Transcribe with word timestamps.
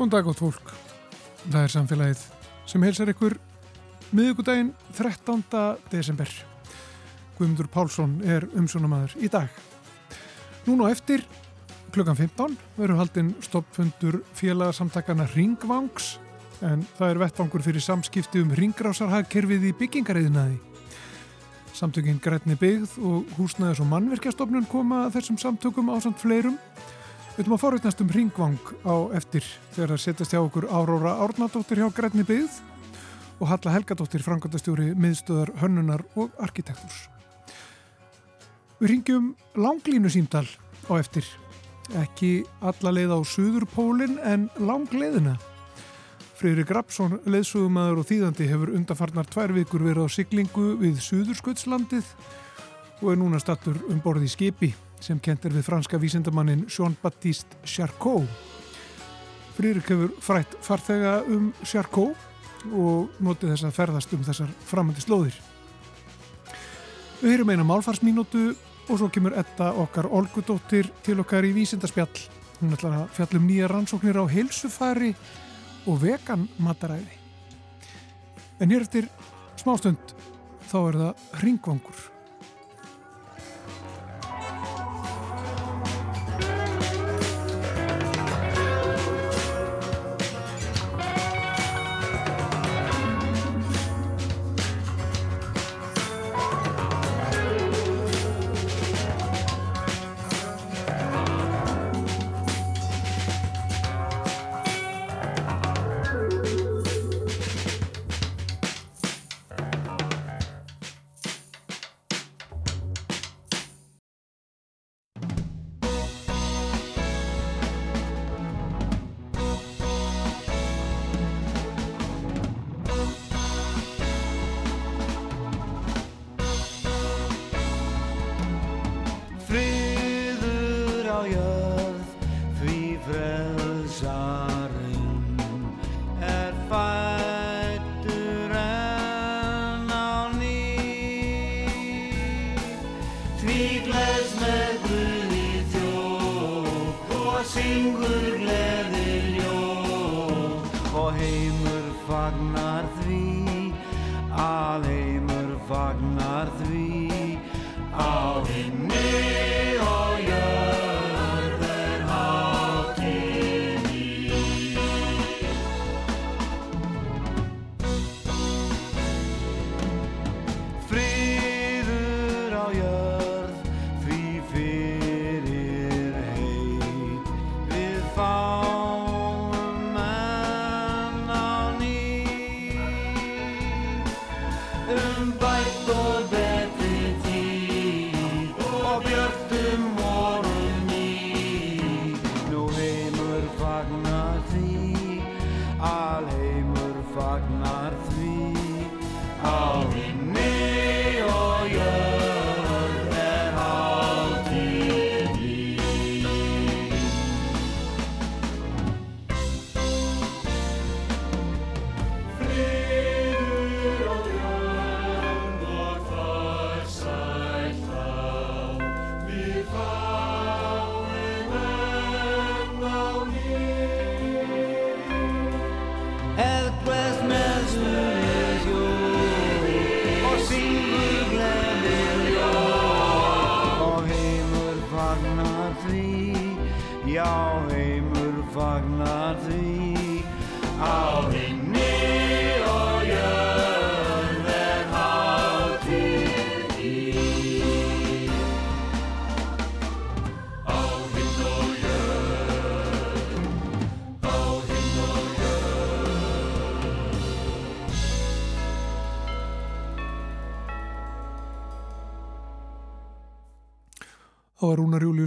Góðan 0.00 0.14
dag 0.14 0.28
átt 0.32 0.40
fólk. 0.40 0.70
Það 1.52 1.60
er 1.60 1.72
samfélagið 1.74 2.20
sem 2.70 2.84
heilsar 2.86 3.10
ykkur 3.12 3.34
miðugudaginn 4.16 4.70
13. 4.96 5.42
desember. 5.92 6.30
Guðmundur 7.36 7.66
Pálsson 7.68 8.14
er 8.24 8.46
umsjónamaður 8.56 9.18
í 9.20 9.28
dag. 9.28 9.50
Núna 10.64 10.88
á 10.88 10.96
eftir 10.96 11.26
klukkan 11.92 12.16
15 12.16 12.56
verður 12.78 13.02
haldinn 13.02 13.34
stoppfundur 13.44 14.22
félagsamtakana 14.40 15.26
Ringvangs 15.34 16.14
en 16.64 16.86
það 16.96 17.10
er 17.10 17.20
vettvangur 17.26 17.66
fyrir 17.66 17.84
samskipti 17.84 18.40
um 18.40 18.54
ringrásarhagkerfið 18.56 19.66
í 19.68 19.74
byggingariðinaði. 19.82 20.56
Samtökinn 21.76 22.24
Grætni 22.24 22.56
byggð 22.56 22.96
og 23.04 23.36
húsnæðis 23.36 23.84
og 23.84 23.92
mannverkjastofnun 23.92 24.72
koma 24.72 25.10
þessum 25.12 25.36
samtökum 25.44 25.92
ásand 25.92 26.16
fleirum 26.24 26.56
Við 27.40 27.46
ætlum 27.46 27.56
að 27.56 27.62
forutnast 27.62 28.00
um 28.04 28.10
ringvang 28.12 28.70
á 28.84 29.16
eftir 29.16 29.46
þegar 29.72 29.94
það 29.94 30.00
setjast 30.02 30.32
hjá 30.34 30.38
okkur 30.42 30.66
Áróra 30.68 31.14
Árnadóttir 31.24 31.78
hjá 31.80 31.86
Grænni 31.96 32.20
byggð 32.28 32.58
og 33.40 33.48
Halla 33.48 33.72
Helgadóttir 33.72 34.20
frangandastjóri 34.20 34.90
miðstöðar 34.92 35.54
hönnunar 35.62 36.04
og 36.20 36.34
arkitektúrs. 36.36 36.98
Við 38.82 38.92
ringjum 38.92 39.30
langlínu 39.56 40.12
símdal 40.12 40.44
á 40.92 40.92
eftir. 40.98 41.24
Ekki 42.02 42.44
alla 42.60 42.92
leið 42.92 43.16
á 43.16 43.20
Suðurpólinn 43.32 44.20
en 44.20 44.50
langleiðina. 44.60 45.38
Freyri 46.36 46.68
Grabsson, 46.68 47.22
leðsugumæður 47.24 48.02
og 48.04 48.10
þýðandi 48.12 48.50
hefur 48.52 48.74
undanfarnar 48.76 49.32
tvær 49.32 49.56
vikur 49.56 49.88
verið 49.88 50.04
á 50.04 50.08
siglingu 50.12 50.74
við 50.84 51.00
Suðursköldslandið 51.08 52.04
og 53.00 53.14
er 53.14 53.20
núna 53.24 53.40
stattur 53.40 53.80
um 53.88 54.04
borði 54.04 54.28
í 54.28 54.36
skipi 54.36 54.72
sem 55.00 55.20
kent 55.20 55.44
er 55.44 55.54
við 55.54 55.66
franska 55.66 55.98
vísindamannin 56.00 56.66
Jean-Baptiste 56.68 57.60
Charcot. 57.64 58.28
Frýrik 59.56 59.88
hefur 59.92 60.12
frætt 60.24 60.56
farþega 60.64 61.20
um 61.28 61.50
Charcot 61.64 62.28
og 62.70 63.20
notið 63.20 63.54
þess 63.54 63.68
að 63.68 63.76
ferðast 63.76 64.12
um 64.16 64.24
þessar 64.24 64.50
framandi 64.68 65.04
slóðir. 65.04 65.36
Við 67.20 67.34
heyrum 67.34 67.52
eina 67.52 67.66
málfarsmínútu 67.68 68.50
og 68.90 68.98
svo 68.98 69.08
kemur 69.12 69.36
etta 69.38 69.72
okkar 69.80 70.08
Olgudóttir 70.08 70.88
til 71.04 71.18
okkar 71.20 71.46
í 71.48 71.52
vísindaspjall. 71.56 72.12
Hún 72.60 72.76
ætlar 72.76 72.96
að 72.98 73.12
fjallum 73.16 73.48
nýja 73.48 73.68
rannsóknir 73.70 74.20
á 74.20 74.24
heilsufari 74.28 75.14
og 75.88 76.00
vegan 76.02 76.48
mataræði. 76.60 77.16
En 78.60 78.72
hér 78.72 78.84
eftir 78.84 79.08
smástund 79.60 80.16
þá 80.68 80.78
er 80.80 80.98
það 81.02 81.28
ringvangur. 81.44 82.09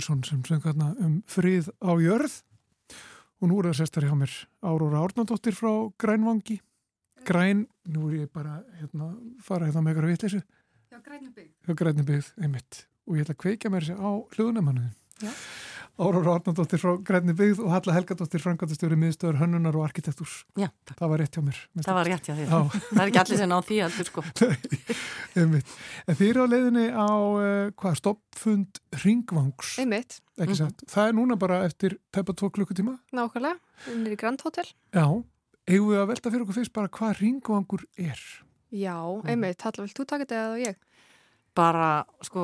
Júliusson 0.04 0.24
sem 0.24 0.42
söng 0.44 0.64
hérna 0.64 0.92
um 1.00 1.22
frið 1.28 1.70
á 1.80 1.96
jörð 1.96 2.34
og 3.40 3.48
nú 3.48 3.60
er 3.60 3.70
það 3.70 3.78
sestar 3.80 4.04
hjá 4.04 4.16
mér 4.20 4.34
Áróra 4.60 5.04
Árnandóttir 5.04 5.56
frá 5.56 5.72
Grænvangi. 5.98 6.60
Græn, 7.24 7.68
nú 7.88 8.10
er 8.10 8.26
ég 8.26 8.32
bara 8.34 8.64
hérna, 8.82 9.14
fara 9.40 9.70
hérna 9.70 9.84
með 9.84 9.94
eitthvað 9.94 10.12
vitleysu. 10.12 10.42
Já, 10.92 11.00
Grænibygg. 11.00 11.52
Já, 11.68 11.74
Grænibygg, 11.74 12.34
einmitt. 12.36 12.82
Og 13.08 13.16
ég 13.16 13.24
ætla 13.24 13.38
að 13.38 13.42
kveika 13.46 13.72
mér 13.72 13.88
sér 13.88 14.04
á 14.04 14.12
hljóðunemannuðin. 14.36 14.92
Já. 15.24 15.32
Áróra 15.94 16.40
Arnardóttir 16.40 16.82
frá 16.82 16.96
Grænni 17.06 17.36
byggð 17.38 17.60
og 17.62 17.70
Halla 17.70 17.94
Helgadóttir 17.94 18.42
frangatastjóri 18.42 18.96
miðstöður 18.98 19.36
hönnunar 19.44 19.76
og 19.78 19.84
arkitektúrs. 19.86 20.40
Já, 20.58 20.72
takk. 20.90 20.96
Það 20.98 21.12
var 21.12 21.22
rétt 21.22 21.38
hjá 21.38 21.44
mér. 21.46 21.60
Það 21.78 21.98
var 22.00 22.10
rétt 22.10 22.30
hjá 22.30 22.34
þér. 22.40 22.48
Það 22.50 23.02
er 23.04 23.12
ekki 23.12 23.22
allir 23.22 23.40
sem 23.42 23.52
ná 23.52 23.56
því 23.68 23.78
allir 23.86 24.10
sko. 24.10 24.24
Einmitt. 25.44 25.76
En 26.10 26.18
þið 26.18 26.32
eru 26.32 26.42
á 26.42 26.48
leiðinni 26.50 26.86
á 26.98 27.10
uh, 27.14 27.44
hvað, 27.78 28.00
stoppfund 28.02 28.82
Ringvangs. 29.04 29.76
Einmitt. 29.84 30.18
Ekki 30.34 30.58
satt. 30.58 30.74
Mm 30.74 30.82
-hmm. 30.82 30.94
Það 30.96 31.12
er 31.12 31.14
núna 31.20 31.38
bara 31.38 31.62
eftir 31.68 31.98
tæpa 32.10 32.34
tvo 32.34 32.50
klukkutíma. 32.50 32.98
Nákvæmlega. 33.14 33.60
Við 33.86 33.94
erum 33.94 34.08
í 34.10 34.18
Grand 34.18 34.42
Hotel. 34.42 34.66
Já. 34.90 35.06
Eigum 35.70 35.94
við 35.94 36.02
að 36.02 36.08
velta 36.10 36.32
fyrir 36.32 36.42
okkur 36.42 36.58
fyrst 36.58 36.74
bara 36.74 36.90
hvað 36.90 37.20
Ringvangur 37.22 37.86
er? 37.98 38.20
Já, 38.74 38.98
einmitt. 39.30 39.62
Halla, 39.62 39.86
vilt 39.86 40.00
þú 40.00 40.06
taka 40.10 40.26
þetta 40.26 40.42
eða 40.42 40.58
ég? 40.58 40.76
Bara, 41.54 42.06
sko 42.26 42.42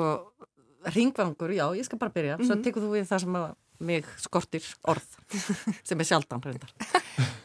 ringvangur, 0.86 1.52
já, 1.52 1.66
ég 1.76 1.86
skal 1.86 2.00
bara 2.00 2.12
byrja 2.12 2.38
mm 2.38 2.42
-hmm. 2.42 2.48
svo 2.48 2.56
mhm. 2.56 2.64
tekur 2.64 2.84
þú 2.84 2.90
við 2.96 3.08
það 3.08 3.20
sem 3.20 3.36
að 3.36 3.56
mig 3.80 4.06
skortir 4.18 4.64
orð, 4.84 5.08
sem 5.88 6.00
er 6.00 6.06
sjaldan 6.06 6.42
hrundar. 6.42 6.72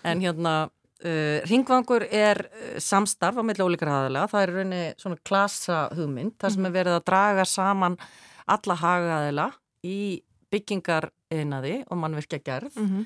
En 0.03 0.21
hérna 0.21 0.71
uh, 1.05 1.41
ringvangur 1.47 2.07
er 2.11 2.49
uh, 2.51 2.79
samstarf 2.79 3.39
á 3.39 3.43
milli 3.43 3.65
ólíkar 3.65 3.89
aðalega, 3.89 4.27
það 4.27 4.43
er 4.43 4.53
rauninni 4.53 4.95
svona 4.99 5.17
klasa 5.25 5.89
hugmynd, 5.95 6.35
það 6.39 6.51
sem 6.51 6.65
er 6.65 6.71
mhm. 6.71 6.79
verið 6.79 6.93
að 6.99 7.05
draga 7.05 7.45
saman 7.45 7.99
alla 8.47 8.75
hagaðila 8.75 9.51
í 9.85 10.23
byggingar 10.53 11.11
einaði 11.33 11.83
og 11.91 11.99
mannvirkja 11.99 12.41
gerð 12.45 12.77
mm 12.77 12.89
-hmm. 12.89 13.05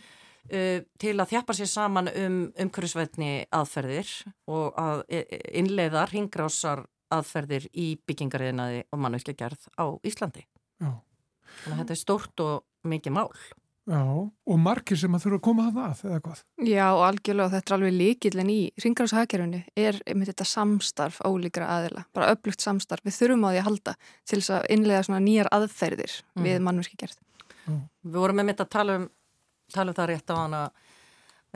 uh, 0.53 0.85
til 0.99 1.17
að 1.21 1.31
þjappa 1.33 1.57
sér 1.57 1.71
saman 1.71 2.11
um 2.15 2.39
umhverfisveitni 2.57 3.47
aðferðir 3.51 4.11
og 4.47 4.75
að 4.77 5.05
e, 5.09 5.25
e, 5.25 5.41
innleiða 5.61 6.07
ringrásar 6.13 6.85
aðferðir 7.15 7.69
í 7.73 7.89
byggingariðinaði 8.09 8.83
og 8.93 9.03
mannveikja 9.05 9.37
gerð 9.39 9.69
á 9.79 9.87
Íslandi. 10.07 10.45
Já. 10.83 10.93
Þannig 11.63 11.73
að 11.73 11.81
þetta 11.81 11.97
er 11.97 12.03
stórt 12.03 12.45
og 12.45 12.89
mikið 12.89 13.17
mál. 13.17 13.33
Já, 13.89 14.03
og 14.05 14.59
margir 14.61 14.99
sem 15.01 15.15
að 15.17 15.23
þurfa 15.23 15.37
að 15.39 15.45
koma 15.47 15.67
að 15.71 15.77
það, 15.79 16.01
eða 16.05 16.19
hvað? 16.27 16.41
Já, 16.69 16.83
og 16.93 17.05
algjörlega 17.07 17.53
þetta 17.55 17.73
er 17.73 17.77
alveg 17.79 17.95
líkillin 17.97 18.51
í 18.53 18.59
ringarháshagkerfinu 18.85 19.61
er 19.81 20.01
með 20.13 20.29
þetta 20.29 20.47
samstarf 20.51 21.21
ólíkra 21.25 21.71
aðila, 21.73 22.03
bara 22.13 22.35
upplugt 22.35 22.65
samstarf. 22.65 23.07
Við 23.07 23.17
þurfum 23.17 23.47
á 23.49 23.51
því 23.55 23.63
að 23.63 23.67
halda 23.71 23.95
til 24.29 24.41
þess 24.43 24.53
að 24.59 24.69
innlega 24.77 25.07
svona 25.09 25.23
nýjar 25.25 25.49
aðferðir 25.57 26.19
mm. 26.21 26.45
við 26.45 26.61
mannveikja 26.67 27.01
gerð. 27.01 27.23
Mm. 27.65 27.81
Við 28.05 28.21
vorum 28.21 28.41
með 28.43 28.49
mitt 28.51 28.61
að 28.67 28.71
tala 28.77 28.99
um, 29.01 29.09
tala 29.73 29.95
um 29.95 29.99
það 30.03 30.11
rétt 30.13 30.33
á 30.33 30.37
hana 30.37 30.63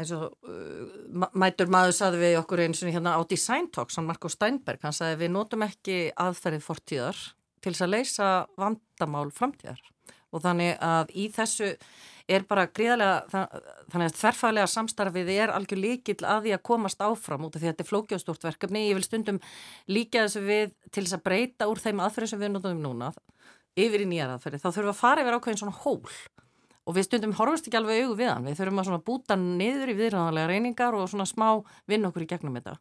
eins 0.00 0.12
og 0.16 0.32
uh, 0.48 1.26
mætur 1.36 1.70
maður 1.72 1.96
saði 1.96 2.22
við 2.22 2.38
okkur 2.40 2.64
eins 2.64 2.82
og 2.84 2.92
hérna 2.94 3.16
á 3.18 3.20
Design 3.28 3.68
Talks 3.74 3.98
hann 3.98 4.08
Marko 4.08 4.30
Steinberg, 4.32 4.80
hann 4.84 4.96
saði 4.96 5.20
við 5.24 5.34
notum 5.34 5.66
ekki 5.66 5.98
aðferðið 6.16 6.66
fortíðar 6.66 7.20
til 7.62 7.74
þess 7.74 7.86
að 7.86 7.92
leysa 7.92 8.30
vandamál 8.58 9.28
framtíðar. 9.34 9.82
Og 10.32 10.40
þannig 10.40 10.78
að 10.80 11.12
í 11.20 11.26
þessu 11.32 11.68
er 12.30 12.44
bara 12.48 12.68
gríðarlega 12.70 13.42
þannig 13.92 14.06
að 14.06 14.18
þverfælega 14.20 14.70
samstarfið 14.70 15.30
er 15.34 15.52
algjör 15.52 15.80
líkil 15.82 16.16
að 16.24 16.46
því 16.46 16.54
að 16.56 16.64
komast 16.70 17.02
áfram 17.04 17.46
út 17.46 17.56
af 17.56 17.62
því 17.62 17.68
að 17.68 17.74
þetta 17.74 17.84
er 17.84 17.90
flókjástúrt 17.90 18.46
verkefni, 18.46 18.86
ég 18.88 18.98
vil 18.98 19.06
stundum 19.06 19.40
líka 19.90 20.24
þessu 20.24 20.44
við 20.46 20.72
til 20.88 21.04
þess 21.04 21.18
að 21.18 21.24
breyta 21.26 21.68
úr 21.68 21.82
þeim 21.82 22.02
aðferðið 22.06 22.32
sem 22.32 22.42
við 22.42 22.54
notum 22.54 22.80
núna 22.82 23.10
yfir 23.78 24.04
í 24.04 24.08
nýjar 24.08 24.34
aðferði, 24.34 24.62
þá 24.62 24.68
þurfum 24.68 24.86
við 24.86 24.94
að 24.94 25.02
fara 25.02 25.24
yfir 25.24 25.36
ákveðin 25.38 25.60
svona 25.62 25.78
hól 25.82 26.00
og 26.87 26.96
við 26.96 27.06
stundum 27.06 27.37
horfast 27.38 27.69
ekki 27.69 27.79
alveg 27.79 28.02
auðu 28.02 28.19
við 28.19 28.31
hann. 28.32 28.46
Við 28.49 28.58
þurfum 28.58 28.82
að 28.82 29.06
búta 29.06 29.37
niður 29.38 29.93
í 29.93 29.99
viðræðanlega 30.00 30.50
reyningar 30.50 30.99
og 30.99 31.08
svona 31.11 31.29
smá 31.29 31.49
vinn 31.87 32.08
okkur 32.08 32.25
í 32.25 32.31
gegnum 32.32 32.58
þetta. 32.58 32.76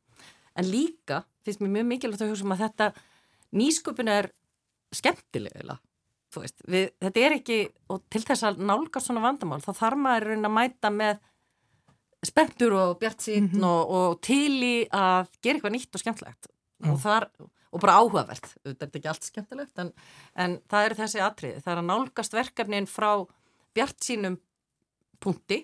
En 0.57 0.67
líka 0.67 1.23
finnst 1.45 1.61
mér 1.61 1.75
mjög 1.77 1.87
mikilvægt 1.91 2.25
að 2.25 2.33
hugsa 2.33 2.47
um 2.47 2.55
að 2.55 2.63
þetta 2.65 2.91
nýsköpun 3.55 4.11
er 4.11 4.31
skemmtilega 4.95 5.77
veist, 6.39 6.63
við, 6.69 6.91
þetta 7.01 7.23
er 7.25 7.35
ekki 7.39 7.59
og 7.91 8.03
til 8.11 8.23
þess 8.23 8.47
að 8.47 8.61
nálga 8.63 9.01
svona 9.03 9.23
vandamál 9.23 9.59
þá 9.63 9.71
þarf 9.75 9.99
maður 9.99 10.33
að 10.37 10.53
mæta 10.55 10.91
með 10.93 11.19
spenntur 12.25 12.75
og 12.77 12.99
bjart 13.01 13.25
sín 13.25 13.47
mm 13.47 13.49
-hmm. 13.55 13.65
og, 13.67 13.91
og 13.97 14.21
til 14.21 14.61
í 14.63 14.75
að 14.87 15.31
gera 15.41 15.57
eitthvað 15.57 15.75
nýtt 15.75 15.95
og 15.95 16.03
skemmtilegt. 16.03 16.47
Mm. 16.81 16.91
og, 16.93 16.99
þar, 17.01 17.27
og 17.71 17.81
bara 17.81 17.97
áhugavert. 18.01 18.47
Þetta 18.63 18.85
er 18.85 18.97
ekki 18.97 19.09
allt 19.09 19.27
skemmtilegt 19.27 19.79
en, 19.79 19.91
en 20.35 20.57
það 20.69 20.85
er 20.85 20.95
þessi 20.97 21.21
atrið, 21.21 21.59
það 21.61 21.73
er 21.73 21.81
að 21.81 21.89
nálgast 21.89 22.33
verkefnin 22.33 22.87
frá 22.89 23.25
bjart 23.75 24.01
sínum 24.03 24.37
punkti 25.21 25.61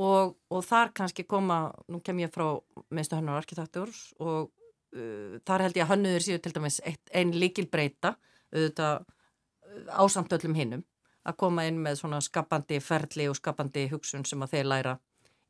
og, 0.00 0.36
og 0.50 0.64
þar 0.64 0.92
kannski 0.96 1.24
koma, 1.28 1.66
nú 1.88 2.00
kem 2.04 2.22
ég 2.22 2.32
frá 2.32 2.46
meðstu 2.92 3.18
hönnu 3.18 3.34
og 3.34 3.40
arkitektúrs 3.42 4.04
og 4.20 4.50
uh, 4.96 5.40
þar 5.46 5.66
held 5.66 5.80
ég 5.80 5.86
að 5.86 5.94
hönnuður 5.94 6.26
síðu 6.26 6.44
til 6.44 6.54
dæmis 6.56 6.80
einn 6.86 7.34
líkil 7.36 7.68
breyta 7.72 8.14
auðvitað 8.52 9.02
uh, 9.02 10.00
ásamt 10.04 10.32
öllum 10.38 10.56
hinnum 10.58 10.86
að 11.22 11.38
koma 11.38 11.66
inn 11.68 11.78
með 11.82 12.00
svona 12.00 12.20
skapandi 12.24 12.80
ferli 12.82 13.28
og 13.30 13.38
skapandi 13.38 13.86
hugsun 13.92 14.26
sem 14.26 14.42
að 14.42 14.56
þeir 14.56 14.70
læra 14.72 14.96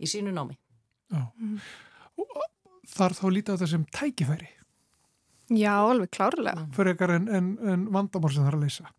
í 0.02 0.08
sínu 0.10 0.34
námi. 0.34 0.58
Já. 1.12 1.22
Mm. 1.38 1.60
Þar 2.93 3.14
þá 3.16 3.25
lítið 3.32 3.56
á 3.56 3.60
það 3.62 3.70
sem 3.70 3.87
tækifæri? 3.94 4.50
Já, 5.52 5.75
alveg 5.81 6.10
klárlega. 6.12 6.66
Fyrir 6.76 6.94
ekkar 6.94 7.14
en, 7.16 7.28
en, 7.32 7.49
en 7.69 7.87
vandamál 7.93 8.32
sem 8.32 8.44
það 8.44 8.50
er 8.50 8.58
að 8.58 8.66
leysa? 8.66 8.93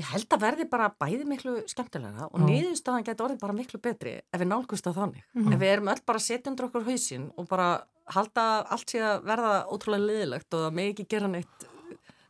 Ég 0.00 0.08
held 0.08 0.32
að 0.32 0.40
verði 0.40 0.64
bara 0.72 0.88
bæði 0.88 1.24
miklu 1.28 1.54
skemmtilega 1.68 2.28
og 2.30 2.40
niðurstaðan 2.46 3.04
getur 3.04 3.26
orðið 3.26 3.42
bara 3.42 3.56
miklu 3.56 3.80
betri 3.82 4.14
ef 4.22 4.40
við 4.40 4.48
nálgumst 4.48 4.86
á 4.88 4.92
þannig. 4.96 5.24
Mm 5.34 5.42
-hmm. 5.42 5.54
Ef 5.54 5.60
við 5.60 5.72
erum 5.72 5.90
öll 5.92 6.02
bara 6.06 6.18
setjundur 6.18 6.66
okkur 6.68 6.86
hausin 6.86 7.30
og 7.36 7.48
bara 7.48 7.84
halda 8.06 8.64
allt 8.72 8.88
sé 8.90 9.02
að 9.04 9.24
verða 9.28 9.66
ótrúlega 9.68 10.06
liðilegt 10.06 10.54
og 10.54 10.64
að 10.68 10.74
með 10.78 10.88
ekki 10.92 11.06
gera 11.08 11.28
neitt 11.28 11.68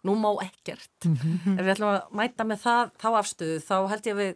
nú 0.03 0.15
má 0.19 0.31
ekkert. 0.43 1.05
Mm 1.05 1.15
-hmm. 1.15 1.59
Ef 1.59 1.65
við 1.65 1.73
ætlum 1.75 1.89
að 1.89 2.03
mæta 2.11 2.45
með 2.45 2.59
það, 2.67 2.91
þá 2.99 3.09
afstöðu 3.21 3.59
þá 3.61 3.77
held 3.89 4.07
ég 4.07 4.15
að 4.15 4.23
við 4.23 4.35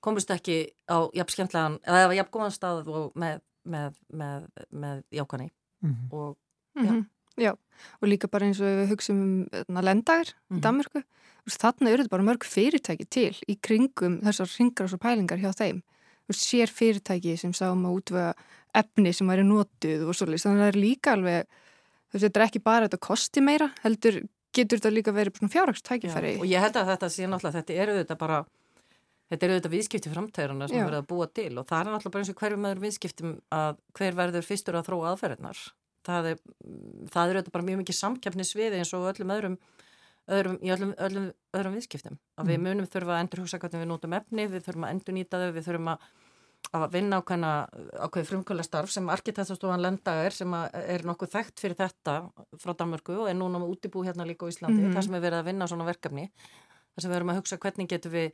komumst 0.00 0.30
ekki 0.30 0.56
á 0.86 0.98
jafn 1.14 1.32
skemmtilegan, 1.32 1.78
eða 1.86 2.14
jafn 2.14 2.30
góðan 2.30 2.54
stað 2.54 2.84
með, 3.14 3.40
með, 3.64 3.94
með, 4.12 4.48
með 4.70 5.02
jákani 5.10 5.50
mm 5.82 5.90
-hmm. 5.90 6.12
og 6.12 6.36
já. 6.74 7.04
Já, 7.38 7.52
og 8.02 8.10
líka 8.10 8.30
bara 8.30 8.48
eins 8.48 8.60
og 8.60 8.66
við 8.66 8.92
hugsaum 8.92 9.22
um 9.46 9.80
lendagur 9.82 10.34
í 10.34 10.58
mhm. 10.58 10.64
Danmarku 10.64 11.04
Þannig 11.48 11.92
eru 11.92 12.04
þetta 12.04 12.12
bara 12.12 12.26
mörg 12.26 12.44
fyrirtæki 12.44 13.06
til 13.08 13.36
í 13.48 13.56
kringum 13.64 14.18
þessar 14.24 14.50
ringar 14.52 14.92
og 14.92 15.00
pælingar 15.00 15.40
hjá 15.40 15.52
þeim. 15.56 15.80
Sér 16.28 16.68
fyrirtæki 16.68 17.38
sem 17.40 17.54
sáum 17.56 17.86
að 17.88 18.00
útvöða 18.00 18.32
efni 18.76 19.14
sem 19.16 19.30
væri 19.30 19.46
nótuð 19.48 20.04
og 20.04 20.16
svolítið. 20.16 20.44
Þannig 20.44 20.58
að 20.58 20.66
það 20.66 20.72
er 20.72 20.80
líka 20.82 21.14
alveg, 21.14 21.62
þetta 22.12 22.40
er 22.40 22.46
ekki 22.48 22.62
bara 22.64 22.88
þetta 22.88 23.00
kosti 23.08 23.44
meira, 23.44 23.70
heldur 23.84 24.20
getur 24.52 24.80
þetta 24.80 24.92
líka 24.92 25.14
verið 25.16 25.40
fjárhagstækifæri. 25.54 26.36
Og 26.42 26.48
ég 26.50 26.64
held 26.64 26.76
að 26.76 26.92
þetta 26.92 27.10
sé 27.14 27.24
náttúrulega, 27.30 27.62
þetta 27.62 27.80
eru 27.86 27.96
þetta 28.02 28.18
bara, 28.20 28.42
þetta 29.32 29.48
eru 29.48 29.58
þetta 29.58 29.72
viðskipti 29.72 30.12
framtæðurna 30.12 30.68
sem 30.68 30.84
verður 30.84 31.00
að 31.00 31.10
búa 31.14 31.30
til 31.32 31.50
og 31.54 31.68
það 31.68 31.80
er 31.80 31.92
náttúrulega 31.94 32.16
bara 32.18 32.26
eins 32.26 32.34
og 32.34 32.42
hverju 32.42 32.62
meður 32.64 32.84
viðskiptum 32.84 33.34
að 33.56 33.82
hver 33.96 34.20
verður 34.20 34.48
fyrstur 34.50 34.76
að 34.76 34.90
þróa 34.90 35.14
aðferðinar. 35.14 35.62
Það 36.08 36.30
er, 36.32 36.38
það 37.12 37.34
er 37.34 37.50
bara 37.52 37.66
mjög 37.66 37.82
mikið 37.82 37.98
samkjafnisvið 37.98 38.78
eins 38.78 38.94
og 38.96 39.10
öllum 39.12 39.34
öðrum 39.34 39.58
öðrum, 40.28 40.56
í 40.62 40.72
öllum, 40.72 40.94
öllum 41.00 41.28
öðrum 41.56 41.76
viðskiptum. 41.78 42.16
Að 42.36 42.44
mm. 42.44 42.50
við 42.52 42.64
munum 42.64 42.88
þurfa 42.88 43.14
að 43.16 43.20
endur 43.24 43.42
hugsa 43.44 43.60
hvernig 43.62 43.82
við 43.82 43.90
nótum 43.90 44.16
efni, 44.18 44.48
við 44.48 44.64
þurfum 44.66 44.86
að 44.86 44.94
endur 44.94 45.16
nýta 45.16 45.40
þau, 45.40 45.52
við 45.56 45.68
þurfum 45.68 45.90
að, 45.92 46.08
að 46.78 46.84
vinna 46.96 47.20
ákveðna 47.22 47.52
ákveði 48.04 48.28
frumkvöla 48.30 48.66
starf 48.66 48.92
sem 48.92 49.08
arkitektastofan 49.14 49.84
lendager 49.84 50.36
sem 50.36 50.56
er 50.58 51.06
nokkuð 51.08 51.32
þekkt 51.36 51.62
fyrir 51.64 51.78
þetta 51.78 52.16
frá 52.60 52.74
Danmörku 52.74 53.16
og 53.22 53.30
er 53.30 53.38
núna 53.38 53.62
með 53.62 53.72
útibú 53.76 54.04
hérna 54.06 54.26
líka 54.28 54.44
á 54.44 54.52
Íslandi, 54.52 54.82
mm 54.82 54.84
-hmm. 54.88 54.98
það 54.98 55.06
sem 55.06 55.14
er 55.14 55.24
verið 55.24 55.38
að 55.38 55.48
vinna 55.48 55.70
svona 55.70 55.88
verkefni, 55.88 56.28
þar 56.92 57.02
sem 57.02 57.10
við 57.10 57.16
erum 57.16 57.32
að 57.32 57.40
hugsa 57.40 57.60
hvernig 57.62 57.88
getum 57.88 58.12
við 58.12 58.32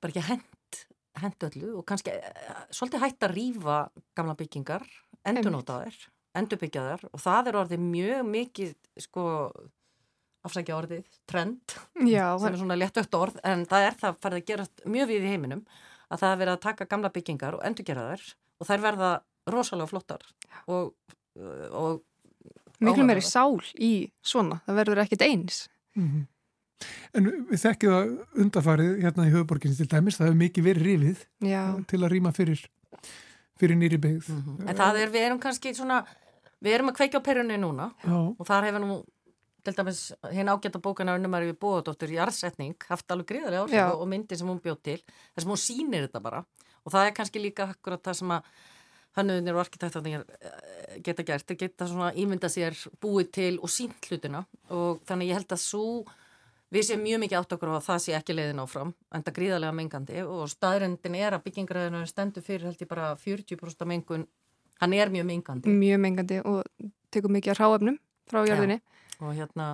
bara 0.00 0.12
ekki 0.12 0.26
hend, 0.28 0.80
hend 1.20 1.48
öllu 1.50 1.74
og 1.78 1.84
kannski 1.86 2.10
eh, 2.14 2.64
svolítið 2.70 3.00
hægt 3.00 3.24
að 3.24 3.34
rýfa 3.34 3.90
gamla 4.14 4.34
byggingar, 4.34 4.86
endur 5.24 5.50
nota 6.30 6.38
þær 6.38 6.40
endur 6.40 6.58
byggja 6.60 6.82
þær 6.86 7.04
og 7.10 7.20
það 7.20 7.46
er 7.48 7.56
orðið 7.60 7.80
mjög 7.80 8.24
mikið 8.26 8.74
sko 8.98 9.24
afsækja 10.40 10.76
orðið, 10.76 11.04
trend 11.28 11.74
Já, 12.08 12.38
sem 12.38 12.52
er 12.52 12.58
svona 12.58 12.78
léttökt 12.78 13.14
orð 13.14 13.40
en 13.44 13.66
það 13.66 13.86
er 13.86 13.94
það 14.00 14.20
farið 14.22 14.40
að 14.40 14.46
gera 14.46 14.66
mjög 14.86 15.08
við 15.08 15.24
í 15.24 15.32
heiminum 15.34 15.64
að 16.10 16.20
það 16.22 16.30
er 16.32 16.38
verið 16.40 16.54
að 16.54 16.62
taka 16.64 16.88
gamla 16.88 17.10
byggingar 17.10 17.54
og 17.54 17.64
endurgera 17.64 18.06
þær 18.14 18.22
og 18.60 18.66
þær 18.66 18.80
verða 18.80 19.10
rosalega 19.50 19.90
flottar 19.90 20.24
og, 20.66 20.94
og 21.72 22.00
Miklu 22.80 23.04
meiri 23.04 23.20
sál 23.20 23.60
í 23.76 24.08
svona, 24.24 24.62
það 24.64 24.78
verður 24.80 25.02
ekkit 25.02 25.22
eins 25.22 25.68
mm 25.96 26.08
-hmm. 26.08 26.28
En 27.12 27.26
við 27.50 27.60
þekkjum 27.60 27.92
að 27.92 28.40
undarfarið 28.40 29.02
hérna 29.02 29.26
í 29.28 29.32
höfuborginni 29.34 29.76
til 29.76 29.88
dæmis, 29.90 30.16
það 30.16 30.26
hefur 30.26 30.38
mikið 30.40 30.64
verið 30.64 30.86
rífið 30.86 31.24
Já. 31.44 31.84
til 31.84 32.00
að 32.00 32.10
rýma 32.14 32.32
fyrir 32.32 32.70
fyrir 33.60 33.78
nýri 33.78 34.00
byggð. 34.00 34.28
Mm 34.28 34.42
-hmm. 34.42 34.68
En 34.68 34.76
það 34.76 35.00
er, 35.02 35.14
við 35.14 35.26
erum 35.28 35.40
kannski 35.40 35.74
svona 35.74 36.04
við 36.60 36.76
erum 36.76 36.92
að 36.92 36.98
kveikja 37.00 37.20
á 37.20 37.26
perunni 37.26 37.56
núna 37.60 37.90
Já. 38.04 38.18
og 38.38 38.46
þar 38.46 38.68
hefur 38.68 38.84
nú 38.84 39.04
til 39.64 39.74
dæmis 39.76 40.00
hinn 40.32 40.48
ágæta 40.48 40.80
bókana 40.80 41.16
unnumar 41.18 41.44
við 41.44 41.58
bóðadóttur 41.60 42.12
í 42.12 42.18
arðsetning 42.20 42.76
haft 42.88 43.12
alveg 43.12 43.26
gríðarlega 43.26 43.64
áhrif 43.66 44.00
og 44.00 44.08
myndi 44.08 44.36
sem 44.36 44.48
hún 44.48 44.60
bjóð 44.60 44.82
til 44.82 44.98
þess 45.04 45.44
að 45.44 45.50
hún 45.52 45.60
sýnir 45.60 46.06
þetta 46.06 46.20
bara. 46.24 46.44
Og 46.84 46.92
það 46.92 47.06
er 47.06 47.16
kannski 47.18 47.42
líka 47.42 47.68
akkurat 47.68 48.02
það 48.02 48.14
sem 48.22 48.30
að 48.30 48.42
hannuðinir 49.18 49.58
og 49.58 49.64
arkitektarnir 49.64 50.24
eh, 50.40 50.96
geta 51.04 51.26
gert, 51.26 51.52
geta 51.58 51.88
svona 51.90 52.12
ímynda 52.14 52.48
sér 52.48 52.76
búið 53.02 53.30
til 53.36 53.52
og 53.58 53.72
sínt 53.72 54.08
hlutina. 54.08 54.44
Og 54.70 55.02
þannig 55.08 55.32
ég 55.32 55.40
held 55.40 55.52
að 55.52 55.62
svo 55.64 55.84
við 56.70 56.86
séum 56.86 57.02
mjög 57.04 57.22
mikið 57.24 57.40
átt 57.40 57.54
okkur 57.56 57.72
á 57.72 57.74
að 57.78 57.86
það 57.88 58.00
sé 58.04 58.14
ekki 58.18 58.36
leiðin 58.36 58.62
áfram, 58.62 58.92
en 59.10 59.24
það 59.26 59.36
gríðarlega 59.38 59.76
mengandi 59.76 60.22
og 60.22 60.44
staðrendin 60.52 61.18
er 61.18 61.36
að 61.36 61.44
byggingaræðinu 61.46 62.02
stendur 62.08 62.46
fyrir 62.46 62.68
held 62.70 62.84
ég 62.84 62.90
bara 62.90 63.10
40% 63.18 63.90
mengun, 63.90 64.26
hann 64.80 64.94
er 64.96 65.12
mjög 65.12 65.26
mengandi. 65.32 65.74
Mjög 65.74 66.02
mengandi 66.04 66.40
og 66.46 66.62
tekur 67.10 67.34
mikið 67.34 67.54
að 67.54 67.62
ráefnum 67.64 67.98
frá 68.30 68.44
jörðinni. 68.46 68.78
Já, 68.78 69.24
og 69.24 69.34
hérna, 69.36 69.66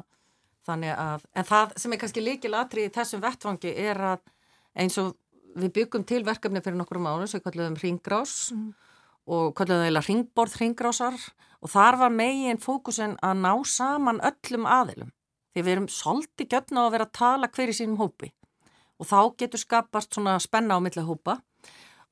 þannig 0.67 0.97
að, 0.97 1.29
en 1.37 1.49
það 1.53 1.77
sem 1.83 1.93
er 1.93 2.03
kannski 2.03 2.25
líkil 2.25 2.55
atrið 2.57 2.89
í 2.89 2.95
þessum 2.97 3.23
vettfangi 3.23 3.77
er 3.77 4.03
að 4.15 4.25
eins 4.77 4.97
og 5.01 5.15
við 5.57 5.73
byggum 5.77 6.05
til 6.09 6.23
verkefni 6.27 6.63
fyrir 6.65 6.79
nokkur 6.81 7.01
mánu 7.01 7.29
sem 7.29 7.41
við 7.41 7.47
kalluðum 7.49 7.79
ringrás 7.81 8.35
mm. 8.53 8.71
og 9.33 9.53
kalluðum 9.57 9.89
eða 9.91 10.05
ringborð 10.09 10.57
ringrásar 10.61 11.17
og 11.61 11.73
þar 11.73 12.01
var 12.03 12.13
megin 12.13 12.61
fókusin 12.61 13.17
að 13.25 13.41
ná 13.45 13.53
saman 13.69 14.21
öllum 14.25 14.69
aðilum 14.69 15.13
því 15.57 15.65
við 15.65 15.73
erum 15.73 15.89
svolítið 15.93 16.51
götna 16.53 16.85
á 16.85 16.87
að 16.87 16.95
vera 16.97 17.09
að 17.09 17.17
tala 17.17 17.51
hver 17.57 17.73
í 17.73 17.77
sínum 17.77 18.01
hópi 18.01 18.31
og 19.01 19.09
þá 19.09 19.19
getur 19.41 19.63
skapast 19.63 20.17
svona 20.17 20.37
spenna 20.43 20.77
á 20.77 20.81
millega 20.85 21.09
hópa 21.09 21.39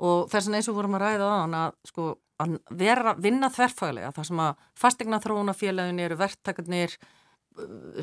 og 0.01 0.31
þess 0.33 0.49
að 0.49 0.57
eins 0.59 0.71
og 0.73 0.79
vorum 0.79 0.97
að 0.97 1.05
ræða 1.05 1.29
á 1.29 1.37
hann 1.45 1.59
að 1.61 1.77
sko 1.91 2.07
að 2.43 2.57
vera, 2.75 3.13
vinna 3.15 3.51
þverfaglega 3.53 4.11
þar 4.17 4.27
sem 4.27 4.41
að 4.43 4.65
fastegna 4.75 5.21
þróunafélagin 5.23 6.03
eru 6.03 6.17
verktakarnir 6.19 6.97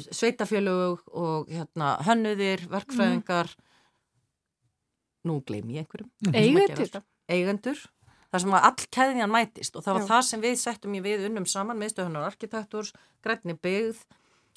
sveitafélög 0.08 1.02
og 1.20 1.50
hérna 1.52 1.98
hönnuðir, 2.08 2.64
verkfræðingar 2.72 3.52
mm 3.52 3.68
nú 5.28 5.42
gleym 5.46 5.70
ég 5.70 5.86
einhverjum. 5.86 6.12
Mhm. 6.26 6.36
Eigendur. 6.36 7.04
Eigendur. 7.30 7.82
Það 8.32 8.42
sem 8.42 8.52
var 8.52 8.64
all 8.64 8.88
keðjan 8.96 9.32
mætist 9.32 9.76
og 9.76 9.84
það 9.84 9.94
var 9.94 10.02
Já. 10.02 10.08
það 10.08 10.22
sem 10.24 10.42
við 10.42 10.56
settum 10.56 10.94
í 10.96 11.02
við 11.04 11.26
unnum 11.28 11.46
saman 11.46 11.78
meðstöðunar 11.78 12.30
arkitekturs, 12.30 12.94
grænni 13.22 13.58
byggð, 13.60 14.06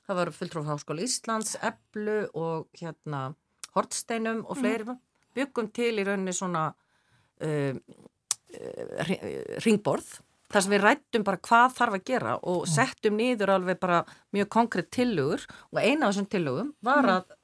það 0.04 0.20
var 0.20 0.32
fulltróf 0.38 0.68
Háskóla 0.68 1.06
Íslands, 1.06 1.56
Eblu 1.64 2.20
og 2.34 2.68
hérna 2.80 3.26
Hortsteinum 3.74 4.44
og 4.44 4.56
mhm. 4.56 4.60
fleiri 4.60 4.88
mm. 4.88 5.00
byggum 5.34 5.72
til 5.74 5.94
í 5.98 6.06
rauninni 6.06 6.36
svona 6.36 6.68
uh, 6.70 7.74
uh, 7.74 9.16
ringborð 9.64 10.18
þar 10.54 10.62
sem 10.62 10.74
við 10.76 10.84
rættum 10.84 11.24
bara 11.26 11.40
hvað 11.42 11.72
þarf 11.78 11.96
að 11.98 12.04
gera 12.12 12.36
og 12.36 12.60
mhm. 12.62 12.74
settum 12.74 13.18
nýður 13.18 13.56
alveg 13.56 13.80
bara 13.82 14.04
mjög 14.36 14.52
konkrétt 14.58 14.92
tillögur 14.94 15.48
og 15.72 15.80
eina 15.80 16.06
af 16.06 16.14
þessum 16.14 16.30
tillögum 16.30 16.74
var 16.84 17.02
mm. 17.02 17.16
að 17.16 17.40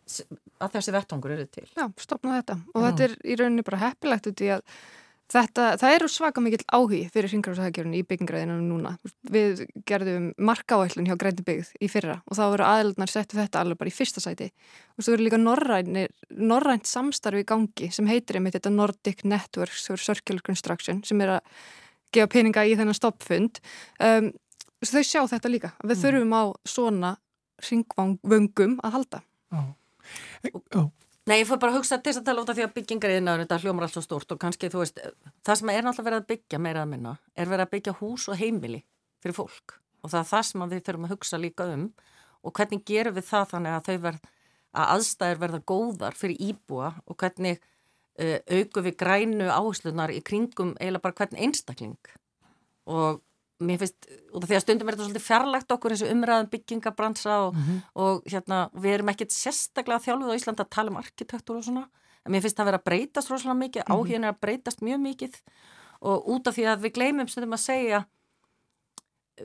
að 0.60 0.72
þessi 0.76 0.94
vettangur 0.94 1.34
eru 1.34 1.46
til. 1.46 1.66
Já, 1.76 1.84
stopna 2.02 2.40
þetta 2.40 2.56
og 2.74 2.82
Já. 2.82 2.86
þetta 2.88 3.04
er 3.06 3.14
í 3.22 3.36
rauninni 3.38 3.64
bara 3.66 3.82
heppilegt 3.84 4.26
út 4.30 4.42
í 4.44 4.50
að 4.56 4.64
þetta, 5.30 5.66
það 5.80 5.94
eru 5.96 6.08
svaka 6.10 6.42
mikill 6.44 6.64
áhugi 6.66 7.00
fyrir 7.12 7.32
hringráðsækjörunni 7.32 8.00
í 8.00 8.06
byggingræðinu 8.08 8.58
núna. 8.64 8.94
Við 9.30 9.64
gerðum 9.88 10.30
markáætlun 10.50 11.08
hjá 11.08 11.16
Græti 11.20 11.46
byggð 11.46 11.72
í 11.80 11.90
fyrra 11.92 12.18
og 12.26 12.38
þá 12.38 12.42
voru 12.46 12.68
aðelnar 12.68 13.12
settu 13.12 13.38
þetta 13.38 13.62
alveg 13.62 13.80
bara 13.80 13.92
í 13.92 13.96
fyrsta 13.96 14.22
sæti 14.25 14.50
og 14.96 15.06
svo 15.06 15.16
eru 15.16 15.26
líka 15.26 15.40
norrænt 15.40 16.90
samstarfi 16.90 17.44
í 17.44 17.49
gangi 17.49 17.90
sem 17.94 18.10
heitir 18.10 18.40
einmitt 18.40 18.58
þetta 18.58 18.75
Nordic 18.75 19.25
Networks 19.25 19.88
for 19.90 20.02
Circular 20.02 20.44
Construction 20.46 21.04
sem 21.06 21.20
er 21.25 21.37
að 21.38 21.58
gefa 22.14 22.30
peninga 22.32 22.66
í 22.66 22.76
þennan 22.78 22.96
stoppfund 22.99 23.60
um, 24.02 24.32
þau 24.80 25.02
sjá 25.04 25.20
þetta 25.28 25.52
líka, 25.52 25.75
við 25.84 25.96
mm. 25.96 26.00
þurfum 26.04 26.32
á 26.34 26.42
svona 26.68 27.10
ringvöngum 27.60 28.78
að 28.84 28.96
halda. 28.96 29.22
Já. 29.52 29.60
Oh. 30.78 30.88
Nei, 31.28 31.42
ég 31.42 31.48
fór 31.48 31.58
bara 31.60 31.74
að 31.74 31.82
hugsa 31.82 31.98
til 32.00 32.14
þess 32.14 32.22
að 32.22 32.28
tala 32.30 32.42
út 32.42 32.50
af 32.50 32.56
því 32.56 32.64
að 32.64 32.72
byggingar 32.78 33.12
í 33.12 33.18
þetta 33.20 33.58
hljómar 33.60 33.84
allt 33.86 33.96
svo 33.96 34.02
stort 34.04 34.32
og 34.32 34.38
kannski, 34.40 34.70
þú 34.72 34.80
veist, 34.80 35.00
það 35.44 35.58
sem 35.60 35.72
er 35.72 35.84
náttúrulega 35.84 36.06
verið 36.08 36.22
að 36.22 36.30
byggja 36.32 36.60
meira 36.64 36.84
að 36.84 36.90
minna 36.94 37.12
er 37.36 37.50
verið 37.50 37.66
að 37.66 37.72
byggja 37.74 37.94
hús 38.00 38.24
og 38.32 38.40
heimili 38.40 38.80
fyrir 39.20 39.36
fólk. 39.36 39.76
Og 40.00 40.12
það 40.12 40.20
er 40.22 40.28
það 40.30 40.46
sem 40.48 40.64
við 40.70 40.84
þurfum 40.86 41.06
að 41.06 41.12
hugsa 41.14 41.40
líka 41.40 41.66
um. 41.74 41.86
Og 42.40 42.54
hvernig 42.56 42.84
gerum 42.88 43.16
við 43.18 43.26
það 43.28 43.50
þannig 43.52 43.76
að 43.76 43.88
þau 43.90 43.98
verð, 44.06 44.28
að 44.70 44.92
aðstæður 44.94 45.42
verða 45.44 45.60
góðar 45.68 46.16
fyrir 46.16 46.44
íbúa 46.48 46.92
og 47.04 47.18
hvernig 47.20 47.60
uh, 47.60 48.38
auku 48.48 48.84
við 48.86 48.96
grænu 49.02 49.50
áherslunar 49.50 50.14
í 50.14 50.22
kringum 50.24 50.72
eiginlega 50.80 51.04
bara 51.04 51.18
hvern 51.20 51.42
einstakling. 51.44 51.98
Og 52.88 53.20
mér 53.60 53.80
finnst, 53.82 54.06
af 54.34 54.46
því 54.46 54.56
að 54.56 54.62
stundum 54.64 54.88
er 54.88 54.96
þetta 54.96 55.06
svolítið 55.06 55.26
fjarlægt 55.26 55.72
okkur 55.74 55.94
eins 55.94 56.04
og 56.04 56.12
umræðum 56.14 56.50
byggingabransa 56.54 57.34
og, 57.46 57.54
mm 57.54 57.64
-hmm. 57.64 57.80
og 58.04 58.22
hérna, 58.32 58.60
við 58.74 58.94
erum 58.94 59.12
ekkert 59.12 59.32
sérstaklega 59.36 60.04
þjálfuð 60.06 60.32
á 60.32 60.38
Íslanda 60.38 60.64
að 60.64 60.74
tala 60.76 60.90
um 60.90 60.96
arkitektur 60.96 61.56
og 61.56 61.64
svona, 61.64 61.88
en 62.24 62.32
mér 62.32 62.42
finnst 62.42 62.56
það 62.56 62.64
að 62.64 62.70
vera 62.70 62.80
að 62.80 62.88
breytast 62.88 63.30
rosalega 63.30 63.58
mikið, 63.64 63.82
mm 63.82 63.86
-hmm. 63.86 63.98
áhugin 64.00 64.24
er 64.24 64.32
að 64.32 64.40
breytast 64.40 64.80
mjög 64.80 65.00
mikið 65.00 65.34
og 66.00 66.28
út 66.28 66.48
af 66.48 66.56
því 66.56 66.64
að 66.64 66.80
við 66.84 66.92
gleymum 66.96 67.28
stundum 67.28 67.52
að 67.52 67.66
segja 67.66 68.04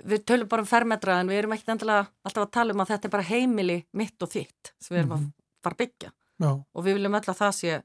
við 0.03 0.25
tölum 0.27 0.47
bara 0.47 0.61
um 0.61 0.67
fermetra 0.67 1.19
en 1.19 1.27
við 1.31 1.41
erum 1.41 1.55
ekkert 1.55 1.69
endilega 1.75 2.07
alltaf 2.23 2.43
að 2.43 2.51
tala 2.51 2.73
um 2.73 2.83
að 2.83 2.91
þetta 2.91 3.07
er 3.07 3.11
bara 3.15 3.29
heimili 3.29 3.77
mitt 3.93 4.23
og 4.23 4.31
þitt 4.31 4.73
sem 4.79 4.95
við 4.95 4.99
erum 4.99 5.09
mm 5.09 5.17
-hmm. 5.17 5.17
að 5.17 5.27
mhm. 5.27 5.33
fara 5.63 5.73
að 5.73 5.77
byggja 5.83 6.11
Já. 6.37 6.51
og 6.73 6.83
við 6.83 6.93
viljum 6.93 7.15
öll 7.15 7.29
að 7.29 7.41
það 7.41 7.53
sé 7.59 7.83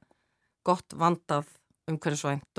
gott 0.64 0.94
vandað 0.94 1.46
umhverjusvænt 1.90 2.58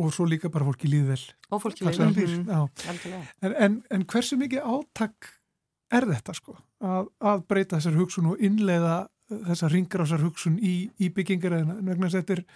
og 0.00 0.14
svo 0.14 0.26
líka 0.28 0.50
bara 0.52 0.66
fólki 0.68 0.90
líðvel 0.90 1.20
og 1.50 1.62
fólki 1.62 1.86
líðvel 1.86 2.40
mm. 2.40 2.50
en, 3.44 3.54
en, 3.54 3.78
en 3.90 4.06
hversu 4.08 4.38
mikið 4.40 4.64
áttak 4.64 5.32
er 5.92 6.06
þetta 6.10 6.36
sko 6.36 6.56
að, 6.80 7.10
að 7.20 7.42
breyta 7.50 7.78
þessar 7.78 7.98
hugsun 8.00 8.30
og 8.32 8.44
innleiða 8.44 9.02
þessar 9.30 9.74
ringrásar 9.74 10.24
hugsun 10.24 10.58
í, 10.58 10.90
í 10.98 11.10
byggingar 11.14 11.60
en 11.60 11.74
vegna 11.86 12.08
þess 12.08 12.18
að 12.18 12.24
þetta 12.24 12.38
er 12.38 12.46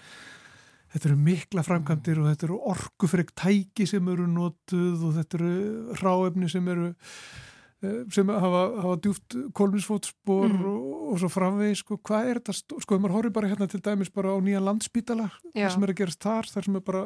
þetta 0.94 1.10
eru 1.10 1.16
mikla 1.26 1.64
framkantir 1.66 2.20
og 2.22 2.28
þetta 2.30 2.46
eru 2.48 2.60
orgufreg 2.70 3.32
tæki 3.34 3.86
sem 3.90 4.12
eru 4.12 4.28
notuð 4.30 5.08
og 5.08 5.16
þetta 5.16 5.40
eru 5.40 5.96
ráefni 5.98 6.50
sem 6.50 6.68
eru 6.70 6.92
eh, 6.92 8.04
sem 8.14 8.30
hafa, 8.30 8.62
hafa 8.84 8.94
djúft 9.02 9.36
kolminsfótspor 9.58 10.46
mm. 10.52 10.68
og, 10.70 10.94
og 11.10 11.20
svo 11.22 11.32
framvegi 11.34 11.80
sko, 11.82 11.98
hvað 11.98 12.30
er 12.30 12.40
þetta, 12.40 12.78
sko, 12.86 13.00
maður 13.00 13.18
horfir 13.18 13.36
bara 13.40 13.50
hérna 13.50 13.70
til 13.70 13.82
dæmis 13.82 14.12
bara 14.14 14.34
á 14.34 14.38
nýja 14.38 14.62
landspítala 14.62 15.28
það 15.50 15.74
sem 15.74 15.86
er 15.86 15.94
að 15.94 16.00
gerast 16.02 16.22
þar, 16.22 16.50
þar 16.54 16.68
sem 16.68 16.78
er 16.78 16.86
bara 16.86 17.04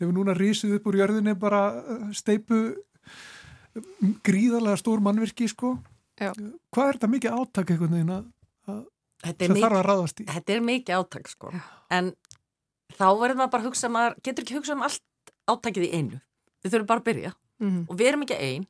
hefur 0.00 0.14
núna 0.16 0.34
rísið 0.36 0.76
upp 0.78 0.88
úr 0.90 1.00
jörðinni 1.02 1.36
bara 1.38 1.62
eh, 1.80 2.06
steipu 2.16 2.60
gríðarlega 4.26 4.80
stór 4.80 5.02
mannverki 5.04 5.48
sko 5.52 5.76
Já. 6.16 6.32
hvað 6.72 6.88
er 6.88 6.98
þetta 6.98 7.12
mikið 7.12 7.36
áttak 7.36 7.72
sem 9.36 9.56
þarf 9.56 9.78
að 9.80 9.86
ráðast 9.86 10.22
í? 10.22 10.28
Þetta 10.30 10.54
er 10.54 10.64
mikið 10.64 11.00
áttak 11.00 11.28
sko 11.32 11.52
Já. 11.52 11.60
en 11.98 12.12
þá 12.96 13.06
verður 13.20 13.40
maður 13.42 13.52
bara 13.56 13.62
að 13.62 13.68
hugsa 13.70 13.92
maður 13.92 14.18
getur 14.22 14.46
ekki 14.46 14.56
að 14.56 14.60
hugsa 14.62 14.76
um 14.76 14.86
allt 14.86 15.34
áttakið 15.46 15.88
í 15.88 15.92
einu 15.92 16.20
við 16.64 16.72
þurfum 16.72 16.90
bara 16.92 17.02
að 17.02 17.08
byrja 17.10 17.32
mm 17.32 17.68
-hmm. 17.68 17.84
og 17.88 17.98
við 18.00 18.12
erum 18.12 18.26
ekki 18.26 18.38
einn 18.40 18.68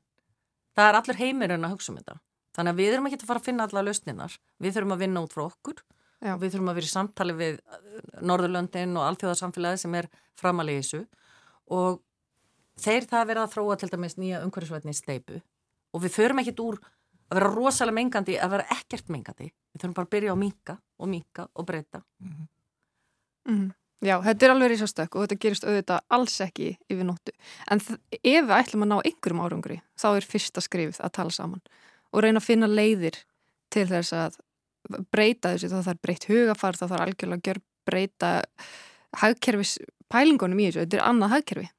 það 0.77 0.89
er 0.89 0.99
allir 1.01 1.21
heimirinn 1.23 1.67
að 1.67 1.77
hugsa 1.77 1.93
um 1.93 2.01
þetta 2.01 2.19
þannig 2.57 2.73
að 2.73 2.81
við 2.81 2.95
erum 2.95 3.09
ekki 3.09 3.21
að 3.21 3.29
fara 3.31 3.43
að 3.43 3.49
finna 3.51 3.67
alla 3.67 3.85
lausninar 3.85 4.37
við 4.63 4.77
þurfum 4.77 4.97
að 4.97 5.03
vinna 5.05 5.23
út 5.25 5.37
frá 5.37 5.45
okkur. 5.47 5.83
Og 6.25 6.41
við 6.41 6.55
þurfum 6.55 6.73
að 6.73 6.79
vera 6.79 6.89
í 6.89 6.93
samtali 6.93 7.37
við 7.37 7.61
uh, 7.61 7.79
Norðurlöndin 8.27 8.97
og 8.97 9.07
alltjóðarsamfélagi 9.11 9.83
sem 9.83 9.95
er 9.99 10.09
framalegi 10.39 10.83
þessu. 10.83 11.03
Og 11.77 12.03
þeir 12.81 13.09
það 13.11 13.31
verða 13.31 13.47
að 13.47 13.55
þróa 13.57 13.79
til 13.81 13.91
dæmis 13.93 14.19
nýja 14.21 14.43
umhverfisvætni 14.47 14.95
í 14.95 14.99
steipu 14.99 15.41
og 15.93 16.05
við 16.05 16.15
förum 16.17 16.43
ekkit 16.43 16.61
úr 16.65 16.79
að 17.27 17.39
vera 17.41 17.55
rosalega 17.55 17.99
mengandi 17.99 18.37
að 18.39 18.53
vera 18.57 18.69
ekkert 18.77 19.09
mengandi. 19.13 19.51
Við 19.73 19.83
þurfum 19.83 19.97
bara 19.97 20.09
að 20.09 20.15
byrja 20.15 20.37
á 20.37 20.37
minka 20.39 20.77
og 21.01 21.11
minka 21.11 21.49
og 21.55 21.67
breyta. 21.67 22.03
Mm 22.21 22.33
-hmm. 22.33 22.49
Mm 23.47 23.59
-hmm. 23.61 23.75
Já, 24.05 24.21
þetta 24.21 24.45
er 24.45 24.53
alveg 24.53 24.71
rísastökk 24.71 25.17
og 25.17 25.23
þetta 25.25 25.39
gerist 25.41 25.65
auðvitað 25.65 26.01
alls 26.13 26.41
ekki 26.41 26.67
yfir 26.93 27.07
nóttu. 27.09 27.33
En 27.71 27.81
ef 27.81 28.45
við 28.45 28.53
ætlum 28.59 28.85
að 28.85 28.91
ná 28.91 28.97
einhverjum 29.01 29.41
árangri 29.41 29.79
þá 29.97 30.17
er 30.17 30.27
fyrsta 30.29 30.61
skrifið 30.61 31.01
að 31.01 31.13
tala 31.13 31.31
saman 31.31 31.63
og 32.13 32.23
reyna 32.23 32.43
að 32.43 32.45
finna 32.45 32.67
leiðir 32.67 33.17
til 33.73 33.87
þess 33.89 34.13
að 34.13 34.37
breyta 35.13 35.55
þessu, 35.55 35.71
þá 35.73 35.89
þarf 35.91 36.03
breytt 36.05 36.27
hugafar, 36.31 36.79
þá 36.79 36.85
þarf 36.87 37.05
algjörlega 37.07 37.41
að 37.41 37.49
gjör 37.51 37.63
breyta 37.87 38.33
hagkerfis 39.23 39.77
pælingunum 40.13 40.61
í 40.61 40.69
þessu, 40.69 40.85
þetta 40.85 41.01
er 41.01 41.07
annað 41.07 41.35
hagkerfi. 41.37 41.71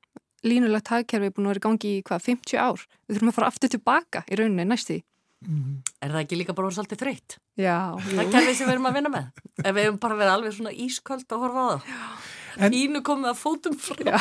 Línulegt 0.48 0.92
hagkerfi 0.94 1.30
er 1.30 1.36
búin 1.36 1.48
að 1.48 1.56
vera 1.56 1.62
í 1.62 1.66
gangi 1.68 1.92
í 1.98 2.02
hvað, 2.08 2.26
50 2.30 2.62
ár, 2.62 2.88
við 3.08 3.18
þurfum 3.18 3.32
að 3.32 3.38
fara 3.38 3.52
aftur 3.52 3.74
tilbaka 3.74 4.24
í 4.28 4.38
rauninni 4.38 4.68
næstu 4.68 5.00
mm. 5.46 5.78
Er 6.06 6.14
það 6.14 6.24
ekki 6.24 6.40
líka 6.42 6.56
bara 6.58 6.72
svolítið 6.76 7.02
þreytt? 7.04 7.38
Já 7.58 7.78
Það 8.06 8.22
er 8.24 8.32
kerfið 8.36 8.58
sem 8.60 8.70
við 8.70 8.76
erum 8.76 8.90
að 8.90 9.00
vinna 9.00 9.14
með. 9.14 9.44
Ef 9.64 9.72
við 9.72 9.88
hefum 9.88 10.02
bara 10.04 10.20
verið 10.22 10.34
alveg 10.36 10.58
svona 10.58 10.76
ísköld 10.86 11.26
að 11.34 11.44
horfa 11.46 11.66
á 11.66 11.68
það. 11.74 12.74
Ínu 12.78 13.04
komið 13.06 13.32
að 13.32 13.42
fótum 13.42 13.76
frá. 13.78 14.18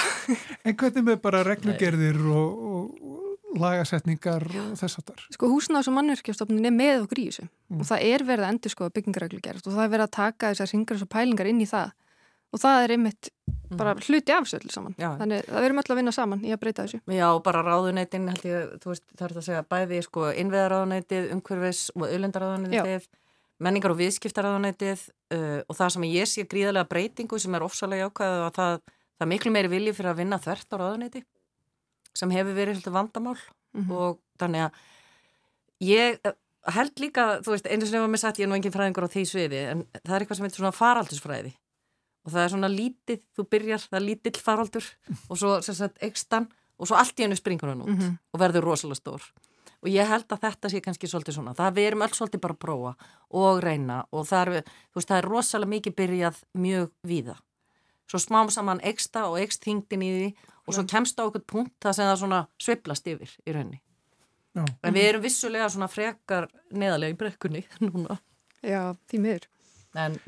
En 0.67 0.77
hvernig 0.77 1.07
með 1.07 1.21
bara 1.25 1.45
reglugerðir 1.47 2.19
og, 2.29 2.65
og, 2.69 3.26
lagasetningar 3.61 4.47
og 4.47 4.73
þess 4.81 5.01
að 5.01 5.11
þar. 5.11 5.27
Sko 5.37 5.51
húsnáðs- 5.53 5.91
og 5.91 5.97
mannverkjastofnun 5.97 6.69
er 6.69 6.75
með 6.75 7.05
okkur 7.05 7.21
í 7.23 7.27
þessu 7.29 7.47
mm. 7.47 7.81
og 7.81 7.89
það 7.91 8.09
er 8.09 8.25
verið 8.29 8.47
að 8.47 8.53
endur 8.55 8.75
sko 8.75 8.91
byggingareglu 8.97 9.43
gerast 9.45 9.69
og 9.69 9.77
það 9.77 9.87
er 9.87 9.95
verið 9.95 10.07
að 10.07 10.17
taka 10.17 10.53
þessar 10.53 10.73
ringar 10.73 11.05
og 11.07 11.11
pælingar 11.13 11.51
inn 11.51 11.63
í 11.65 11.69
það 11.71 11.95
og 12.55 12.63
það 12.63 12.85
er 12.85 12.95
einmitt 12.95 13.31
mm. 13.31 13.77
bara 13.77 13.95
hluti 13.99 14.35
afsöldu 14.35 14.73
saman. 14.73 14.97
Já. 15.01 15.11
Þannig 15.21 15.45
að 15.45 15.59
við 15.59 15.69
erum 15.69 15.83
öll 15.83 15.93
að 15.93 16.01
vinna 16.01 16.15
saman 16.15 16.45
í 16.47 16.55
að 16.55 16.61
breyta 16.63 16.87
þessu. 16.87 17.03
Já, 17.17 17.29
bara 17.45 17.63
ráðuneytin 17.67 18.29
held 18.33 18.49
ég, 18.49 18.75
þú 18.83 18.93
veist, 18.93 19.07
það 19.13 19.29
er 19.29 19.37
að 19.37 19.47
segja 19.49 19.63
bæði 19.75 20.03
sko 20.07 20.27
innveðaráðuneytið, 20.33 21.31
umhverfis 21.37 21.83
og 21.97 22.07
auðlendaráðuneytið, 22.07 23.09
menningar 23.67 23.95
og 23.95 24.01
viðskiptaráðuneytið 24.01 25.07
uh, 25.37 25.61
og 25.67 25.79
það 25.79 25.95
sem 25.97 26.07
ég 26.11 26.31
sé 26.31 26.45
gríðarlega 26.49 26.91
breytingu 26.91 27.41
sem 27.43 27.57
er 27.57 27.65
ofsalega 27.67 28.11
ákvæðu 28.11 28.43
að 28.47 28.53
það, 28.61 28.77
það 29.17 29.33
miklu 29.33 29.53
meiri 29.55 29.73
vilji 29.73 29.97
fyrir 29.97 30.13
að 30.13 30.21
vinna 30.23 30.41
þvert 30.45 30.77
á 30.77 30.77
ráðuneyti 30.83 31.23
sem 32.17 32.33
hefur 32.35 32.57
verið 32.57 32.89
vandamál 32.89 33.37
mm 33.37 33.85
-hmm. 33.85 33.93
og 33.93 34.21
þannig 34.41 34.67
að 34.67 34.73
ég 35.81 36.35
held 36.75 37.01
líka, 37.01 37.27
þú 37.45 37.55
veist, 37.55 37.69
einu 37.71 37.87
sem 37.87 38.01
var 38.01 38.11
með 38.11 38.23
sagt, 38.25 38.39
ég 38.39 38.47
er 38.47 38.51
nú 38.51 38.59
engin 38.59 38.75
fræðingur 38.75 39.07
á 39.07 39.13
því 39.13 39.25
sviði, 39.29 39.63
en 39.71 39.87
það 40.03 40.15
er 40.15 40.21
eitthvað 40.21 40.37
sem 40.37 40.47
heitir 40.47 40.63
svona 40.63 40.73
faraldusfræði 40.75 41.53
og 42.27 42.33
það 42.33 42.43
er 42.43 42.53
svona 42.55 42.71
lítið, 42.73 43.21
þú 43.37 43.49
byrjar, 43.51 43.83
það 43.87 43.99
er 44.01 44.07
lítill 44.07 44.41
faraldur 44.43 44.87
og 45.31 45.39
svo, 45.39 45.61
sem 45.63 45.75
sagt, 45.75 45.99
ekstan 46.01 46.49
og 46.77 46.89
svo 46.89 46.97
allt 46.97 47.21
í 47.21 47.23
hennu 47.23 47.37
springur 47.39 47.69
hann 47.69 47.85
út 47.85 47.93
mm 47.93 47.99
-hmm. 47.99 48.19
og 48.33 48.41
verður 48.41 48.65
rosalega 48.65 49.01
stór 49.01 49.23
og 49.83 49.89
ég 49.89 50.09
held 50.09 50.33
að 50.33 50.41
þetta 50.41 50.69
sé 50.69 50.81
kannski 50.81 51.07
svolítið 51.07 51.35
svona, 51.35 51.55
það 51.55 51.75
við 51.77 51.87
erum 51.87 52.03
öll 52.03 52.15
svolítið 52.15 52.41
bara 52.41 52.55
að 52.55 52.65
prófa 52.65 52.93
og 53.31 53.63
reyna 53.63 54.05
og 54.11 54.27
það 54.27 54.41
er, 54.41 54.65
veist, 54.95 55.09
það 55.09 55.19
er 55.19 55.29
rosalega 55.29 55.71
mikið 55.71 55.95
byrjað 55.95 56.37
mjög 56.55 56.91
víða 57.03 57.37
svo 58.11 58.19
smám 58.19 58.51
saman 58.51 58.81
eksta 58.83 59.27
og 59.31 59.39
ekst 59.41 59.65
þingdin 59.67 60.03
í 60.03 60.11
því 60.17 60.29
og 60.67 60.75
svo 60.75 60.87
kemst 60.91 61.21
á 61.21 61.27
okkur 61.27 61.45
punkt 61.47 61.77
það 61.83 61.99
sem 61.99 62.11
það 62.11 62.23
svona 62.23 62.41
sviplast 62.59 63.07
yfir 63.13 63.37
í 63.47 63.57
raunni 63.57 63.81
Já. 64.57 64.65
en 64.65 64.95
við 64.97 65.09
erum 65.11 65.23
vissulega 65.23 65.69
svona 65.73 65.89
frekar 65.93 66.49
neðalega 66.73 67.15
í 67.15 67.21
brekkunni 67.21 67.65
núna 67.87 68.19
Já, 68.63 68.95
því 69.11 69.23
miður 69.23 69.51
En 69.97 70.19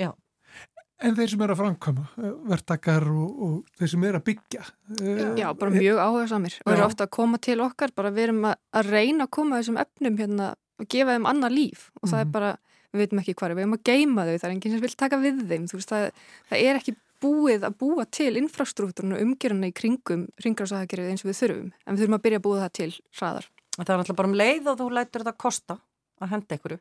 En 0.98 1.14
þeir 1.14 1.30
sem 1.30 1.42
er 1.44 1.52
að 1.52 1.60
framkama, 1.60 2.04
eh, 2.18 2.30
verktakar 2.50 3.04
og, 3.06 3.42
og 3.46 3.74
þeir 3.78 3.90
sem 3.92 4.06
er 4.08 4.16
að 4.18 4.24
byggja. 4.26 4.64
Eh, 4.98 5.20
já, 5.38 5.46
bara 5.54 5.70
mjög 5.70 6.00
áhuga 6.02 6.24
samir 6.32 6.56
og 6.64 6.72
eru 6.72 6.86
ofta 6.88 7.06
að 7.06 7.12
koma 7.14 7.38
til 7.38 7.60
okkar, 7.62 7.92
bara 7.94 8.10
við 8.10 8.24
erum 8.24 8.48
að 8.50 8.88
reyna 8.88 9.28
að 9.28 9.34
koma 9.36 9.60
þessum 9.60 9.78
efnum 9.78 10.16
hérna 10.18 10.48
og 10.78 10.88
gefa 10.90 11.14
þeim 11.14 11.28
annað 11.30 11.54
líf 11.54 11.84
og 11.86 12.02
mm 12.02 12.02
-hmm. 12.02 12.10
það 12.10 12.18
er 12.18 12.24
mhm. 12.24 12.32
bara, 12.32 12.50
við 12.90 13.02
veitum 13.04 13.20
ekki 13.22 13.34
hvað, 13.34 13.54
við 13.54 13.62
erum 13.62 13.76
að 13.78 13.84
geima 13.84 14.24
þau, 14.26 14.38
það 14.38 14.48
er 14.48 14.54
enginn 14.56 14.72
sem 14.72 14.80
vil 14.80 14.96
taka 14.96 15.16
við 15.22 15.36
þeim, 15.46 15.68
þú 15.70 15.78
veist, 15.78 15.92
það, 15.92 16.10
það 16.50 16.58
er 16.58 16.74
ekki 16.80 16.96
búið 17.22 17.66
að 17.66 17.78
búa 17.80 18.04
til 18.06 18.32
infrastruktúrun 18.40 19.16
og 19.16 19.22
umgjöruna 19.24 19.70
í 19.70 19.74
kringum 19.74 20.26
ringrásaðagerið 20.44 21.12
eins 21.12 21.24
og 21.24 21.32
við 21.32 21.40
þurfum, 21.42 21.72
en 21.84 21.96
við 21.96 22.04
þurfum 22.04 22.18
að 22.18 22.24
byrja 22.26 22.40
að 22.40 22.46
búa 22.46 22.60
það 22.62 22.76
til 22.78 22.92
hraðar. 23.18 23.48
Það 23.78 23.90
er 23.94 24.02
alltaf 24.02 24.18
bara 24.18 24.30
um 24.30 24.38
leið 24.38 24.70
og 24.70 24.78
þú 24.78 24.86
lætur 24.94 25.24
þetta 25.24 25.42
kosta 25.46 25.78
að 26.18 26.32
henda 26.34 26.58
ykkur 26.58 26.78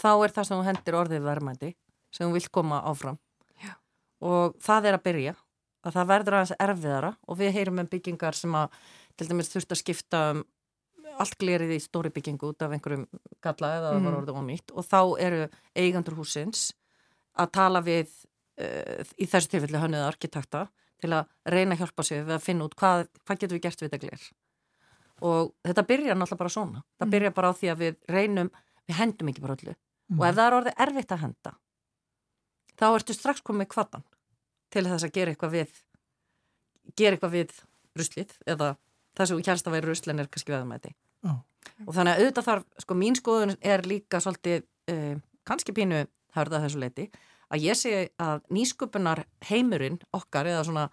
þá 0.00 0.10
er 0.12 0.34
það 0.34 0.48
sem 0.48 0.58
þú 0.58 0.66
hendir 0.66 0.98
orðið 0.98 1.24
verðmændi 1.26 1.72
sem 2.14 2.26
þú 2.26 2.36
vilt 2.36 2.52
koma 2.54 2.82
áfram 2.88 3.18
og 4.26 4.56
það 4.64 4.90
er 4.90 4.96
að 4.96 5.06
byrja 5.06 5.34
að 5.86 5.96
það 5.96 6.10
verður 6.10 6.36
aðeins 6.36 6.54
erfiðara 6.66 7.10
og 7.26 7.40
við 7.40 7.56
heyrum 7.56 7.82
um 7.82 7.90
byggingar 7.90 8.36
sem 8.36 8.54
að 8.56 8.78
til 9.16 9.28
dæmis 9.30 9.50
þurft 9.52 9.74
að 9.74 9.82
skipta 9.82 10.22
um 10.32 10.44
allt 11.16 11.36
glerið 11.40 11.74
í 11.76 11.80
stóri 11.80 12.10
byggingu 12.12 12.50
út 12.50 12.64
af 12.64 12.72
einhverjum 12.74 13.06
galla 13.44 13.72
eða 13.78 13.92
mm. 13.94 14.08
var 14.08 14.16
orðið 14.18 14.40
ónýtt 14.40 14.72
og 14.72 14.88
þá 14.88 15.00
eru 15.24 15.44
eigandur 15.76 16.16
húsins 16.18 16.70
að 17.36 17.52
tala 17.56 17.80
við 17.84 18.12
í 18.56 19.26
þessu 19.28 19.52
tilfelli 19.52 19.80
hönnuða 19.82 20.08
arkitekta 20.08 20.66
til 21.02 21.12
að 21.12 21.28
reyna 21.52 21.76
að 21.76 21.82
hjálpa 21.82 22.04
sig 22.08 22.22
við 22.24 22.36
að 22.38 22.44
finna 22.44 22.66
út 22.66 22.76
hvað, 22.78 23.06
hvað 23.24 23.40
getur 23.42 23.58
við 23.58 23.64
gert 23.66 23.82
við 23.82 23.90
þetta 23.90 24.02
gler 24.04 24.26
og 25.26 25.52
þetta 25.64 25.84
byrjar 25.90 26.16
náttúrulega 26.16 26.40
bara 26.42 26.52
svona 26.52 26.82
það 26.96 27.06
mm. 27.06 27.12
byrjar 27.14 27.34
bara 27.36 27.50
á 27.52 27.58
því 27.58 27.70
að 27.72 27.82
við 27.82 27.98
reynum 28.12 28.50
við 28.86 28.98
hendum 29.00 29.30
ekki 29.32 29.44
bara 29.44 29.56
öllu 29.56 29.74
mm. 29.74 30.18
og 30.18 30.26
ef 30.28 30.38
það 30.38 30.46
er 30.46 30.58
orðið 30.60 30.82
erfitt 30.86 31.14
að 31.14 31.22
henda 31.24 31.52
þá 32.76 32.86
ertu 32.88 33.16
strax 33.16 33.44
komið 33.44 33.70
kvattan 33.72 34.06
til 34.72 34.84
þess 34.88 35.06
að 35.06 35.14
gera 35.16 35.32
eitthvað 35.32 35.54
við 35.56 35.78
gera 36.96 37.16
eitthvað 37.16 37.36
við 37.36 37.54
ruslið 37.96 38.34
eða 38.46 38.74
það 39.16 39.30
sem 39.30 39.44
kjærst 39.48 39.68
að 39.68 39.76
væri 39.76 39.90
ruslin 39.90 40.22
er 40.22 40.28
kannski 40.32 40.52
veðamæti 40.52 40.92
oh. 41.28 41.38
og 41.86 41.94
þannig 41.96 42.12
að 42.12 42.22
auðvitað 42.22 42.48
þarf, 42.50 42.66
sko 42.84 42.98
mín 42.98 43.16
skoðun 43.18 43.56
er 43.60 43.84
líka 43.88 44.20
svolítið, 44.22 44.66
uh, 44.92 45.16
kannski 45.48 45.74
pínu 45.76 46.04
hörða 46.36 46.60
þessu 46.66 46.82
leiti, 46.82 47.06
að 47.52 47.66
ég 47.68 47.78
segi 47.78 48.08
að 48.22 48.42
nýsköpunar 48.52 49.24
heimurinn 49.48 50.00
okkar 50.16 50.48
eða 50.50 50.64
svona 50.66 50.86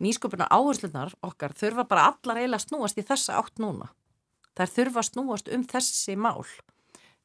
nýsköpunar 0.00 0.50
áherslunar 0.52 1.12
okkar 1.26 1.54
þurfa 1.56 1.86
bara 1.88 2.08
allar 2.12 2.40
eiginlega 2.40 2.64
snúast 2.64 3.00
í 3.00 3.04
þessa 3.06 3.36
átt 3.40 3.60
núna. 3.60 3.90
Þær 4.56 4.74
þurfa 4.76 5.06
snúast 5.06 5.50
um 5.52 5.64
þessi 5.68 6.16
mál. 6.16 6.44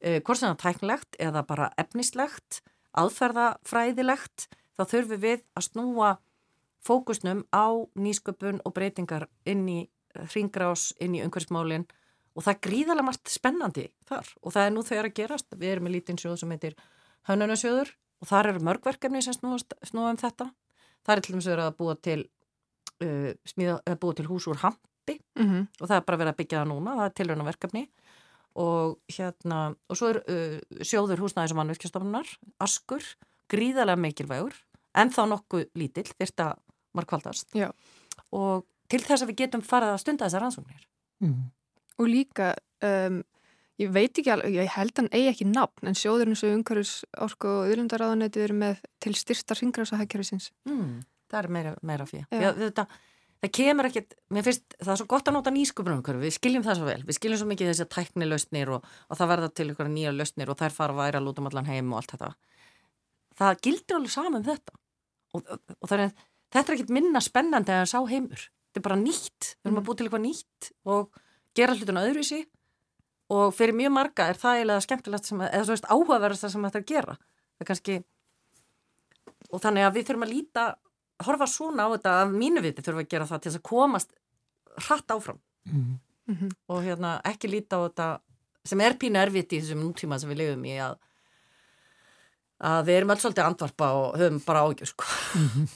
Uh, 0.04 0.20
hvort 0.22 0.40
sem 0.40 0.50
það 0.50 0.56
er 0.56 0.62
tæknlegt 0.64 1.20
eða 1.24 1.46
bara 1.48 1.72
efnislegt 1.82 2.62
aðferðafræðilegt 3.00 4.48
þá 4.76 4.84
þurfum 4.92 5.22
við 5.24 5.44
að 5.56 5.68
snúa 5.70 6.10
fókusnum 6.86 7.44
á 7.56 7.66
nýsköpun 7.98 8.62
og 8.68 8.76
breytingar 8.76 9.28
inn 9.48 9.66
í 9.72 9.80
hringrás, 10.32 10.92
inn 11.02 11.16
í 11.18 11.24
umhverfsmálinn 11.26 11.88
og 12.36 12.44
það 12.44 12.54
er 12.54 12.62
gríðarlega 12.68 13.08
margt 13.08 13.32
spennandi 13.32 13.86
þar. 14.08 14.28
Og 14.44 14.54
það 14.54 14.68
er 14.68 14.74
nú 14.76 14.84
þegar 14.86 15.10
að 15.10 15.18
gerast. 15.20 15.56
Við 15.56 15.72
erum 15.72 15.88
með 15.88 15.96
lítinn 15.96 16.20
sjóð 16.20 16.38
sem 16.42 16.52
heitir 16.52 16.76
Hönunasjóður 17.30 17.92
og 18.22 18.30
þar 18.30 18.52
eru 18.52 18.64
mörgverkefni 18.66 19.22
sem 19.24 19.36
snúa 19.36 20.12
um 20.12 20.20
þetta. 20.20 20.50
Það 21.06 21.16
er 21.16 21.22
til 21.22 21.36
dæmis 21.36 21.50
að 21.54 21.78
búa 21.78 21.96
til, 22.02 22.20
uh, 23.04 23.32
smíða, 23.48 23.80
búa 24.02 24.18
til 24.18 24.28
hús 24.30 24.48
úr 24.48 24.62
hampi 24.64 25.20
mm 25.38 25.46
-hmm. 25.46 25.68
og 25.82 25.88
það 25.88 25.98
er 25.98 26.06
bara 26.08 26.18
verið 26.18 26.34
að 26.34 26.40
byggja 26.42 26.62
það 26.62 26.72
núna, 26.72 26.96
það 26.96 27.06
er 27.06 27.18
tilröna 27.20 27.46
verkefni 27.46 27.90
og 28.56 29.00
hérna 29.12 29.76
og 29.90 29.98
svo 29.98 30.10
er 30.14 30.22
uh, 30.32 30.60
sjóður 30.82 31.20
húsnæðis 31.20 31.52
og 31.52 31.60
mannvirkjastofnunar 31.60 32.28
askur, 32.60 33.04
gríðarlega 33.52 34.00
mikilvægur 34.00 34.56
en 34.96 35.12
þá 35.12 35.26
nokkuð 35.28 35.68
lítill 35.76 36.08
þetta 36.16 36.56
markvaldast 36.96 37.52
Já. 37.56 37.72
og 38.32 38.66
til 38.92 39.02
þess 39.04 39.26
að 39.26 39.34
við 39.34 39.42
getum 39.44 39.66
farið 39.66 39.96
að 39.96 40.02
stunda 40.04 40.28
þessar 40.28 40.46
rannsóknir 40.46 40.88
mm. 41.26 41.42
og 42.00 42.12
líka 42.12 42.54
um, 42.86 43.22
ég 43.82 43.92
veit 43.96 44.12
ekki 44.12 44.32
alveg, 44.34 44.60
ég 44.60 44.72
held 44.76 45.02
hann 45.02 45.12
eigi 45.12 45.32
ekki 45.34 45.50
nafn 45.50 45.90
en 45.90 45.98
sjóðurinn 45.98 46.40
sem 46.40 46.56
umhverjus 46.56 46.94
orku 47.26 47.50
og 47.50 47.74
yðlundaráðanæti 47.74 48.46
eru 48.46 48.56
með 48.62 48.86
til 49.04 49.16
styrsta 49.18 49.58
ringrása 49.60 50.00
hækjariðsins 50.00 50.52
mm, 50.70 51.04
það 51.32 51.42
er 51.42 51.52
meira, 51.58 51.76
meira 51.84 52.08
fyrir 52.10 52.30
þetta 52.32 52.88
það 53.46 53.52
kemur 53.58 53.90
ekkert, 53.90 54.16
mér 54.34 54.46
finnst 54.48 54.76
það 54.80 54.92
er 54.94 55.00
svo 55.02 55.08
gott 55.12 55.30
að 55.30 55.36
nota 55.38 55.54
nýsköpunum 55.54 56.22
við 56.22 56.36
skiljum 56.38 56.66
það 56.66 56.80
svo 56.80 56.88
vel, 56.88 57.02
við 57.06 57.18
skiljum 57.20 57.42
svo 57.42 57.50
mikið 57.50 57.72
þessi 57.72 57.88
tækni 57.92 58.30
lausnir 58.30 58.72
og, 58.78 58.88
og 59.10 59.20
það 59.20 59.32
verða 59.34 59.52
til 59.52 59.68
ykkur 59.74 59.92
nýja 59.92 60.14
lausnir 60.16 60.52
og 60.52 60.60
þær 60.60 60.76
fara 60.76 60.96
að 60.96 61.02
væra 61.02 61.22
að 61.22 61.28
lúta 61.28 61.44
um 61.44 61.50
allan 61.52 61.70
heim 61.70 61.92
og 61.92 62.00
allt 62.00 62.16
þetta. 62.16 62.32
Það 63.36 63.62
gildir 63.68 63.98
alveg 64.00 64.14
saman 64.16 64.40
um 64.40 64.48
þetta. 64.48 64.76
Og, 65.36 65.54
og, 65.76 65.92
er, 65.92 66.06
þetta 66.56 66.66
er 66.66 66.78
ekkert 66.78 66.96
minna 66.96 67.22
spennandi 67.24 67.76
að 67.76 67.90
sá 67.92 67.98
heimur. 68.10 68.48
Þetta 68.72 68.82
er 68.82 68.88
bara 68.88 69.00
nýtt, 69.02 69.52
við 69.52 69.70
erum 69.70 69.76
að 69.76 69.82
mm. 69.82 69.88
búið 69.90 70.00
til 70.00 70.08
eitthvað 70.08 70.26
nýtt 70.26 70.70
og 70.96 71.22
gera 71.56 71.76
hlutuna 71.76 72.06
öðruvísi 72.08 72.42
og 73.34 73.54
fyrir 73.58 73.74
mjög 73.78 73.94
marga 73.96 74.28
er 74.30 74.38
það 74.38 74.60
eiginlega 74.60 74.86
skemmtilegt 74.86 75.30
sem, 75.30 75.42
eða 75.42 75.64
svo 75.64 75.76
veist 75.76 75.88
áhugaverðast 75.90 76.50
sem 76.52 76.68
þetta 76.68 76.80
er 76.80 76.84
að 76.84 76.92
gera 76.92 77.16
það 77.16 77.64
er 77.64 77.70
kannski 77.72 77.96
og 79.52 79.62
þannig 79.64 79.86
að 79.86 79.96
við 79.96 80.08
þurfum 80.10 80.28
að 80.28 80.34
líta 80.34 80.66
horfa 81.26 81.48
svona 81.50 81.88
á 81.88 81.94
þetta 81.96 82.14
af 82.22 82.36
mínu 82.36 82.64
viti 82.66 82.84
þurfum 82.86 83.06
að 83.06 83.12
gera 83.14 83.30
það 83.30 83.42
til 83.42 83.52
þess 83.52 83.62
að 83.62 83.70
komast 83.70 84.14
hratt 84.88 85.16
áfram 85.16 85.40
mm 85.72 86.00
-hmm. 86.28 86.52
og 86.68 86.84
hérna 86.84 87.22
ekki 87.24 87.50
líta 87.50 87.80
á 87.80 87.86
þetta 87.88 88.10
sem 88.66 88.82
er 88.82 88.98
pínu 89.00 89.22
erfitt 89.22 89.54
í 89.54 89.62
þessum 89.62 89.82
nútíma 89.86 90.20
sem 90.20 90.30
við 90.30 90.42
lifum 90.44 90.66
í 90.66 90.78
að 90.82 90.98
að 92.66 92.86
við 92.88 92.98
erum 92.98 93.10
alls 93.12 93.22
svolítið 93.22 93.46
andvarpa 93.46 93.88
og 93.94 94.20
höfum 94.20 94.46
bara 94.46 94.64
ágjur 94.66 94.88
sko 94.88 95.06
mm 95.36 95.50
-hmm. 95.50 95.68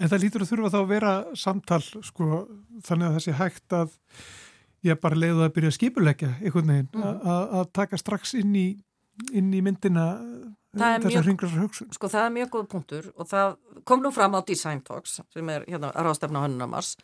En 0.00 0.08
það 0.08 0.22
lítur 0.22 0.42
að 0.42 0.48
þurfa 0.48 0.70
þá 0.72 0.80
að 0.80 0.88
vera 0.88 1.24
samtal 1.36 1.82
sko 1.82 2.48
þannig 2.86 3.06
að 3.06 3.14
þessi 3.16 3.32
hægt 3.36 3.72
að 3.72 3.90
ég 4.86 5.00
bara 5.00 5.18
leiði 5.18 5.44
að 5.44 5.52
byrja 5.56 5.72
að 5.72 5.76
skipulegja 5.76 6.30
einhvern 6.38 6.72
veginn 6.72 6.88
mm. 6.94 7.26
að 7.58 7.66
taka 7.76 8.00
strax 8.00 8.34
inn 8.40 8.54
í, 8.56 8.68
inn 9.36 9.50
í 9.52 9.60
myndina 9.64 10.06
þessar 10.76 11.26
hringlarsar 11.26 11.64
hugsun. 11.64 11.90
Sko 11.94 12.10
það 12.12 12.26
er 12.26 12.34
mjög 12.36 12.52
góð 12.54 12.68
punktur 12.74 13.10
og 13.16 13.28
það 13.30 13.56
kom 13.88 14.04
nú 14.04 14.12
fram 14.14 14.36
á 14.38 14.40
Design 14.46 14.82
Talks 14.86 15.18
sem 15.20 15.52
er 15.52 15.66
hérna 15.68 15.90
að 15.90 16.08
rástefna 16.08 16.44
hönnunamars 16.44 16.94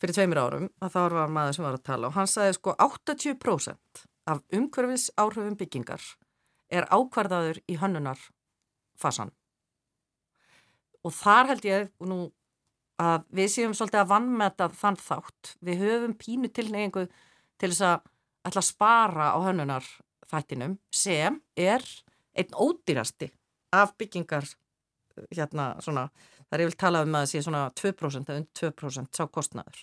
fyrir 0.00 0.16
tveimir 0.16 0.40
árum 0.40 0.68
að 0.80 0.94
það 0.94 1.16
var 1.16 1.34
maður 1.34 1.56
sem 1.56 1.66
var 1.66 1.76
að 1.76 1.86
tala 1.90 2.08
og 2.08 2.16
hann 2.16 2.30
sagði 2.30 2.56
sko 2.56 2.76
80% 2.78 4.04
af 4.30 4.42
umhverfis 4.56 5.10
áhrifum 5.18 5.58
byggingar 5.60 6.04
er 6.70 6.86
ákvarðaður 6.88 7.60
í 7.66 7.76
hönnunarfasan 7.80 9.34
og 11.04 11.16
þar 11.16 11.50
held 11.50 11.66
ég 11.66 11.90
nú 12.06 12.22
að 13.00 13.26
við 13.36 13.50
séum 13.54 13.74
svolítið 13.76 14.02
að 14.02 14.12
vannmeta 14.12 14.68
þann 14.76 14.98
þátt 15.00 15.54
við 15.64 15.84
höfum 15.84 16.14
pínu 16.20 16.50
tilneyingu 16.52 17.06
til 17.60 17.70
þess 17.70 17.84
að 17.86 18.08
ætla 18.48 18.62
að 18.62 18.68
spara 18.68 19.32
á 19.36 19.38
hönnunarþættinum 19.44 20.78
sem 20.94 21.40
er 21.56 21.84
einn 22.36 22.56
ódýrasti 22.56 23.30
af 23.76 23.94
byggingar 23.98 24.46
hérna 25.30 25.72
svona, 25.84 26.08
það 26.48 26.56
er 26.56 26.64
yfir 26.66 26.78
talað 26.80 27.08
um 27.08 27.18
að 27.18 27.26
það 27.26 27.32
sé 27.32 27.44
svona 27.46 27.66
2% 27.80 28.30
eða 28.30 28.42
undir 28.42 28.72
2% 28.72 29.20
sá 29.20 29.26
kostnaður 29.32 29.82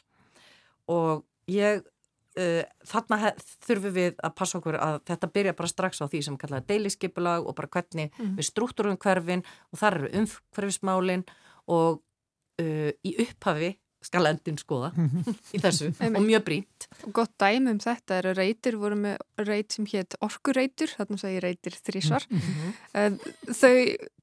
og 0.92 1.26
ég 1.52 1.84
uh, 1.84 2.64
þarna 2.88 3.34
þurfum 3.68 3.96
við 3.98 4.18
að 4.24 4.36
passa 4.40 4.60
okkur 4.60 4.80
að 4.80 5.00
þetta 5.10 5.32
byrja 5.36 5.56
bara 5.58 5.72
strax 5.72 6.02
á 6.02 6.06
því 6.08 6.24
sem 6.28 6.40
kallaði 6.40 6.70
deiliskypulag 6.72 7.48
og 7.48 7.58
bara 7.58 7.72
hvernig 7.78 8.12
mm. 8.14 8.36
við 8.40 8.50
struktúrum 8.50 9.00
hverfin 9.02 9.46
og 9.72 9.82
þar 9.82 10.02
eru 10.02 10.14
umhverfismálin 10.22 11.26
og 11.68 12.02
uh, 12.62 12.90
í 13.04 13.18
upphafi 13.24 13.76
skal 14.08 14.28
endin 14.30 14.58
skoða 14.60 14.92
í 15.56 15.60
þessu 15.62 15.90
og 16.06 16.20
mjög 16.24 16.44
brínt. 16.46 16.88
Gott 17.16 17.34
dæmi 17.42 17.74
um 17.74 17.80
þetta 17.82 18.20
er 18.20 18.30
að 18.32 18.42
reytir 18.42 18.78
voru 18.80 18.98
með 19.00 19.46
reyt 19.48 19.74
sem 19.76 19.88
hétt 19.90 20.16
orkureytur, 20.24 20.94
þarna 21.00 21.20
segir 21.22 21.44
reytir 21.44 21.76
þrísvar. 21.76 22.28
Mm 22.30 22.44
-hmm. 22.46 23.18
Þau 23.58 23.74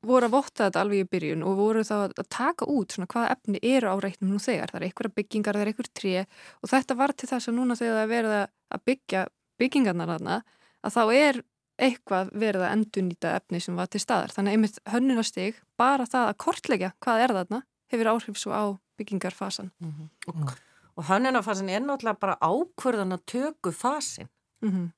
voru 0.07 0.29
að 0.29 0.37
votta 0.37 0.68
þetta 0.68 0.85
alveg 0.85 1.05
í 1.05 1.09
byrjun 1.11 1.44
og 1.44 1.57
voru 1.59 1.85
þá 1.85 1.94
að 2.07 2.29
taka 2.29 2.68
út 2.70 2.94
svona 2.94 3.11
hvaða 3.11 3.33
efni 3.35 3.59
eru 3.62 3.90
á 3.90 3.97
reytnum 3.99 4.31
nú 4.33 4.38
þegar. 4.38 4.70
Það 4.70 4.81
er 4.81 4.87
einhverja 4.88 5.16
byggingar, 5.18 5.55
það 5.55 5.64
er 5.64 5.73
einhver 5.73 5.90
tré 5.92 6.14
og 6.62 6.70
þetta 6.70 6.94
var 6.94 7.12
til 7.12 7.29
þess 7.29 7.49
að 7.49 7.59
núna 7.59 7.77
þegar 7.77 7.99
það 7.99 8.14
verða 8.14 8.40
að 8.70 8.85
byggja 8.85 9.27
byggingarnar 9.59 10.14
þarna 10.14 10.42
að 10.85 10.94
þá 10.94 11.05
er 11.14 11.42
eitthvað 11.75 12.29
verið 12.38 12.62
að 12.62 12.73
endunýta 12.77 13.35
efni 13.35 13.61
sem 13.61 13.77
var 13.77 13.88
til 13.90 14.01
staðar. 14.01 14.31
Þannig 14.31 14.53
einmitt 14.53 14.77
hönnunastig, 14.87 15.57
bara 15.77 16.07
það 16.07 16.29
að 16.31 16.37
kortleggja 16.44 16.90
hvað 17.03 17.23
er 17.25 17.35
þarna, 17.35 17.62
hefur 17.94 18.11
áhrif 18.12 18.40
svo 18.40 18.52
á 18.52 18.64
byggingarfasan. 18.98 19.70
Mm 19.80 19.92
-hmm. 19.92 20.09
Og, 20.28 20.52
og 20.96 21.04
hönnunarfasin 21.04 21.68
er 21.68 21.80
náttúrulega 21.80 22.20
bara 22.20 22.38
ákvörðan 22.40 23.16
að 23.16 23.24
tökku 23.26 23.72
fasin. 23.72 24.28
Mm 24.62 24.70
-hmm. 24.70 24.92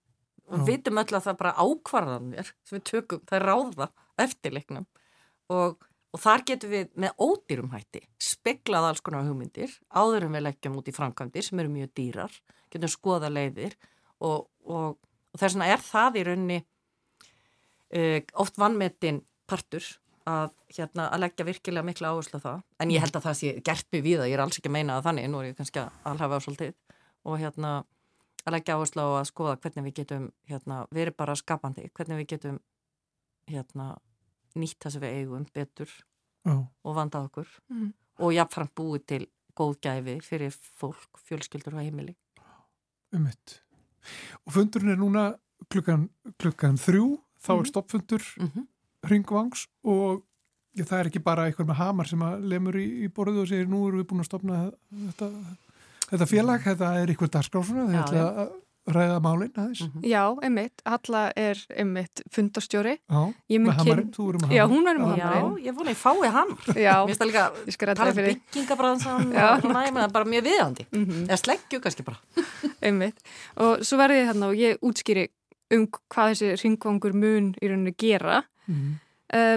Og 0.47 0.59
við 0.59 0.67
vitum 0.67 0.99
öll 0.99 1.15
að 1.15 1.25
það 1.25 1.33
er 1.33 1.43
bara 1.43 1.59
ákvarðanir 1.59 2.53
sem 2.65 2.79
við 2.79 2.85
tökum, 2.85 3.21
það 3.27 3.37
er 3.37 3.47
ráða 3.47 3.89
eftirleiknum 4.19 4.87
og, 5.49 5.85
og 6.13 6.21
þar 6.21 6.45
getum 6.47 6.71
við 6.71 6.89
með 6.95 7.11
ódýrum 7.19 7.73
hætti 7.73 8.01
speklað 8.19 8.85
alls 8.85 9.01
konar 9.01 9.27
hugmyndir 9.27 9.71
áður 9.91 10.23
en 10.25 10.33
við 10.33 10.43
leggjum 10.43 10.77
út 10.77 10.89
í 10.89 10.93
framkvæmdir 10.93 11.43
sem 11.43 11.59
eru 11.59 11.69
mjög 11.69 11.91
dýrar, 11.95 12.33
getum 12.71 12.89
skoða 12.89 13.29
leiðir 13.29 13.75
og, 14.21 14.49
og 14.65 14.99
og 15.37 15.43
þess 15.43 15.57
vegna 15.59 15.69
er 15.69 15.85
það 15.85 16.17
í 16.17 16.25
raunni 16.31 16.59
uh, 17.93 18.21
oft 18.41 18.57
vannmetinn 18.61 19.21
partur 19.47 19.85
að, 20.27 20.55
hérna, 20.77 21.09
að 21.15 21.23
leggja 21.23 21.47
virkilega 21.47 21.87
mikla 21.87 22.13
áherslu 22.13 22.41
á 22.43 22.47
það. 22.47 22.63
En 22.83 22.95
ég 22.95 23.05
held 23.05 23.19
að 23.19 23.27
það 23.27 23.37
sé 23.41 23.53
gert 23.67 23.87
mig 23.93 24.05
við 24.05 24.21
það, 24.21 24.31
ég 24.31 24.39
er 24.39 24.45
alls 24.45 24.59
ekki 24.61 24.71
að 24.71 24.77
meina 24.77 24.97
að 24.97 25.07
þannig, 25.09 25.29
nú 25.31 25.41
er 25.41 25.49
ég 25.51 25.59
kannski 25.59 25.83
að 25.83 26.01
alhafa 26.11 26.39
á 26.39 26.45
svolítið. 26.45 26.75
Og 27.27 27.39
hérna 27.43 27.73
að 28.47 28.57
leggja 28.57 28.79
áherslu 28.79 29.07
á 29.07 29.11
að 29.21 29.29
skoða 29.31 29.59
hvernig 29.63 29.87
við 29.87 29.97
getum 30.01 30.27
hérna, 30.51 30.81
verið 30.95 31.17
bara 31.19 31.39
skapandi, 31.39 31.87
hvernig 31.95 32.23
við 32.23 32.31
getum 32.35 32.59
hérna 33.51 33.89
nýtt 34.57 34.81
það 34.83 34.97
sem 34.97 35.05
við 35.05 35.21
eigum 35.21 35.47
betur 35.55 35.95
oh. 36.49 36.65
og 36.83 36.99
vandað 36.99 37.31
okkur. 37.31 37.55
Mm. 37.71 37.93
og 38.17 38.33
jáfnframt 38.33 38.73
búið 38.73 39.03
til 39.13 39.25
góð 39.57 39.75
gæfi 39.85 40.15
fyrir 40.25 40.55
fólk, 40.57 41.21
fjölskyldur 41.29 41.77
og 41.77 41.85
heimili. 41.85 42.17
Ummitt 43.13 43.61
og 44.45 44.55
fundurinn 44.55 44.95
er 44.95 45.01
núna 45.01 45.27
klukkan, 45.73 46.09
klukkan 46.41 46.79
þrjú, 46.81 47.07
þá 47.43 47.53
er 47.53 47.61
mhm. 47.61 47.71
stoppfundur. 47.71 48.25
Mm 48.39 48.51
-hmm. 48.51 48.67
Ringvangs 49.11 49.67
og 49.85 50.25
það 50.77 50.99
er 50.99 51.11
ekki 51.11 51.25
bara 51.25 51.47
einhver 51.49 51.69
með 51.69 51.81
hamar 51.81 52.11
sem 52.11 52.23
að 52.23 52.45
lemur 52.53 52.77
í, 52.77 52.87
í 53.07 53.09
borðu 53.09 53.45
og 53.45 53.49
segir 53.51 53.71
nú 53.71 53.87
erum 53.89 54.03
við 54.03 54.11
búin 54.11 54.25
að 54.25 54.31
stopna 54.31 54.63
þetta, 54.91 55.31
þetta 56.11 56.31
félag, 56.31 56.61
mm. 56.61 56.67
þetta 56.71 56.93
er 57.01 57.13
einhver 57.13 57.33
dagskráfuna, 57.39 57.89
þetta 57.95 58.17
er 58.17 58.41
að 58.45 58.55
ræða 58.87 59.17
málinn 59.23 59.53
aðeins. 59.57 59.81
Mm 59.81 59.91
-hmm. 59.93 60.07
Já, 60.07 60.37
einmitt, 60.43 60.83
Halla 60.85 61.33
er 61.37 61.59
einmitt 61.77 62.23
fundastjóri. 62.31 62.99
Já, 63.11 63.35
með 63.59 63.73
hamarinn, 63.79 64.13
þú 64.15 64.29
eru 64.29 64.39
með 64.39 64.47
hamarinn. 64.47 64.57
Já, 64.57 64.67
hún 64.67 64.89
er 64.89 64.99
með 64.99 65.07
hamarinn. 65.07 65.57
Já, 65.57 65.67
ég 65.67 65.75
vona 65.75 65.91
ég 65.91 65.97
fái 65.97 66.29
hamar. 66.31 66.59
Já. 66.67 66.95
Mér 66.95 67.07
finnst 67.07 67.21
það 67.21 67.27
líka 67.27 67.95
tala 67.95 68.93
um 68.93 69.01
svona, 69.01 69.87
ég 69.87 69.93
meina 69.93 70.09
bara 70.09 70.25
mjög 70.25 70.45
viðandi. 70.45 70.87
Mm 70.93 71.05
-hmm. 71.05 71.27
Eða 71.27 71.37
sleggju 71.37 71.81
kannski 71.81 72.03
bara. 72.03 72.17
einmitt. 72.87 73.19
Og 73.57 73.85
svo 73.85 73.99
verði 73.99 74.21
ég 74.21 74.27
hérna 74.27 74.47
og 74.47 74.55
ég 74.55 74.79
útskýri 74.83 75.29
um 75.71 75.89
hvað 76.09 76.31
þessi 76.31 76.63
ringvangur 76.63 77.13
mun 77.13 77.55
í 77.63 77.69
rauninu 77.69 77.95
gera. 77.99 78.45
Mm 78.67 78.97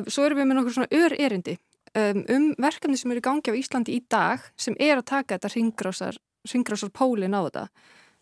svo 0.10 0.24
erum 0.26 0.40
við 0.40 0.48
með 0.50 0.58
nokkur 0.58 0.74
svona 0.74 0.98
ör 0.98 1.14
erindi 1.22 1.54
um, 1.94 2.24
um 2.26 2.48
verkefni 2.58 2.98
sem 2.98 3.12
eru 3.14 3.22
í 3.22 3.26
gangi 3.28 3.54
á 3.54 3.60
Íslandi 3.60 3.96
í 3.98 4.04
dag 4.10 4.44
sem 4.60 4.78
er 4.82 4.98
að 4.98 5.10
taka 5.12 5.38
þetta 5.38 5.52
ringrásar, 5.54 6.18
ringrásar 6.50 6.90
pólin 6.96 7.38
á 7.38 7.42
þetta 7.46 7.66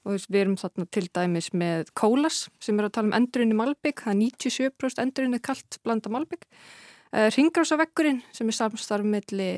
og 0.08 0.28
við 0.32 0.42
erum 0.42 0.58
þarna 0.60 0.88
til 0.94 1.06
dæmis 1.12 1.50
með 1.58 1.92
Kólas 1.98 2.46
sem 2.64 2.78
er 2.80 2.88
að 2.88 2.94
tala 2.98 3.10
um 3.10 3.18
endurinn 3.18 3.52
í 3.52 3.58
Malbygg, 3.60 4.04
það 4.06 4.14
er 4.14 4.20
97% 4.22 5.02
endurinn 5.04 5.36
er 5.36 5.44
kallt 5.44 5.80
blanda 5.84 6.12
Malbygg. 6.14 6.46
Eh, 7.12 7.28
Ringgrásavekkurinn 7.36 8.22
sem 8.36 8.48
er 8.48 8.56
samstarf 8.56 9.08
melli 9.08 9.50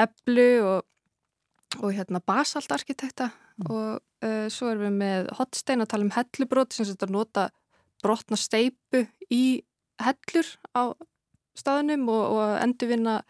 Eblu 0.00 0.48
og, 0.64 0.86
og 1.82 1.92
hérna 1.96 2.22
Basaltarkitekta 2.24 3.28
mm. 3.28 3.68
og 3.68 4.00
uh, 4.00 4.46
svo 4.52 4.70
erum 4.72 4.86
við 4.88 4.98
með 5.02 5.30
Hotstein 5.36 5.84
að 5.84 5.92
tala 5.92 6.08
um 6.08 6.14
hellubrót 6.16 6.76
sem 6.76 6.88
þetta 6.88 7.10
nota 7.12 7.48
brotna 8.00 8.38
steipu 8.40 9.04
í 9.28 9.60
hellur 10.06 10.50
á 10.76 10.82
staðunum 11.58 12.08
og, 12.08 12.24
og 12.36 12.56
endurvinna, 12.62 13.20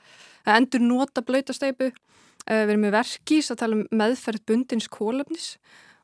endur 0.46 0.84
nota 0.84 1.24
blöyta 1.26 1.56
steipu. 1.56 1.90
Uh, 2.48 2.64
við 2.64 2.74
erum 2.74 2.86
með 2.86 2.96
Verkís 2.96 3.50
að 3.52 3.62
tala 3.62 3.78
um 3.78 3.86
meðferð 4.00 4.44
bundins 4.48 4.88
kólöfnis 4.90 5.54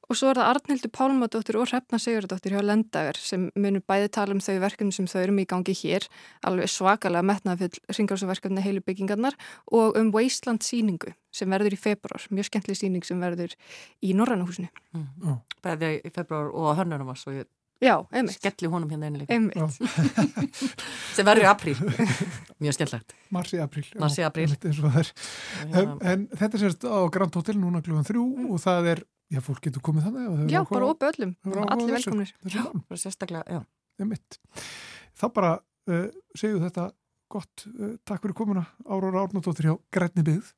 Og 0.06 0.14
svo 0.14 0.30
er 0.30 0.38
það 0.38 0.50
Arnhildur 0.52 0.90
Pálmadóttir 0.94 1.56
og 1.58 1.66
Hrefna 1.66 1.98
Sigurdóttir 1.98 2.54
hjá 2.54 2.62
Lendager 2.62 3.18
sem 3.18 3.48
munum 3.58 3.82
bæði 3.90 4.10
tala 4.14 4.36
um 4.36 4.42
þau 4.42 4.60
verkefni 4.62 4.94
sem 4.94 5.08
þau 5.10 5.18
erum 5.24 5.40
í 5.42 5.46
gangi 5.50 5.74
hér, 5.74 6.06
alveg 6.46 6.70
svakalega 6.70 7.26
metnaðfull 7.26 7.80
ringrásaverkefni 7.90 8.62
heilu 8.62 8.84
byggingarnar 8.86 9.34
og 9.74 9.98
um 9.98 10.12
Wasteland 10.14 10.62
síningu 10.66 11.10
sem 11.34 11.50
verður 11.50 11.74
í 11.74 11.80
februar, 11.80 12.22
mjög 12.30 12.50
skemmtileg 12.52 12.78
síning 12.78 13.06
sem 13.06 13.18
verður 13.20 13.56
í 13.98 14.14
Norrannahúsinu. 14.14 14.70
Mm. 14.94 15.08
Mm. 15.24 15.40
Bæði 15.66 15.92
í 15.98 16.14
februar 16.14 16.54
og 16.54 16.70
að 16.70 16.82
hörnunum 16.84 17.10
var 17.10 17.18
svo 17.18 17.34
ég 17.34 17.50
Já, 17.82 17.94
einmitt. 18.08 18.38
Skelli 18.38 18.70
honum 18.72 18.88
hérna 18.88 19.10
einnig. 19.10 19.28
Einmitt. 19.28 19.76
sem 21.16 21.26
verður 21.26 21.44
í 21.44 21.48
apríl. 21.50 21.76
Mjög 22.62 22.78
skellagt. 22.78 23.12
Marsi 23.34 23.60
apríl. 23.60 23.84
Marsi 24.00 24.24
apríl. 24.24 24.48
En, 25.66 25.92
en 26.00 26.24
þetta 26.32 26.62
sérst 26.62 26.88
á 26.88 27.04
Grand 27.12 27.36
Hotel 27.36 27.58
núna 27.60 27.84
klúan 27.84 28.06
þrjú 28.06 28.24
mm. 28.24 28.48
og 28.48 28.62
það 28.64 28.90
er 28.94 29.04
Já, 29.26 29.40
fólk 29.42 29.64
getur 29.64 29.82
komið 29.82 30.04
þannig. 30.06 30.52
Já, 30.52 30.60
bara 30.68 30.90
opið 30.92 31.08
öllum. 31.08 31.32
Allir 31.66 31.96
velkomnir. 31.96 32.28
Já, 32.46 32.62
bara 32.76 33.00
sérstaklega, 33.00 33.42
já. 33.56 33.64
Það 33.96 34.04
er 34.04 34.10
mitt. 34.12 34.38
Þá 35.18 35.24
bara 35.34 35.50
uh, 35.90 36.04
segjum 36.38 36.62
þetta 36.62 36.84
gott. 37.34 37.64
Uh, 37.72 37.96
takk 38.06 38.22
fyrir 38.22 38.36
komuna 38.38 38.62
Áróra 38.86 39.24
Árnardóttir 39.24 39.66
hjá 39.66 39.74
Grænni 39.94 40.22
byggð 40.28 40.52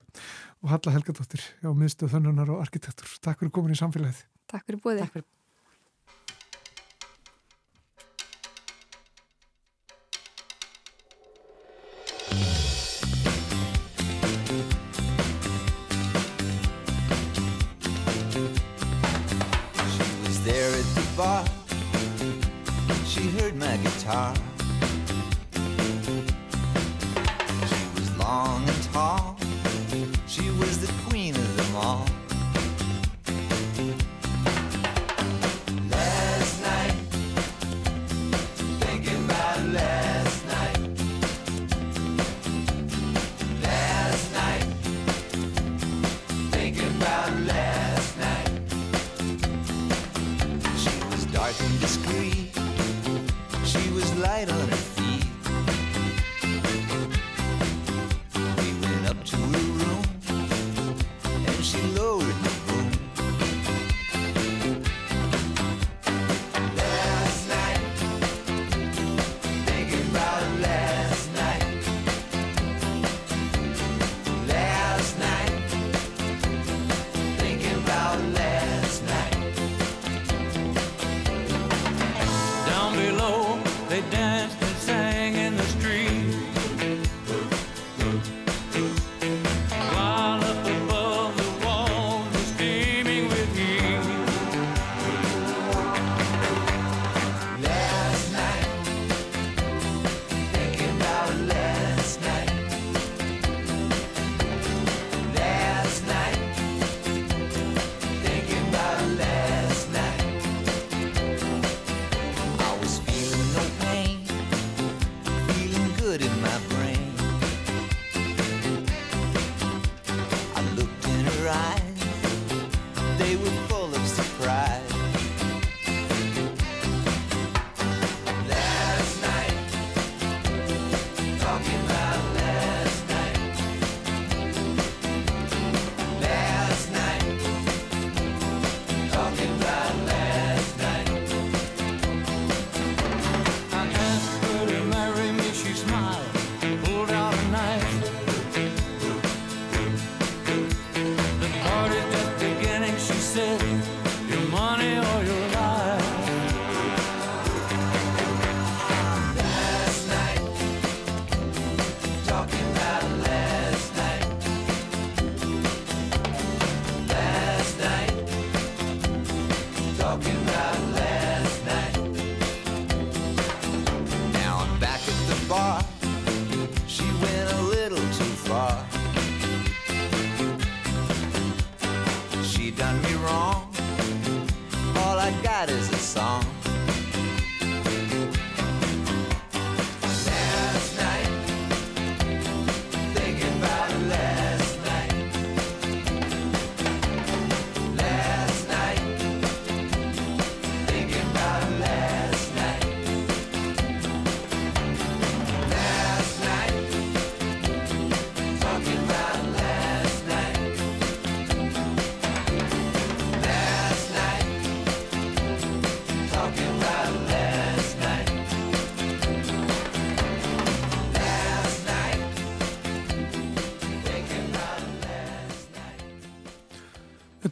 og 0.60 0.74
Halla 0.74 0.96
Helgadóttir 0.98 1.46
hjá 1.62 1.72
miðstöð 1.72 2.12
þönnunar 2.18 2.52
og 2.52 2.60
arkitektur. 2.66 3.16
Takk 3.24 3.40
fyrir 3.40 3.56
komin 3.56 3.72
í 3.72 3.80
samfélagið. 3.80 4.20
Takk 4.52 4.68
fyrir 4.68 4.84
búið. 4.84 5.04
Takk 5.06 5.16
fyrir. 5.16 5.28
My 23.58 23.76
guitar. 23.78 24.34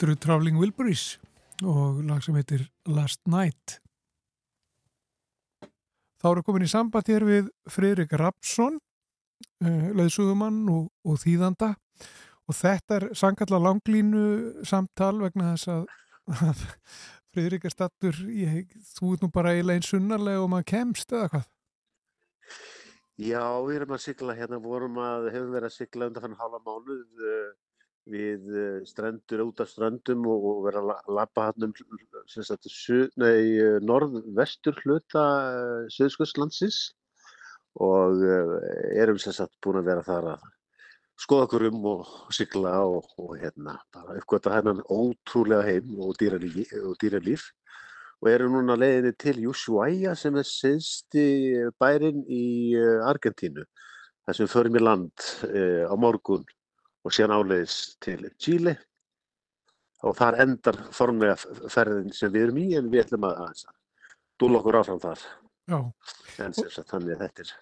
Þetta 0.07 0.13
eru 0.15 0.23
Traveling 0.23 0.59
Wilburys 0.63 1.05
og 1.67 1.97
lag 2.07 2.21
sem 2.23 2.37
heitir 2.39 2.61
Last 2.87 3.25
Night. 3.27 3.81
Þá 6.23 6.29
eru 6.29 6.45
komin 6.47 6.63
í 6.63 6.69
samband 6.71 7.11
hér 7.11 7.27
við 7.27 7.49
Fridrik 7.75 8.15
Rapsson, 8.15 8.77
eh, 9.67 9.89
leðsugumann 9.99 10.61
og, 10.71 10.87
og 11.03 11.19
þýðanda 11.25 11.73
og 12.47 12.55
þetta 12.55 13.01
er 13.01 13.09
sangalla 13.19 13.59
langlínu 13.65 14.63
samtal 14.63 15.17
vegna 15.25 15.57
þess 15.57 15.73
að, 15.75 15.91
Fridrik 17.35 17.67
er 17.67 17.75
stattur, 17.75 18.23
ég, 18.31 18.79
þú 18.95 19.17
ert 19.17 19.27
nú 19.27 19.33
bara 19.35 19.57
eiginlega 19.57 19.81
einn 19.81 19.91
sunnarlega 19.91 20.47
og 20.47 20.53
maður 20.55 20.71
kemst 20.71 21.19
eða 21.19 21.33
hvað? 21.35 21.53
Já, 23.27 23.43
við 23.67 23.81
erum 23.81 23.99
að 23.99 24.07
sigla 24.07 24.39
hérna, 24.39 24.63
vorum 24.63 25.03
að, 25.03 25.33
hefum 25.35 25.51
verið 25.59 25.73
að 25.73 25.79
sigla 25.81 26.13
undan 26.13 26.29
fann 26.29 26.43
halva 26.45 26.63
mánuð 26.63 27.27
uh, 27.27 27.55
við 28.11 28.51
uh, 28.53 28.81
strendur 28.89 29.47
út 29.49 29.63
af 29.65 29.71
strandum 29.71 30.27
og, 30.31 30.49
verið 30.67 30.93
að 30.95 31.15
lappa 31.19 31.41
hann 31.51 31.69
um 31.69 31.77
uh, 31.77 31.81
norð-vestur 33.83 34.83
hluta 34.85 35.25
Suðskjöldslandsins 35.97 36.81
og 37.77 38.23
erum 38.97 39.19
sagt 39.21 39.59
búin 39.61 39.83
að 39.83 39.89
vera 39.91 40.07
þar 40.07 40.31
að 40.37 40.47
skoða 41.21 41.47
okkur 41.47 41.67
um 41.71 41.87
og 41.93 42.09
sigla 42.35 42.75
og, 42.85 43.07
og 43.21 43.37
hérna 43.41 43.77
bara 43.95 44.17
uppgötta 44.21 44.57
hennan 44.57 44.83
ótrúlega 44.93 45.65
heim 45.65 45.95
og 46.01 46.17
dýralíf, 46.21 46.73
og 46.83 46.97
dýralíf 47.01 47.49
og 48.21 48.31
eru 48.33 48.51
núna 48.53 48.77
leiðinni 48.79 49.15
til 49.21 49.41
Ushuaia 49.51 50.15
sem 50.17 50.37
er 50.37 50.49
siðsti 50.49 51.27
bærin 51.81 52.23
í 52.29 52.77
eh, 52.77 53.09
Argentínu 53.09 53.65
þar 54.27 54.39
sem 54.39 54.51
förum 54.51 54.77
í 54.77 54.83
land 54.83 55.27
uh, 55.47 55.87
á 55.89 55.95
morgun 56.01 56.45
og 57.07 57.15
síðan 57.15 57.37
áleiðis 57.39 57.79
til 58.03 58.19
Chile. 58.43 58.77
Og 60.07 60.17
þar 60.19 60.41
endar 60.45 60.79
formlega 60.95 61.39
ferðin 61.73 62.13
sem 62.15 62.33
við 62.35 62.49
erum 62.49 62.59
í 62.61 62.67
en 62.79 62.91
við 62.93 63.07
ætlum 63.07 63.29
að, 63.29 63.47
að 63.47 63.63
dúla 64.41 64.61
okkur 64.61 64.81
áfram 64.83 65.03
þar. 65.03 65.23
En 66.43 66.55
sagt 66.57 66.91
þannig 66.91 67.17
að 67.17 67.23
þetta 67.25 67.47
er 67.47 67.55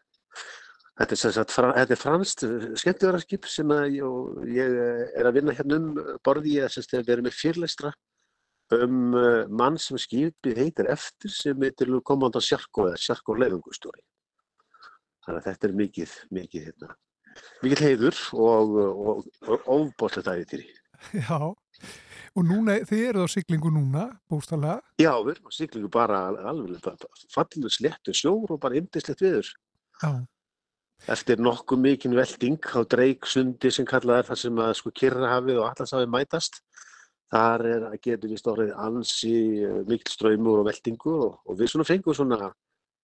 þetta 0.94 1.14
er 1.14 1.34
sagt 1.34 1.54
þetta 1.58 1.94
er 1.94 2.00
franst 2.00 2.44
skemmtjóðarskip 2.80 3.46
sem 3.50 3.70
að, 3.74 4.00
ég 4.54 4.74
er 5.18 5.28
að 5.28 5.38
vinna 5.38 5.54
hérna 5.56 5.78
um 5.80 6.02
borði 6.26 6.58
ég 6.58 6.68
að 6.68 6.98
við 7.00 7.14
erum 7.16 7.26
með 7.28 7.38
fyrleistra 7.38 7.94
um 8.72 9.14
uh, 9.14 9.44
mann 9.48 9.78
sem 9.78 9.98
skipið 10.00 10.60
heitir 10.62 10.88
eftir 10.92 11.32
sem 11.32 11.62
heitir 11.62 11.90
komanda 12.06 12.40
Sjarko 12.42 12.88
eða 12.88 13.00
Sjarko 13.00 13.36
leifungustjóri. 13.36 14.00
Þannig 15.24 15.40
að 15.40 15.48
þetta 15.48 15.68
er 15.68 15.74
mikið, 15.80 16.14
mikið, 16.38 16.64
hérna, 16.68 16.94
mikið 17.64 17.84
heiður 17.88 18.20
og, 18.32 18.78
og, 18.94 19.68
og 19.68 20.08
til 20.14 20.24
því. 20.50 20.64
Já, 21.20 21.38
og 22.34 22.46
núna, 22.48 22.78
þið 22.88 23.02
eruð 23.08 23.26
á 23.26 23.34
syklingu 23.34 23.72
núna, 23.74 24.04
bústalega? 24.30 24.78
Já, 24.98 25.12
við 25.20 25.34
erum 25.34 25.50
á 25.50 25.52
syklingu 25.54 25.90
bara 25.92 26.20
alveg, 26.50 26.86
fallinu 27.34 27.72
slettu 27.72 28.14
sjór 28.16 28.54
og 28.56 28.62
bara 28.62 28.78
indislegt 28.80 29.24
viður. 29.24 29.50
Já. 30.02 30.12
Eftir 31.10 31.40
nokkuð 31.42 31.82
mikinn 31.84 32.16
velding 32.16 32.62
á 32.72 32.80
Dreiksundi 32.88 33.70
sem 33.74 33.86
kallað 33.86 34.22
er 34.22 34.28
það 34.30 34.40
sem 34.40 34.60
að 34.64 34.76
sko 34.78 34.92
Kirrahafið 34.96 35.58
og 35.60 35.66
Allarsafið 35.68 36.12
mætast 36.14 36.62
þar 37.34 37.66
er, 37.68 37.86
getur 38.02 38.30
við 38.30 38.40
stórið 38.40 38.72
ansi 38.80 39.34
eh, 39.64 39.80
mikil 39.88 40.12
ströymur 40.12 40.62
og 40.62 40.68
veldingu 40.68 41.14
og, 41.26 41.36
og 41.44 41.58
við 41.58 41.72
svona 41.72 41.86
fengum 41.88 42.16
svona, 42.16 42.50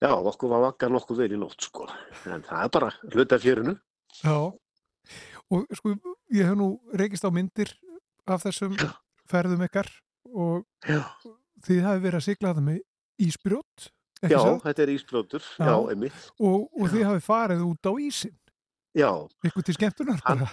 já, 0.01 0.11
okkur 0.15 0.53
var 0.53 0.65
vakka 0.69 0.89
nokkuð 0.91 1.23
vel 1.23 1.35
í 1.35 1.39
nótt 1.41 1.67
sko, 1.67 1.87
en 2.31 2.45
það 2.47 2.65
er 2.65 2.73
bara 2.77 2.91
hluta 3.11 3.39
fjörinu. 3.41 3.75
Já, 4.21 4.37
og 5.51 5.77
sko, 5.77 5.95
ég 6.33 6.47
hef 6.47 6.57
nú 6.57 6.73
reykist 6.97 7.25
á 7.25 7.29
myndir 7.33 7.71
af 8.29 8.43
þessum 8.45 8.75
já. 8.77 8.91
ferðum 9.29 9.63
ykkar 9.65 9.89
og 10.31 10.65
já. 10.85 11.01
þið 11.65 11.81
hafi 11.87 12.03
verið 12.05 12.19
að 12.19 12.27
sigla 12.27 12.53
það 12.53 12.67
með 12.67 12.79
ísbrjót, 13.27 13.87
ekki 14.21 14.35
svo? 14.35 14.53
Já, 14.53 14.61
þetta 14.67 14.85
er 14.85 14.93
ísbrjótur, 14.95 15.47
já, 15.57 15.65
já 15.65 15.75
einmitt. 15.93 16.27
Og, 16.39 16.69
og 16.77 16.93
þið 16.93 17.07
hafi 17.09 17.25
farið 17.25 17.65
út 17.67 17.89
á 17.89 17.93
ísin. 18.01 18.37
Já. 18.97 19.11
Ykkur 19.47 19.65
til 19.65 19.77
skemmtunar 19.77 20.21
bara. 20.25 20.49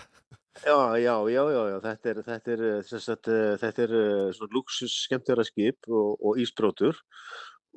Já, 0.58 0.98
já, 0.98 1.14
já, 1.30 1.42
já, 1.54 1.62
já, 1.70 1.76
þetta 1.84 2.10
er, 2.10 2.20
þetta 2.26 2.54
er, 2.56 2.62
sagt, 2.90 3.28
eh, 3.30 3.54
þetta 3.60 3.82
er 3.84 3.92
eh, 3.94 4.30
svona 4.34 4.56
luxus 4.56 4.94
skemmtjara 5.04 5.44
skip 5.46 5.86
og, 5.86 6.16
og 6.18 6.40
ísbrótur 6.42 6.98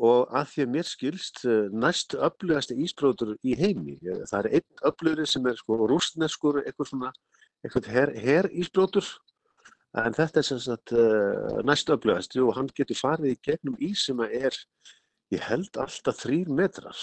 og 0.01 0.31
að 0.33 0.47
því 0.51 0.63
að 0.65 0.71
mér 0.75 0.87
skilst 0.89 1.43
eh, 1.45 1.67
næst 1.83 2.15
öflugast 2.17 2.73
ísbrótur 2.73 3.35
í 3.45 3.57
heimi. 3.59 3.99
Það 4.01 4.39
er 4.39 4.49
einn 4.59 4.85
öflugri 4.89 5.27
sem 5.29 5.45
er 5.49 5.59
sko 5.59 5.77
rústneskur, 5.91 6.61
eitthvað 6.65 6.89
svona, 6.89 7.11
eitthvað 7.65 7.91
her, 7.93 8.15
her 8.25 8.49
ísbrótur 8.51 9.07
en 10.01 10.15
þetta 10.15 10.39
er 10.39 10.47
sem 10.47 10.59
sagt 10.63 10.93
næst 11.67 11.89
öflugast 11.91 12.37
og 12.39 12.53
hann 12.55 12.69
getur 12.77 12.95
farið 12.95 13.33
í 13.33 13.39
gegnum 13.43 13.75
ís 13.83 14.05
sem 14.07 14.21
er, 14.23 14.55
ég 15.35 15.43
held, 15.43 15.75
alltaf 15.75 16.21
þrýr 16.21 16.47
metrar 16.55 17.01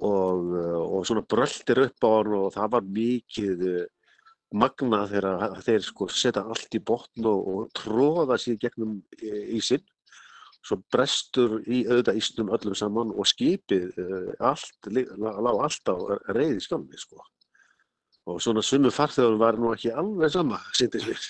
og, 0.00 0.50
og 0.82 1.06
svona 1.06 1.22
bröldir 1.22 1.84
upp 1.84 2.06
á 2.06 2.10
hann 2.10 2.34
og 2.40 2.48
það 2.56 2.72
var 2.74 2.88
mikið 2.98 3.64
magna 4.52 5.04
þegar 5.08 5.56
þeir 5.64 5.86
sko 5.86 6.08
setja 6.12 6.44
allt 6.44 6.76
í 6.76 6.82
botn 6.82 7.28
og, 7.28 7.48
og 7.52 7.70
tróða 7.78 8.38
sér 8.40 8.58
gegnum 8.60 8.98
ísinn 9.22 9.84
svo 10.62 10.78
brestur 10.94 11.58
í 11.66 11.82
auðvitað 11.88 12.20
ísnum 12.20 12.52
öllum 12.54 12.78
saman 12.78 13.12
og 13.12 13.28
skipið 13.28 13.98
uh, 13.98 14.30
allt, 14.52 14.90
lág 14.92 15.60
allt 15.66 15.92
á 15.92 15.96
reyði 16.34 16.62
skjálfi 16.62 17.02
sko 17.02 17.22
og 18.30 18.38
svona 18.42 18.62
sumu 18.62 18.92
farþjóður 18.94 19.40
var 19.40 19.58
nú 19.58 19.72
ekki 19.74 19.90
alveg 19.90 20.30
sama 20.30 20.60
sýndis 20.78 21.08
við 21.08 21.22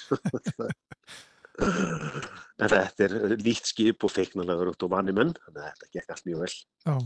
en 2.63 2.73
þetta 2.73 3.09
er 3.09 3.37
lít 3.41 3.69
skip 3.69 4.05
og 4.05 4.13
feiknarlegur 4.13 4.75
og 4.75 4.93
vanni 4.93 5.17
menn 5.17 5.33
þannig 5.39 5.63
að 5.63 5.69
þetta 5.71 5.93
gekk 5.97 6.17
allt 6.17 6.29
mjög 6.29 6.45
vel 6.45 6.55
Já 6.57 6.97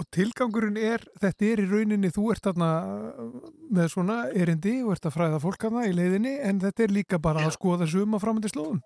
Og 0.00 0.06
tilgangurinn 0.08 0.78
er, 0.80 1.02
þetta 1.20 1.44
er 1.44 1.60
í 1.60 1.64
rauninni, 1.68 2.08
þú 2.14 2.30
ert 2.32 2.46
þarna 2.46 2.68
uh, 2.80 3.32
með 3.76 3.90
svona 3.92 4.14
erindi 4.32 4.78
og 4.80 4.94
ert 4.94 5.08
að 5.10 5.16
fræða 5.18 5.40
fólk 5.42 5.66
hana 5.68 5.82
í 5.84 5.92
leiðinni 5.92 6.32
en 6.48 6.62
þetta 6.62 6.86
er 6.86 6.94
líka 6.96 7.18
bara 7.20 7.42
Já. 7.44 7.50
að 7.50 7.56
skoða 7.58 7.88
suma 7.92 8.20
framöndi 8.22 8.48
slóðum. 8.48 8.80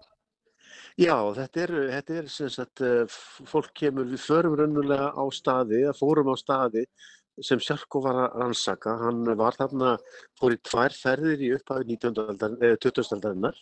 Já, 0.96 1.12
þetta 1.36 1.60
er, 1.60 1.70
þetta 1.92 2.14
er 2.16 2.28
sem 2.32 2.48
sagt, 2.48 2.80
uh, 2.80 3.16
fólk 3.50 3.74
kemur, 3.76 4.06
við 4.08 4.22
förum 4.24 4.54
raunulega 4.56 5.10
á 5.12 5.24
staði, 5.28 5.82
eða 5.84 5.92
fórum 5.98 6.30
á 6.32 6.36
staði 6.40 6.86
sem 7.44 7.60
Sjarko 7.60 8.00
var 8.00 8.16
að 8.22 8.38
rannsaka. 8.40 8.94
Hann 9.02 9.20
var 9.36 9.58
þarna, 9.58 9.90
fór 10.40 10.54
í 10.56 10.58
tvær 10.64 10.96
ferðir 10.96 11.42
í 11.44 11.50
upphafi 11.58 11.98
2000-aldarinnar, 12.00 13.60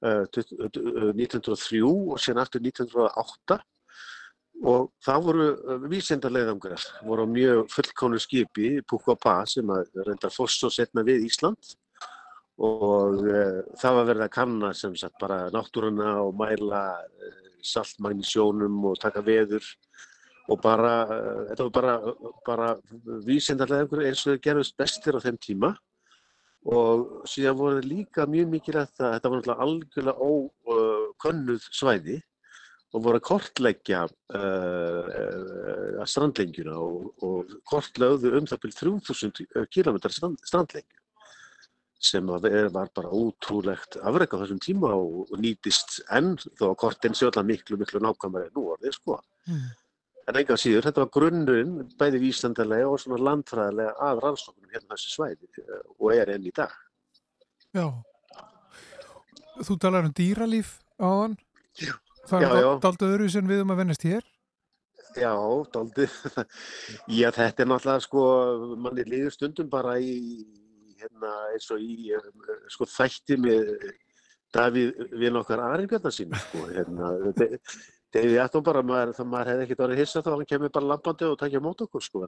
1903 0.00 1.82
og 1.90 2.14
sen 2.22 2.38
aftur 2.40 2.62
1908 2.62 3.58
og 4.70 4.86
það 5.02 5.26
voru 5.26 5.50
uh, 5.50 5.82
vísendarleiðangrar, 5.90 6.86
voru 7.08 7.26
á 7.26 7.34
mjög 7.34 7.66
fullkónu 7.74 8.22
skipi, 8.22 8.76
Pa, 8.86 9.40
sem 9.48 9.66
reyndar 10.06 10.30
fórst 10.30 10.62
og 10.68 10.72
setna 10.78 11.02
við 11.02 11.26
Ísland 11.26 11.74
og 12.60 13.22
uh, 13.24 13.60
það 13.80 13.94
var 13.96 14.08
verið 14.10 14.24
að 14.26 14.34
kanna 14.34 14.70
sem 14.76 14.96
sagt 14.98 15.16
bara 15.20 15.46
náttúruna 15.54 16.18
og 16.26 16.34
mæla 16.36 16.82
uh, 17.00 17.38
saltmagn 17.64 18.20
í 18.20 18.26
sjónum 18.26 18.82
og 18.90 18.98
taka 19.00 19.22
veður. 19.24 19.64
Og 20.50 20.60
bara, 20.60 20.94
uh, 21.08 21.42
þetta 21.48 21.68
var 21.68 21.72
bara, 21.78 21.94
bara 22.46 22.68
vísendarleiðangur 23.28 24.04
eins 24.04 24.26
og 24.26 24.34
þau 24.34 24.44
gerðust 24.48 24.76
bestir 24.80 25.16
á 25.16 25.24
þeim 25.24 25.40
tíma. 25.40 25.72
Og 26.68 27.24
síðan 27.30 27.56
voru 27.56 27.80
líka 27.80 28.28
mjög 28.28 28.50
mikilvægt 28.52 29.00
að 29.00 29.14
þetta 29.14 29.30
var 29.30 29.38
náttúrulega 29.38 29.64
algjörlega 29.64 30.20
ókönnuð 30.28 31.70
svæði 31.72 32.18
og 32.90 33.04
voru 33.06 33.20
að 33.20 33.24
kortleggja 33.30 34.02
strandlengjuna 36.10 36.74
og, 36.76 37.06
og 37.24 37.54
kortlögðu 37.70 38.34
um 38.36 38.48
það 38.50 38.64
byrjum 38.66 39.00
3000 39.06 39.70
km 39.72 40.00
strand, 40.10 40.42
strandlengju 40.44 40.99
sem 42.00 42.26
var 42.26 42.90
bara 42.94 43.12
ótrúlegt 43.12 43.98
afreg 44.00 44.32
á 44.32 44.40
þessum 44.40 44.60
tíma 44.62 44.92
og, 44.96 45.30
nýtist 45.40 46.00
enn 46.16 46.32
þó 46.58 46.70
að 46.70 46.78
kortin 46.80 47.16
sjöla 47.16 47.44
miklu, 47.44 47.76
miklu 47.80 48.00
nákvæmari 48.00 48.48
en 48.48 48.56
nú 48.56 48.66
orðið 48.74 48.96
sko. 48.96 49.18
Mm. 49.50 49.66
En 50.30 50.38
enga 50.40 50.56
síður, 50.60 50.86
þetta 50.86 51.02
var 51.04 51.12
grunnurinn 51.16 51.74
bæði 52.00 52.20
vísendarlega 52.22 52.88
og 52.88 53.00
svona 53.02 53.20
landfræðilega 53.28 53.94
að 54.06 54.22
rannsóknum 54.24 54.72
hérna 54.72 54.96
þessi 54.96 55.14
svæði 55.14 55.50
uh, 55.64 55.80
og 55.98 56.12
er 56.14 56.32
enn 56.36 56.46
í 56.46 56.54
dag. 56.56 56.76
Já. 57.76 57.86
Þú 59.60 59.76
talar 59.82 60.06
um 60.08 60.14
dýralíf 60.16 60.78
á 61.02 61.08
hann? 61.08 61.36
Já. 61.76 61.94
Það 62.30 62.46
er 62.46 62.68
daldu 62.84 63.08
öðru 63.08 63.28
sem 63.32 63.48
við 63.48 63.64
um 63.64 63.72
að 63.74 63.82
vennast 63.82 64.06
hér? 64.06 64.24
Já, 65.18 65.34
daldu. 65.74 66.06
Já, 67.20 67.28
þetta 67.34 67.64
er 67.64 67.68
náttúrulega 67.70 68.04
sko, 68.04 68.24
manni 68.78 69.04
liður 69.08 69.34
stundum 69.34 69.70
bara 69.72 69.96
í, 69.98 70.44
hérna, 71.00 71.32
eins 71.54 71.70
og 71.74 71.82
í, 71.82 72.12
sko, 72.72 72.88
þætti 72.90 73.40
með 73.40 73.74
Davíð 74.50 75.02
við 75.14 75.34
nokkar 75.34 75.60
aðringarna 75.62 76.10
sín, 76.14 76.32
sko, 76.44 76.64
hérna, 76.74 77.10
Davíð 78.10 78.38
Attum 78.42 78.64
bara, 78.66 78.82
maður, 78.82 79.14
það 79.18 79.28
maður 79.32 79.52
hefði 79.52 79.66
ekkert 79.66 79.84
orðið 79.86 80.02
hissa 80.02 80.22
þá 80.26 80.30
hann 80.34 80.46
kemur 80.52 80.72
bara 80.74 80.92
lampandi 80.92 81.28
og 81.28 81.36
takja 81.38 81.62
mót 81.62 81.84
okkur, 81.86 82.02
sko, 82.02 82.24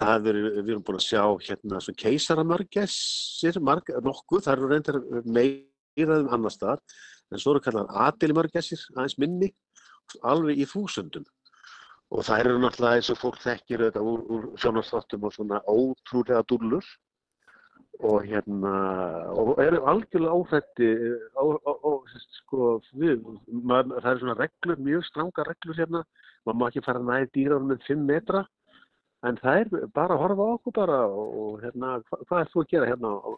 það 0.00 0.30
er, 0.32 0.40
við 0.58 0.72
erum 0.74 0.86
búin 0.86 0.98
að 0.98 1.06
sjá, 1.06 1.24
hérna, 1.48 1.82
svona 1.84 2.02
keisaramargessir, 2.02 3.60
marg, 3.62 3.92
nokkuð, 4.02 4.46
það 4.46 4.56
eru 4.56 4.70
reyndar 4.72 5.02
meir 5.24 5.58
dýraðum 5.98 6.32
annar 6.34 6.54
staðar 6.54 6.80
en 7.30 7.42
svo 7.42 7.54
eru 7.54 7.62
kallar 7.64 7.90
aðdelimörgessir 8.06 8.82
aðeins 8.96 9.18
minni 9.20 9.50
alveg 10.26 10.62
í 10.62 10.66
þúsundum. 10.68 11.26
Og 12.10 12.24
það 12.26 12.42
eru 12.42 12.56
náttúrulega 12.58 12.98
eins 12.98 13.10
og 13.12 13.20
fólk 13.20 13.38
þekkir 13.44 13.84
þetta 13.86 14.02
úr, 14.02 14.24
úr 14.34 14.46
sjónastáttum 14.58 15.28
og 15.28 15.34
svona 15.34 15.60
ótrúlega 15.70 16.42
dúllur 16.50 16.86
og 18.02 18.24
hérna 18.24 18.72
og 19.36 19.58
eru 19.60 19.80
algjörlega 19.92 20.36
óhætti 20.36 20.88
sko 22.38 22.78
við, 22.96 23.20
mað, 23.48 23.92
það 24.00 24.10
eru 24.12 24.22
svona 24.22 24.36
reglur, 24.38 24.80
mjög 24.86 25.04
stranga 25.08 25.44
reglur 25.48 25.76
hérna, 25.76 26.02
maður 26.46 26.58
má 26.60 26.66
ekki 26.68 26.84
fara 26.86 27.02
næði 27.04 27.30
dýrar 27.36 27.66
með 27.68 27.84
5 27.88 28.06
metra. 28.08 28.44
En 29.28 29.36
það 29.36 29.58
er 29.60 29.88
bara 29.92 30.16
að 30.16 30.22
horfa 30.22 30.44
á 30.48 30.54
okkur 30.56 30.76
bara 30.78 30.98
og 31.12 31.60
hérna, 31.60 31.98
hva, 32.08 32.20
hvað 32.28 32.40
er 32.40 32.52
þú 32.52 32.62
að 32.62 32.70
gera 32.70 32.88
hérna 32.88 33.10
á 33.20 33.30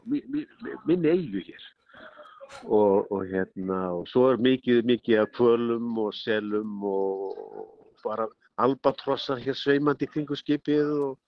minni 0.87 1.11
eigu 1.11 1.43
hér? 1.43 1.65
Og, 2.63 3.11
og 3.11 3.25
hérna 3.27 3.81
og 3.97 4.07
svo 4.13 4.29
er 4.31 4.39
mikið, 4.45 4.85
mikið 4.87 5.25
af 5.25 5.33
kvölum 5.35 5.99
og 6.05 6.15
selum 6.15 6.85
og 6.87 7.99
bara 8.05 8.29
albatrossar 8.63 9.41
hér 9.43 9.59
sveimandi 9.59 10.07
kringu 10.07 10.37
skipið 10.39 10.93
og 11.09 11.19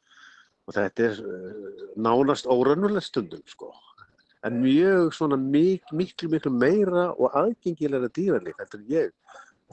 og 0.64 0.76
þetta 0.76 1.08
er 1.08 1.20
uh, 1.20 1.84
nánast 2.00 2.48
órannulegt 2.50 3.08
stundum 3.10 3.42
sko. 3.48 3.72
En 4.44 4.60
mjög 4.60 5.14
svona 5.16 5.38
mik 5.40 5.92
miklu, 5.96 6.28
miklu 6.32 6.52
meira 6.52 7.08
og 7.12 7.32
aðgengilega 7.32 8.10
dýralík 8.12 8.58
heldur 8.60 8.84
ég 8.92 9.12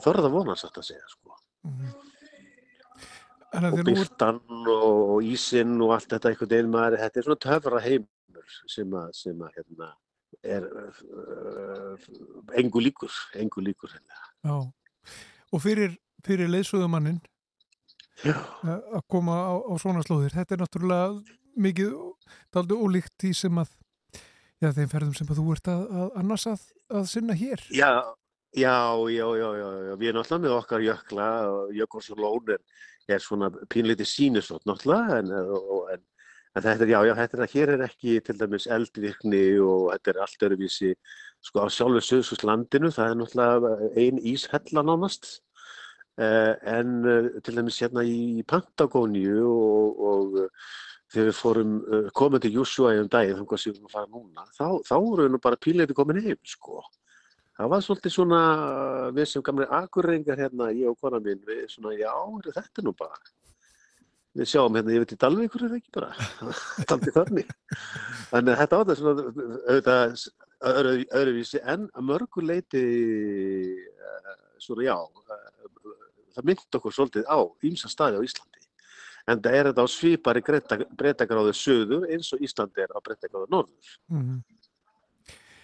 þorða 0.00 0.30
vonast 0.32 0.70
að 0.70 0.88
segja 0.92 1.08
sko. 1.08 1.36
Mm 1.68 1.76
-hmm. 1.76 2.08
Og 3.52 3.84
byrtan 3.84 4.40
og 4.72 5.22
ísinn 5.22 5.80
og 5.84 5.92
allt 5.92 6.08
þetta 6.08 6.30
einhvern 6.30 6.50
veginn 6.50 6.70
maður, 6.72 6.96
þetta 7.02 7.18
er 7.18 7.24
svona 7.26 7.44
töfra 7.44 7.80
heimur 7.84 8.54
sem 8.66 8.94
að, 8.96 9.10
sem 9.12 9.42
að 9.44 9.50
hérna, 9.56 9.88
er 10.42 10.64
uh, 10.64 11.96
engu 12.56 12.80
líkur, 12.80 13.12
engu 13.34 13.60
líkur 13.60 13.92
hérna. 13.92 14.16
Og 15.52 15.60
fyrir, 15.60 15.98
fyrir 16.24 16.48
leysöðumannin 16.48 17.20
að 18.24 19.04
koma 19.10 19.36
á, 19.48 19.54
á 19.62 19.74
svona 19.80 20.04
slóðir. 20.06 20.34
Þetta 20.36 20.56
er 20.56 20.62
náttúrulega 20.62 21.38
mikið 21.62 21.94
daldi 22.54 22.78
ólíkt 22.78 23.14
því 23.20 23.32
sem 23.36 23.62
að 23.62 23.72
já, 24.62 24.70
þeim 24.70 24.90
ferðum 24.92 25.16
sem 25.16 25.30
að 25.30 25.40
þú 25.40 25.46
ert 25.56 25.72
að, 25.72 25.82
að 26.02 26.18
annars 26.22 26.46
að, 26.50 26.68
að 26.92 27.08
sinna 27.10 27.36
hér. 27.38 27.64
Já, 27.74 27.90
já, 28.54 28.76
já, 29.10 29.26
já, 29.40 29.48
já, 29.58 29.68
já. 29.88 29.94
við 29.96 30.08
erum 30.12 30.22
náttúrulega 30.22 30.44
með 30.46 30.56
okkar 30.60 30.86
jökla 30.86 31.28
og 31.50 31.76
jökurs 31.76 32.10
og 32.14 32.22
lónir 32.22 32.62
er 33.10 33.22
svona 33.22 33.50
pínleiti 33.72 34.06
sínusótt 34.06 34.64
náttúrulega 34.68 35.18
en, 35.18 35.32
en, 35.32 36.02
en 36.54 36.64
þetta 36.64 36.86
er, 36.86 36.92
já, 36.92 36.98
já, 37.08 37.14
þetta 37.18 37.38
er 37.38 37.44
að 37.44 37.54
hér 37.56 37.74
er 37.74 37.84
ekki 37.88 38.16
til 38.24 38.38
dæmis 38.38 38.68
eldvirkni 38.70 39.44
og 39.64 39.88
þetta 39.94 40.12
er 40.12 40.20
allt 40.26 40.46
öruvísi 40.48 40.92
sko 41.42 41.64
á 41.64 41.68
sjálfu 41.72 42.04
Suðsúslandinu, 42.06 42.92
það 42.94 43.10
er 43.10 43.18
náttúrulega 43.18 43.90
ein 43.98 44.20
íshella 44.32 44.84
nánast 44.86 45.40
en 46.20 47.04
eh, 47.08 47.28
til 47.40 47.56
dæmis 47.56 47.78
hérna 47.80 48.02
í 48.04 48.42
Pantagóniu 48.48 49.44
og, 49.48 50.00
og 50.08 50.40
eh, 50.42 50.72
þegar 51.12 51.28
við 51.28 51.36
fórum 51.36 51.76
komið 52.16 52.42
til 52.44 52.54
Júsúa 52.56 52.94
í 52.96 53.00
um 53.02 53.08
daginn, 53.12 53.38
þannig 53.38 53.52
að 53.52 53.64
við 53.66 53.74
erum 53.74 53.88
að 53.88 53.94
fara 53.96 54.10
núna, 54.12 54.44
þá, 54.56 54.66
þá 54.88 54.94
voru 54.96 55.26
við 55.26 55.32
nú 55.32 55.40
bara 55.44 55.60
píleiti 55.60 55.96
komin 55.96 56.20
heim, 56.24 56.38
sko. 56.48 56.80
Það 57.52 57.68
var 57.68 57.84
svolítið 57.84 58.14
svona, 58.14 58.40
við 59.12 59.28
sem 59.28 59.44
gamlega 59.44 59.80
akurrengar 59.84 60.40
hérna, 60.40 60.70
ég 60.72 60.88
og 60.88 60.96
konar 61.04 61.20
minn, 61.20 61.42
við 61.44 61.66
svona, 61.68 61.92
já, 62.00 62.12
þetta 62.48 62.80
er 62.80 62.86
nú 62.86 62.94
bara, 62.96 63.20
við 64.40 64.48
sjáum 64.54 64.78
hérna, 64.80 64.94
ég 64.96 65.04
veit 65.04 65.12
í 65.12 65.20
Dalvíkur 65.20 65.66
er 65.66 65.74
það 65.74 65.82
ekki 65.82 65.94
bara, 65.98 66.10
Dalvík 66.88 67.18
þannig. 67.18 67.52
Þannig 68.32 68.54
að 68.54 68.62
þetta 68.62 68.80
það 68.80 69.02
svona, 69.02 69.26
auðvitað, 69.68 70.26
öðru, 70.72 70.94
öðruvísi, 71.20 71.62
en 71.74 71.88
að 71.92 72.08
mörguleiti, 72.08 72.86
svona, 74.64 74.88
já, 74.88 74.96
það 76.36 76.48
myndi 76.50 76.78
okkur 76.78 76.96
svolítið 76.96 77.28
á 77.28 77.38
ímsa 77.68 77.90
staði 77.92 78.20
á 78.20 78.26
Íslandi. 78.26 78.62
En 79.30 79.42
það 79.42 79.58
er 79.58 79.68
þetta 79.70 79.84
á 79.86 79.94
svipari 79.94 80.42
breytagráðu 80.98 81.52
söður 81.54 82.08
eins 82.10 82.32
og 82.34 82.42
Íslandi 82.42 82.82
er 82.82 82.94
á 82.94 82.98
breytagráðu 82.98 83.50
norður. 83.52 83.92
Mm 84.10 84.22
-hmm. 84.22 84.40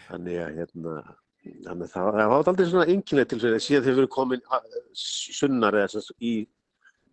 Þannig 0.09 0.39
að 0.45 0.55
hérna, 0.59 0.93
þannig 1.67 1.91
það, 1.93 2.13
það 2.19 2.31
var 2.33 2.53
aldrei 2.53 2.69
svona 2.69 2.93
ynginlega 2.93 3.31
til 3.31 3.41
þess 3.41 3.57
að 3.57 3.67
síðan 3.67 3.85
við 3.89 3.99
erum 3.99 4.15
komin 4.15 4.45
sunnar 4.95 5.75
eða 5.75 6.01
að 6.01 6.13
í 6.21 6.35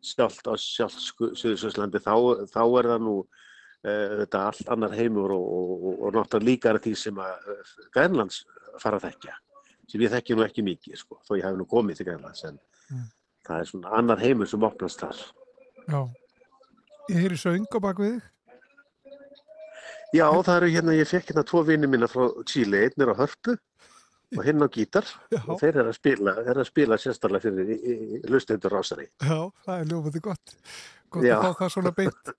sjálft 0.06 0.48
á 0.48 0.54
sjálft 0.60 1.02
Suðursvöldslandi 1.40 2.02
þá, 2.04 2.14
þá 2.52 2.64
er 2.80 2.90
það 2.92 3.02
nú 3.08 3.16
uh, 3.22 4.14
þetta 4.22 4.44
allt 4.52 4.72
annar 4.76 4.96
heimur 4.98 5.34
og, 5.36 5.46
og, 5.58 5.92
og 6.06 6.16
náttúrulega 6.16 6.50
líka 6.50 6.76
því 6.78 6.96
sem 7.00 7.22
að 7.26 7.52
uh, 7.56 7.76
Grænlands 7.96 8.44
fara 8.82 9.00
að 9.00 9.10
þekkja 9.10 9.38
sem 9.90 10.02
ég 10.02 10.14
þekki 10.14 10.38
nú 10.38 10.46
ekki 10.46 10.66
mikið 10.66 10.98
sko, 11.02 11.20
þó 11.26 11.38
ég 11.38 11.46
hef 11.46 11.58
nú 11.58 11.68
komið 11.70 12.02
til 12.02 12.10
Grænlands 12.10 12.46
en 12.50 12.60
mm 12.90 13.06
það 13.46 13.60
er 13.62 13.70
svona 13.70 13.98
annar 14.00 14.22
heimur 14.22 14.50
sem 14.50 14.64
opnast 14.66 15.02
þar. 15.04 15.20
Já, 15.86 16.00
ég 17.12 17.22
heyri 17.22 17.38
söng 17.40 17.68
á 17.70 17.78
bakvið 17.78 18.16
þig. 18.16 18.32
Já, 20.16 20.28
það 20.32 20.56
eru 20.56 20.72
hérna, 20.72 20.96
ég 20.96 21.10
fekk 21.10 21.32
hérna 21.32 21.44
tvo 21.48 21.62
vinni 21.68 21.90
mína 21.92 22.08
frá 22.08 22.30
Chile, 22.48 22.86
einn 22.86 23.04
er 23.04 23.12
á 23.12 23.20
hörpu 23.20 23.56
og 24.36 24.42
hinn 24.46 24.64
á 24.64 24.68
gítar 24.72 25.08
Já. 25.32 25.42
og 25.44 25.60
þeir 25.60 25.82
eru 25.82 25.92
að 25.92 25.98
spila, 25.98 26.34
þeir 26.40 26.52
eru 26.54 26.64
að 26.64 26.70
spila 26.70 26.98
sérstaklega 27.02 27.44
fyrir 27.46 28.30
lustendur 28.32 28.74
rásari. 28.74 29.10
Já, 29.22 29.38
það 29.66 29.82
er 29.82 29.92
ljófandi 29.92 30.24
gott. 30.24 30.56
Gott 31.14 31.28
Já. 31.28 31.36
að 31.38 31.46
fá 31.46 31.60
það 31.62 31.74
svona 31.76 31.94
beint, 32.00 32.34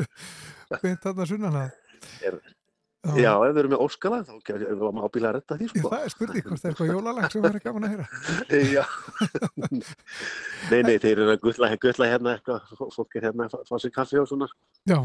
beint 0.82 1.06
þarna 1.06 1.28
sunnan 1.28 1.60
að. 1.62 2.42
Já, 3.02 3.32
ef 3.34 3.48
við 3.50 3.58
erum 3.64 3.72
með 3.74 3.80
óskala 3.82 4.20
þá 4.22 4.34
erum 4.54 4.98
við 4.98 5.06
ábílað 5.06 5.28
að 5.28 5.34
retta 5.36 5.56
því 5.58 5.68
sko. 5.72 5.88
Það 5.90 6.04
er 6.06 6.12
spurning, 6.12 6.44
hvort 6.46 6.60
það 6.60 6.68
er 6.68 6.74
eitthvað 6.74 6.92
jólalag 6.92 7.32
sem 7.32 7.42
verður 7.42 7.64
gaman 7.64 7.86
að 7.88 7.94
heyra. 7.96 8.06
Já, 8.76 8.84
nei, 10.70 10.82
nei, 10.86 10.94
þeir 11.02 11.16
eru 11.16 11.26
að 11.32 11.40
gulla, 11.42 11.70
gulla 11.82 12.10
hérna 12.12 12.36
eitthvað, 12.36 12.70
fólk 12.94 13.18
er 13.18 13.26
hérna 13.26 13.48
að 13.48 13.66
fá 13.66 13.74
sér 13.82 13.94
kaffi 13.96 14.20
og 14.22 14.30
svona. 14.30 14.48
Já, 14.86 15.00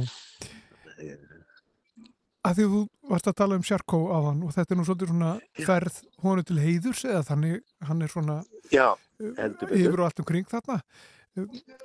að 2.48 2.60
því 2.60 2.68
þú 2.72 2.84
varst 3.12 3.30
að 3.32 3.38
tala 3.42 3.58
um 3.58 3.66
Sjarkó 3.66 4.00
á 4.14 4.18
hann 4.30 4.46
og 4.46 4.54
þetta 4.56 4.74
er 4.74 4.80
nú 4.80 4.86
svolítið 4.88 5.12
svona 5.12 5.34
ferð 5.66 6.00
honu 6.24 6.46
til 6.48 6.60
heiðurs 6.62 7.04
eða 7.08 7.24
þannig 7.32 7.66
hann 7.90 8.06
er 8.06 8.14
svona 8.14 8.38
Já, 8.72 8.88
yfir 9.18 9.98
og 9.98 10.06
allt 10.08 10.22
umkring 10.24 10.48
þarna. 10.52 10.80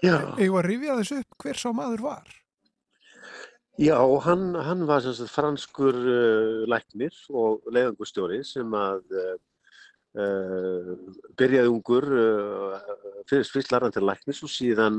Já. 0.03 0.17
Eða 0.37 0.61
að 0.61 0.67
rifja 0.69 0.97
þessu 1.01 1.21
upp 1.23 1.45
hver 1.45 1.61
sá 1.61 1.69
maður 1.77 2.07
var? 2.07 2.31
Já, 3.81 3.97
hann, 4.27 4.55
hann 4.55 4.87
var 4.87 5.01
sagt, 5.01 5.31
franskur 5.33 5.97
uh, 5.97 6.65
læknir 6.69 7.15
og 7.33 7.63
leiðangustjóri 7.73 8.43
sem 8.45 8.75
að 8.77 9.15
uh, 9.17 9.39
byrjaði 11.41 11.71
ungur 11.73 12.05
fyrir 13.31 13.47
fyrstlarðan 13.49 13.95
til 13.95 14.05
læknis 14.05 14.43
og 14.45 14.51
síðan 14.53 14.99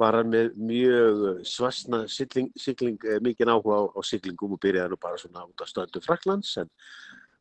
var 0.00 0.16
hann 0.16 0.30
með 0.32 0.54
mjög 0.56 1.42
svastna 1.44 2.06
sigling, 2.08 2.48
sigling 2.56 2.96
mikið 3.20 3.52
áhuga 3.52 3.76
á, 3.76 3.82
á 3.92 4.00
siglingum 4.00 4.54
og 4.56 4.62
byrjaði 4.64 4.94
nú 4.94 4.98
bara 5.02 5.20
svona 5.20 5.44
út 5.44 5.60
af 5.60 5.68
stöndu 5.68 6.00
Fraklands 6.00 6.54
en, 6.62 6.72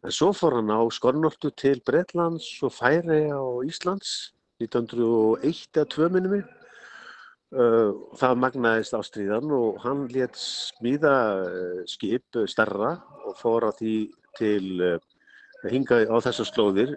en 0.04 0.12
svo 0.12 0.34
fór 0.36 0.58
hann 0.60 0.76
á 0.76 0.84
Skornortu 0.92 1.54
til 1.56 1.80
Breitlands 1.88 2.50
og 2.68 2.76
Færi 2.76 3.32
á 3.32 3.40
Íslands 3.64 4.34
1901 4.60 5.72
eða 5.72 5.88
2 5.96 6.12
minnum 6.12 6.36
við 6.36 6.52
það 7.54 8.40
magnaðist 8.42 8.96
á 8.98 9.02
stríðan 9.06 9.52
og 9.54 9.82
hann 9.84 10.08
létt 10.10 10.38
smíða 10.40 11.18
uh, 11.46 11.82
skip 11.90 12.40
starra 12.50 12.96
og 13.28 13.36
fór 13.38 13.68
að 13.70 13.82
því 13.82 13.98
til 14.40 15.00
hingaði 15.70 16.08
á 16.10 16.18
þessar 16.26 16.48
slóðir 16.50 16.90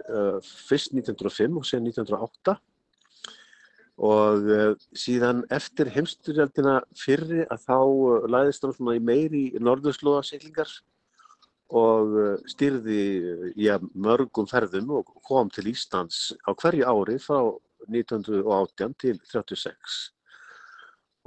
fyrst 0.43 0.95
1905 0.97 1.59
og 1.59 1.67
sen 1.69 1.85
1908 1.85 2.57
og 4.03 4.49
síðan 4.97 5.43
eftir 5.53 5.91
heimstyrjaldina 5.93 6.73
fyrri 6.97 7.45
að 7.45 7.63
þá 7.63 7.77
læðist 8.33 8.65
hann 8.65 8.75
svona 8.75 8.97
í 8.97 9.05
meiri 9.05 9.43
norðurslóðaseklingar 9.61 10.73
og 11.77 12.17
styrði 12.49 12.99
í 13.55 13.71
mörgum 13.93 14.49
ferðum 14.49 14.97
og 14.99 15.15
kom 15.29 15.53
til 15.53 15.69
Íslands 15.71 16.33
á 16.43 16.51
hverju 16.51 16.89
ári 16.89 17.17
frá 17.23 17.39
1918 17.87 18.99
til 18.99 19.15
1936 19.21 20.16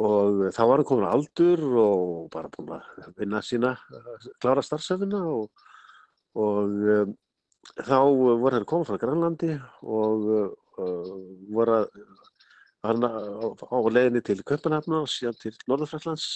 og 0.01 0.46
þá 0.57 0.62
var 0.64 0.80
hann 0.80 0.88
komin 0.88 1.09
á 1.09 1.12
aldur 1.12 1.61
og 1.82 2.30
bara 2.32 2.51
búin 2.55 2.72
að 2.78 3.11
vinna 3.20 3.42
sína 3.44 3.74
klára 4.40 4.64
starfsefina 4.64 5.20
og, 5.28 5.51
og 6.40 6.76
um, 6.96 7.14
þá 7.76 7.98
voru 8.01 8.55
hann 8.57 8.68
komið 8.70 8.88
frá 8.88 9.01
Grænlandi 9.03 9.55
og 9.84 10.28
uh, 10.80 11.14
voru 11.53 11.82
hann 12.86 13.05
á, 13.05 13.12
á 13.12 13.76
leginni 13.92 14.24
til 14.24 14.40
Köpenhafna 14.40 15.03
og 15.05 15.12
síðan 15.12 15.36
til 15.42 15.57
Norðurfræklands 15.68 16.28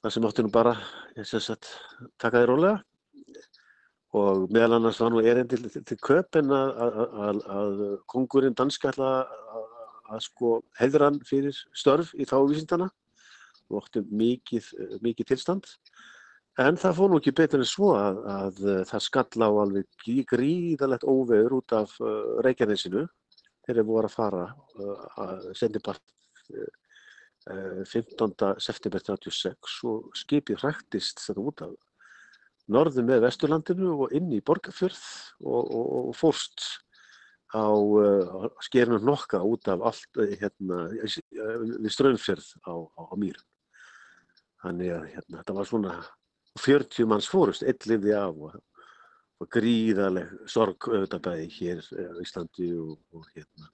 þar 0.00 0.14
sem 0.14 0.28
átti 0.28 0.44
nú 0.46 0.52
bara 0.54 0.76
sagt, 1.24 1.72
taka 2.20 2.40
því 2.40 2.48
rólega. 2.50 2.76
Og 4.16 4.46
meðal 4.54 4.78
annars 4.78 5.00
var 5.02 5.10
nú 5.12 5.20
erindi 5.20 5.58
til, 5.60 5.82
til 5.84 5.98
Köpen 6.00 6.52
að, 6.54 6.70
að, 6.80 7.00
að, 7.26 7.40
að 7.58 7.80
kongurinn 8.08 8.56
danska 8.56 8.94
ætla 8.94 9.10
að 9.18 9.66
að 10.10 10.22
sko 10.28 10.52
hefður 10.80 11.06
hann 11.08 11.22
fyrir 11.26 11.56
störf 11.74 12.12
í 12.14 12.26
þá 12.28 12.36
vísindana 12.46 12.90
og 13.66 13.80
óttum 13.80 14.06
mikið, 14.14 14.68
mikið 15.02 15.32
tilstand 15.32 15.72
En 16.56 16.78
það 16.80 16.94
fór 16.96 17.10
nú 17.12 17.18
ekki 17.20 17.34
betur 17.36 17.60
en 17.60 17.68
svo 17.68 17.90
að, 17.98 18.18
að 18.32 18.60
það 18.88 19.02
skall 19.04 19.44
á 19.44 19.50
alveg 19.60 20.06
gríðalegt 20.30 21.04
óveður 21.04 21.58
út 21.58 21.74
af 21.76 21.92
uh, 22.00 22.38
Reykjanesinu 22.46 23.02
þegar 23.66 23.82
við 23.82 23.90
vorum 23.90 24.08
að 24.08 24.14
fara 24.14 24.44
uh, 24.80 25.02
að 25.20 25.50
sendi 25.58 25.82
part 25.84 26.00
uh, 26.56 27.82
15. 27.92 28.32
september 28.58 29.04
36 29.04 29.76
og 29.86 30.08
skipið 30.16 30.64
hræktist 30.64 31.20
þetta 31.26 31.44
út 31.44 31.62
af 31.68 31.76
norðum 32.72 33.12
með 33.12 33.26
Vesturlandinu 33.26 33.92
og 34.06 34.16
inn 34.16 34.32
í 34.32 34.40
Borgafjörð 34.40 35.04
og, 35.44 35.60
og, 35.60 35.92
og 36.08 36.16
fórst 36.16 36.64
á 37.56 37.66
uh, 37.72 38.46
skerinu 38.64 39.00
nokka 39.00 39.40
út 39.46 39.70
af 39.72 39.84
allt 39.90 40.20
hérna, 40.40 40.86
við 40.92 41.90
Strönnfjörð 41.94 42.50
á, 42.68 42.74
á, 42.76 43.00
á 43.08 43.14
Mýrum. 43.16 43.46
Þannig 44.64 44.92
að 44.92 45.08
hérna, 45.14 45.40
þetta 45.40 45.56
var 45.56 45.70
svona 45.70 45.96
40 46.60 47.08
manns 47.08 47.30
fórust, 47.30 47.64
lifði 47.88 48.14
af 48.16 48.44
og, 48.48 48.60
og 49.40 49.50
gríðaleg 49.52 50.32
sorg 50.48 50.88
auðvitað 50.90 51.24
bæði 51.28 51.48
hér 51.58 51.82
á 51.84 52.20
Íslandi 52.24 52.70
og, 52.80 53.00
og 53.16 53.32
hérna 53.34 53.72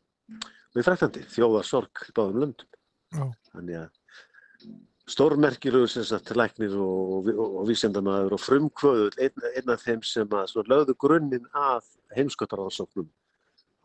við 0.77 0.87
fræktandi, 0.87 1.25
þjóða 1.33 1.65
sorg 1.67 2.07
báðum 2.17 2.43
löndum. 2.43 2.71
Já. 3.13 3.25
Þannig 3.53 3.79
að 3.83 4.71
stórmerkilegur 5.13 5.91
sem 5.91 6.05
sagt 6.07 6.31
læknir 6.39 6.77
og, 6.81 7.29
og, 7.33 7.59
vísendamæður 7.69 8.37
og 8.37 8.41
frumkvöður 8.41 9.19
einn, 9.21 9.49
einn 9.51 9.73
af 9.75 9.83
þeim 9.85 10.05
sem 10.07 10.37
að 10.39 10.55
lögðu 10.71 10.95
grunninn 11.05 11.49
að 11.59 11.89
heimskottaráðsóknum 12.17 13.11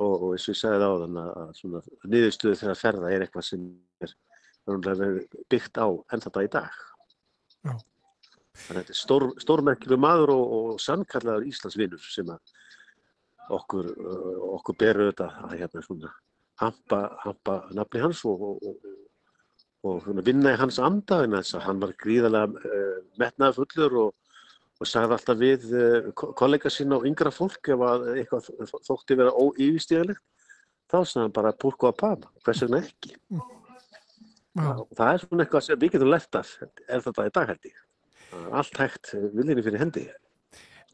og, 0.03 0.13
og 0.13 0.33
eins 0.35 0.47
og 0.47 0.53
ég 0.53 0.59
sagði 0.61 0.87
á 0.87 0.93
þann 1.03 1.19
að 1.23 1.51
svona 1.57 1.81
niðurstöðu 2.13 2.59
þegar 2.61 2.81
ferða 2.81 3.11
er 3.13 3.25
eitthvað 3.25 3.47
sem 3.49 3.67
er 4.05 4.15
byggt 5.49 5.79
á 5.79 5.87
enn 5.87 6.23
þetta 6.25 6.43
í 6.43 6.51
dag. 6.57 6.81
Já. 7.63 7.73
Þannig 8.57 8.69
að 8.69 8.77
þetta 8.77 8.93
er 8.93 8.99
stór, 8.99 9.25
stórmerkilegur 9.41 10.01
maður 10.01 10.33
og 10.35 10.79
sannkallaður 10.81 11.49
Íslandsvinnur 11.49 12.07
sem 12.11 12.29
að 12.33 12.55
okkur, 13.57 13.91
okkur 14.57 14.77
beru 14.79 15.09
þetta 15.11 15.27
að 15.45 15.57
hérna 15.61 15.83
svona 15.85 16.13
hampa, 16.61 17.01
hampa 17.23 17.57
nafni 17.77 18.01
hans 18.03 18.23
og, 18.27 18.43
og, 18.57 18.87
og 19.87 20.07
vinna 20.25 20.55
í 20.55 20.59
hans 20.59 20.79
anda 20.83 21.21
en 21.23 21.37
þess 21.37 21.57
að 21.57 21.67
hann 21.67 21.83
var 21.83 21.93
gríðarlega 22.01 22.71
uh, 22.71 22.95
metnaði 23.21 23.59
fullur 23.59 23.99
og, 24.03 24.15
og 24.77 24.89
sagði 24.89 25.15
alltaf 25.17 25.39
við 25.39 25.69
uh, 25.73 26.09
kollega 26.15 26.71
sína 26.73 26.99
og 26.99 27.07
yngra 27.09 27.31
fólk 27.33 27.71
ef 27.73 27.85
að 27.87 28.07
eitthvað 28.15 28.49
þótti 28.85 29.17
vera 29.17 29.33
óývistíðalegt 29.33 30.23
þá 30.87 30.99
sagði 31.01 31.23
hann 31.25 31.35
bara 31.35 31.55
púrku 31.63 31.89
að 31.89 31.97
pama, 32.01 32.29
hvers 32.45 32.63
vegna 32.63 32.83
ekki. 32.83 33.15
Já. 34.57 34.69
Það 34.97 35.09
er 35.09 35.23
svona 35.23 35.43
eitthvað 35.43 35.65
sem 35.65 35.81
við 35.81 35.91
getum 35.93 36.09
lert 36.13 36.37
af 36.39 36.53
er 36.63 37.03
þetta 37.05 37.27
í 37.27 37.33
dag 37.35 37.51
held 37.51 37.67
ég. 37.67 37.81
Allt 38.57 38.79
hægt 38.81 39.11
viljinni 39.35 39.65
fyrir 39.65 39.83
hendi. 39.83 40.05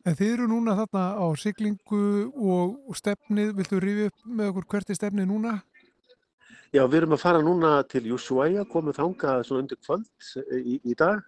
En 0.04 0.18
þið 0.20 0.34
eru 0.34 0.48
núna 0.52 0.76
þarna 0.76 1.04
á 1.16 1.26
siglingu 1.40 2.02
og 2.36 2.98
stefnið, 3.00 3.54
viltu 3.60 3.80
rífi 3.80 4.10
upp 4.10 4.26
með 4.28 4.50
okkur 4.52 4.68
hvert 4.74 4.92
er 4.92 5.00
stefnið 5.00 5.30
núna? 5.30 5.54
Já, 6.74 6.84
við 6.90 6.98
erum 7.04 7.16
að 7.16 7.22
fara 7.22 7.44
núna 7.46 7.72
til 7.88 8.04
Ushuaia, 8.16 8.66
komum 8.68 8.96
þangað 8.98 9.46
svona 9.48 9.64
undir 9.64 9.80
kvöld 9.80 10.28
í, 10.58 10.80
í 10.82 10.96
dag 11.00 11.22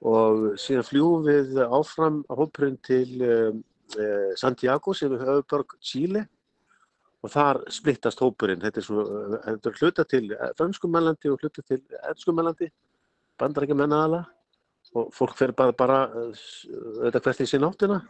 og 0.00 0.44
síðan 0.60 0.86
fljúum 0.88 1.24
við 1.26 1.58
áfram 1.66 2.22
á 2.24 2.32
hópurinn 2.38 2.78
til 2.84 3.20
um, 3.20 3.62
eh, 4.00 4.30
Santiago 4.40 4.94
sem 4.96 5.12
er 5.12 5.26
höfuborg 5.26 5.76
Chile 5.84 6.24
og 7.20 7.32
þar 7.34 7.60
splittast 7.68 8.22
hópurinn. 8.24 8.62
Þetta 8.62 8.80
er, 8.80 8.86
svona, 8.86 9.40
þetta 9.44 9.70
er 9.70 9.80
hluta 9.82 10.06
til 10.08 10.30
franskumælandi 10.56 11.32
og 11.32 11.42
hluta 11.42 11.64
til 11.68 11.82
ennskumælandi, 12.00 12.70
bandarækjumenn 13.40 13.96
aðala 13.96 14.22
og 14.96 15.12
fólk 15.14 15.36
fer 15.38 15.52
bara, 15.54 15.76
bara 15.76 15.98
þetta 16.32 17.20
hvert 17.26 17.44
í 17.44 17.48
sín 17.50 17.66
áttina. 17.68 18.00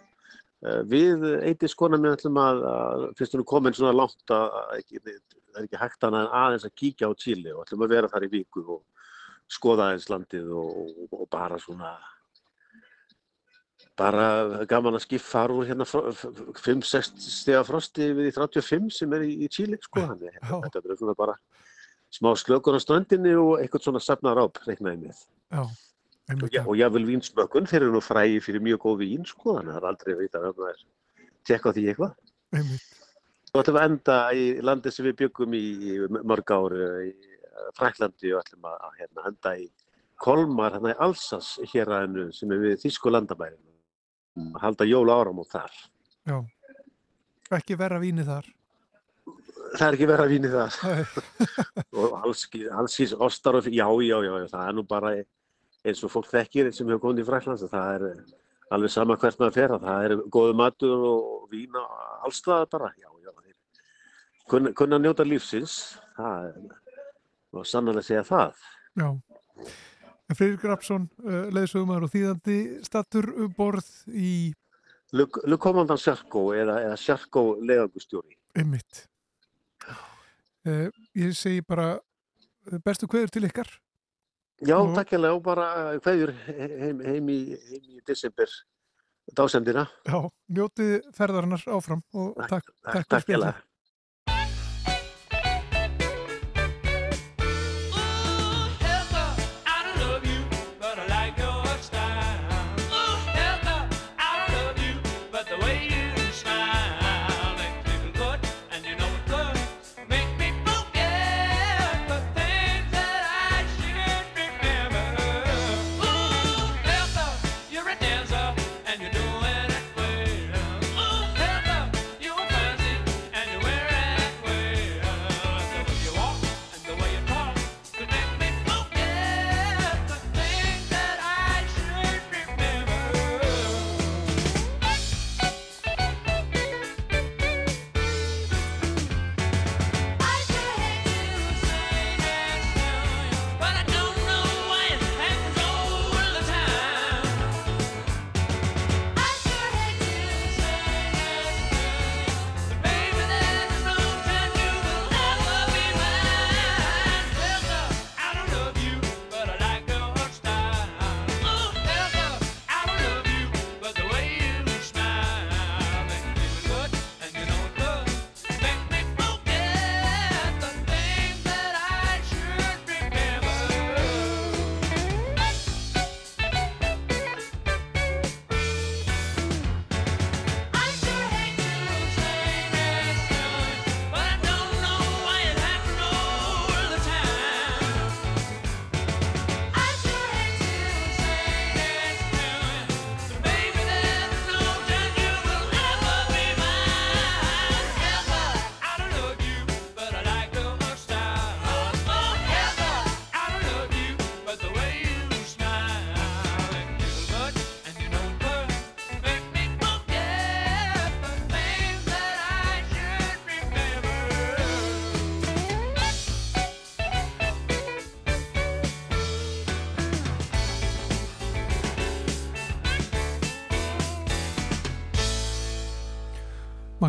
Við 0.86 1.24
eittir 1.48 1.72
skona 1.72 1.98
með 1.98 2.18
ætlum 2.18 2.38
að, 2.40 2.62
að 2.70 3.04
fyrst 3.18 3.34
erum 3.34 3.48
komin 3.48 3.74
svona 3.76 3.96
langt 3.96 4.32
að, 4.36 4.56
það 4.76 5.58
er 5.58 5.66
ekki 5.66 5.80
hægt 5.80 6.06
annað 6.06 6.26
en 6.26 6.34
aðeins 6.40 6.66
að 6.68 6.74
kíkja 6.82 7.08
á 7.08 7.12
Chile 7.18 7.54
og 7.54 7.64
ætlum 7.64 7.84
að 7.86 7.94
vera 7.96 8.10
þar 8.12 8.26
í 8.28 8.30
viku 8.36 8.64
og 8.76 8.82
skoða 9.50 9.90
aðeins 9.90 10.08
landið 10.10 10.50
og, 10.56 11.04
og, 11.10 11.26
bara 11.32 11.58
svona 11.62 11.92
bara 13.98 14.64
gaman 14.70 14.96
að 14.96 15.04
skip 15.04 15.24
fara 15.24 15.52
úr 15.52 15.68
hérna 15.68 15.84
5-6 15.84 17.10
stega 17.20 17.64
frosti 17.66 18.12
við 18.16 18.30
í 18.30 18.34
35 18.36 18.88
sem 18.96 19.16
er 19.16 19.26
í, 19.26 19.34
í 19.44 19.50
Chile 19.52 19.80
sko 19.82 20.06
þannig 20.06 20.38
Já. 20.38 20.54
þetta 20.54 20.80
er 20.80 21.00
svona 21.02 21.16
bara 21.18 21.36
smá 22.10 22.32
slökun 22.38 22.78
á 22.78 22.80
strandinni 22.82 23.34
og 23.38 23.58
eitthvað 23.58 23.86
svona 23.86 24.02
safnar 24.02 24.40
áp 24.40 24.62
reiknaði 24.66 25.10
með 25.10 25.20
Já, 25.50 25.62
og, 25.64 26.56
og 26.64 26.78
jáfnvel 26.78 27.04
vínsmökkun, 27.08 27.68
þeir 27.68 27.82
eru 27.82 27.94
nú 27.96 28.02
fræði 28.04 28.40
fyrir 28.44 28.64
mjög 28.64 28.82
góð 28.86 29.02
vín 29.02 29.28
sko 29.28 29.58
þannig 29.58 29.74
að 29.74 29.76
það 29.76 29.82
er 29.82 29.90
aldrei 29.90 30.14
að 30.14 30.22
vita 30.24 30.40
að 30.40 30.56
það 30.60 30.70
er 30.70 30.82
tekka 31.48 31.72
á 31.72 31.74
því 31.74 31.84
eitthvað. 31.90 32.14
Svo 33.50 33.62
ætlum 33.62 33.80
að 33.80 33.86
enda 33.88 34.16
í 34.36 34.44
landi 34.62 34.92
sem 34.94 35.08
við 35.08 35.16
byggum 35.24 35.56
í, 35.58 35.64
mörg 36.30 36.54
ári 36.54 36.88
í 37.08 37.29
Fræklandi 37.78 38.34
og 38.34 38.44
ætlum 38.44 38.68
að 38.70 39.00
hérna, 39.00 39.26
enda 39.30 39.56
í 39.58 39.66
Kolmar, 40.20 40.76
hérna 40.76 40.92
í 40.92 40.98
Alsas 41.00 41.54
hér 41.72 41.90
aðeinu 41.96 42.28
sem 42.36 42.52
er 42.52 42.62
við 42.62 42.80
Þísku 42.84 43.12
landamærin 43.12 44.50
að 44.54 44.62
halda 44.64 44.86
jóla 44.88 45.18
áram 45.20 45.42
og 45.42 45.48
þar. 45.50 45.76
Já. 46.28 46.38
Ekki 47.56 47.76
vera 47.80 47.98
víni 48.02 48.24
þar. 48.26 48.46
Það 49.70 49.86
er 49.86 49.96
ekki 49.96 50.08
verið 50.10 50.24
að 50.24 50.32
víni 50.34 50.50
Nei. 50.50 51.02
og 52.00 52.14
allskís 52.24 53.14
ostar 53.14 53.58
og 53.60 53.66
já, 53.70 53.86
já, 53.86 54.16
já, 54.26 54.32
það 54.50 54.66
er 54.66 54.76
nú 54.76 54.84
bara 54.86 55.12
eins 55.86 56.02
og 56.04 56.12
fólk 56.12 56.28
þekkir 56.30 56.70
sem 56.74 56.88
hefur 56.90 57.04
komið 57.06 57.22
í 57.22 57.26
Fræklands 57.28 57.66
það 57.70 57.94
er 57.94 58.06
alveg 58.74 58.92
sama 58.92 59.16
hvert 59.18 59.38
maður 59.40 59.56
fer 59.56 59.74
að 59.74 59.86
það 59.86 60.06
er 60.06 60.14
góðu 60.34 60.56
matur 60.58 61.06
og 61.10 61.46
vín 61.52 61.78
allstaðar 61.78 62.68
bara, 62.70 62.90
já, 62.98 63.08
já, 63.24 63.32
kunna, 64.50 64.72
kunna 64.76 64.98
njóta 64.98 65.26
lífsins, 65.26 65.76
það 66.16 66.50
er, 66.50 66.58
og 67.52 67.66
sannlega 67.66 68.02
segja 68.06 68.22
það. 68.28 68.54
Já. 69.00 69.08
En 70.30 70.36
Freyrir 70.38 70.60
Grafsson, 70.62 71.08
uh, 71.26 71.48
leðsögumar 71.50 72.04
og 72.06 72.12
þýðandi, 72.12 72.58
stattur 72.86 73.26
um 73.34 73.52
borð 73.56 73.88
í 74.14 74.52
Lukomandan 75.12 75.98
Sjarkó 75.98 76.52
eða, 76.54 76.76
eða 76.86 76.96
Sjarkó 77.02 77.42
leiðangustjóri. 77.66 78.36
Emmitt. 78.54 79.06
Uh, 80.66 80.90
ég 81.16 81.32
segi 81.34 81.62
bara 81.66 81.94
uh, 81.96 82.78
bestu 82.84 83.08
kveður 83.10 83.32
til 83.34 83.46
ykkar. 83.48 83.70
Já, 84.60 84.76
Og- 84.76 84.92
takk 84.94 85.14
hérlega 85.16 85.34
og 85.38 85.42
bara 85.42 85.66
hverjur 86.04 86.34
heim, 86.46 87.00
heim, 87.00 87.28
í, 87.32 87.38
heim 87.70 87.86
í 87.96 88.00
desember 88.06 88.50
dásendina. 89.34 89.86
Já, 90.06 90.20
njótið 90.52 91.08
ferðarinnar 91.16 91.62
áfram 91.72 92.02
og 92.12 92.34
takk, 92.44 92.50
takk, 92.50 92.70
Takk, 92.84 92.92
fyrir 92.92 93.08
takk 93.14 93.24
spjallið. 93.24 93.46
hérlega. 93.48 93.66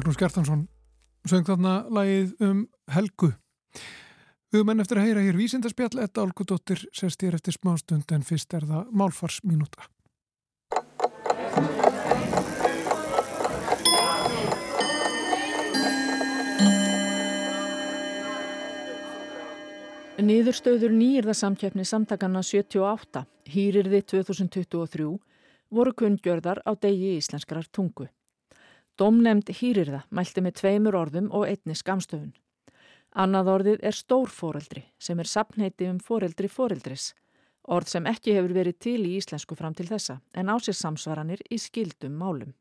Magnús 0.01 0.17
Gjartansson 0.17 0.61
söng 1.29 1.43
þarna 1.45 1.71
lagið 1.93 2.31
um 2.41 2.61
Helgu. 2.89 3.27
Við 4.49 4.55
höfum 4.57 4.69
enn 4.73 4.81
eftir 4.81 4.97
að 4.97 5.03
heyra 5.05 5.21
hér 5.21 5.35
vísindarspjall, 5.37 5.99
Edda 6.01 6.23
Olgudóttir 6.23 6.79
sest 6.89 7.21
hér 7.21 7.35
eftir 7.37 7.53
smástund 7.53 8.09
en 8.09 8.23
fyrst 8.25 8.55
er 8.57 8.65
það 8.65 8.87
málfarsminúta. 8.97 9.85
Niðurstöður 20.17 20.95
nýjirðasamkeppni 20.97 21.85
samtakana 21.85 22.41
78, 22.41 23.21
hýrirði 23.53 24.01
2023, 24.15 25.11
voru 25.69 25.95
kunngjörðar 26.01 26.63
á 26.65 26.73
degi 26.73 27.13
íslenskrar 27.19 27.69
tungu. 27.69 28.09
Dómnemnd 29.01 29.47
hýrirða 29.57 30.03
mælti 30.13 30.43
með 30.45 30.59
tveimur 30.59 30.93
orðum 30.93 31.31
og 31.33 31.47
einni 31.47 31.73
skamstöfun. 31.73 32.35
Annað 33.17 33.47
orðið 33.55 33.85
er 33.89 33.95
stórfóreldri 33.97 34.83
sem 35.01 35.17
er 35.19 35.29
sapneiti 35.31 35.87
um 35.89 35.97
fóreldri 35.97 36.45
fóreldris, 36.45 37.07
orð 37.65 37.89
sem 37.95 38.09
ekki 38.11 38.35
hefur 38.37 38.53
verið 38.59 38.77
til 38.85 38.99
í 39.09 39.15
íslensku 39.17 39.57
fram 39.57 39.73
til 39.73 39.87
þessa 39.89 40.19
en 40.37 40.53
á 40.53 40.55
sér 40.61 40.77
samsvaranir 40.77 41.41
í 41.49 41.57
skildum 41.57 42.13
málum. 42.21 42.53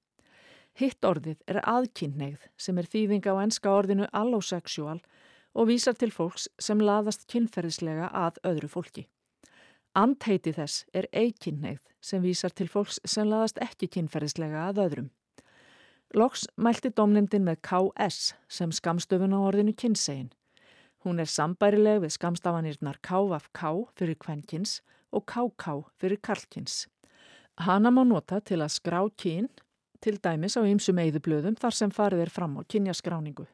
Hitt 0.80 1.05
orðið 1.05 1.45
er 1.45 1.61
aðkynneigð 1.61 2.49
sem 2.57 2.80
er 2.80 2.88
þýðing 2.88 3.28
á 3.28 3.34
enska 3.45 3.76
orðinu 3.76 4.09
allosexual 4.09 4.97
og 5.53 5.68
vísar 5.68 6.01
til 6.01 6.09
fólks 6.09 6.49
sem 6.57 6.80
laðast 6.80 7.28
kynferðislega 7.28 8.09
að 8.16 8.41
öðru 8.49 8.74
fólki. 8.78 9.09
Andheiti 9.93 10.57
þess 10.57 10.86
er 10.97 11.12
eikinnegð 11.12 11.84
sem 12.01 12.24
vísar 12.24 12.57
til 12.57 12.72
fólks 12.72 12.97
sem 13.05 13.28
laðast 13.28 13.61
ekki 13.61 13.93
kynferðislega 13.93 14.70
að 14.70 14.86
öðrum. 14.88 15.11
Loks 16.11 16.48
mælti 16.58 16.90
domnemdin 16.90 17.44
með 17.46 17.61
KS 17.62 18.32
sem 18.50 18.72
skamstöfun 18.74 19.30
á 19.30 19.38
orðinu 19.46 19.70
kynsegin. 19.78 20.32
Hún 21.06 21.22
er 21.22 21.30
sambærileg 21.30 22.00
við 22.02 22.16
skamstafanirnar 22.16 22.98
KFK 22.98 23.62
fyrir 23.94 24.18
kvenkins 24.18 24.80
og 25.14 25.22
KK 25.30 25.76
fyrir 26.02 26.18
karlkins. 26.18 26.88
Hanna 27.62 27.94
má 27.94 28.02
nota 28.02 28.40
til 28.42 28.58
að 28.58 28.74
skrá 28.74 29.04
kyn, 29.14 29.46
til 30.02 30.18
dæmis 30.18 30.58
á 30.58 30.66
ymsum 30.66 30.98
eigðublöðum 30.98 31.54
þar 31.61 31.78
sem 31.78 31.94
farið 31.94 32.26
er 32.26 32.34
fram 32.34 32.58
á 32.58 32.66
kynjaskráningu. 32.66 33.46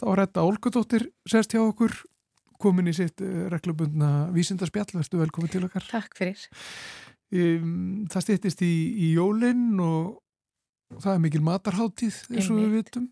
Þá 0.00 0.06
er 0.08 0.22
þetta 0.24 0.46
Olgudóttir 0.48 1.06
sest 1.28 1.52
hjá 1.52 1.60
okkur 1.60 1.92
komin 2.60 2.88
í 2.88 2.94
sitt 2.96 3.20
eh, 3.24 3.46
reglubundna 3.52 4.30
vísindarspjall, 4.34 4.88
verðstu 4.94 5.20
velkomin 5.20 5.52
til 5.52 5.64
okkar. 5.66 5.86
Takk 5.90 6.16
fyrir. 6.16 6.40
Um, 7.30 8.06
það 8.10 8.26
stýttist 8.26 8.64
í, 8.66 8.72
í 8.96 9.12
jólinn 9.14 9.78
og 9.84 10.98
það 10.98 11.12
er 11.14 11.24
mikil 11.24 11.42
matarháttíð 11.46 12.22
eins 12.32 12.48
og 12.50 12.58
við 12.58 12.72
vitum. 12.78 13.10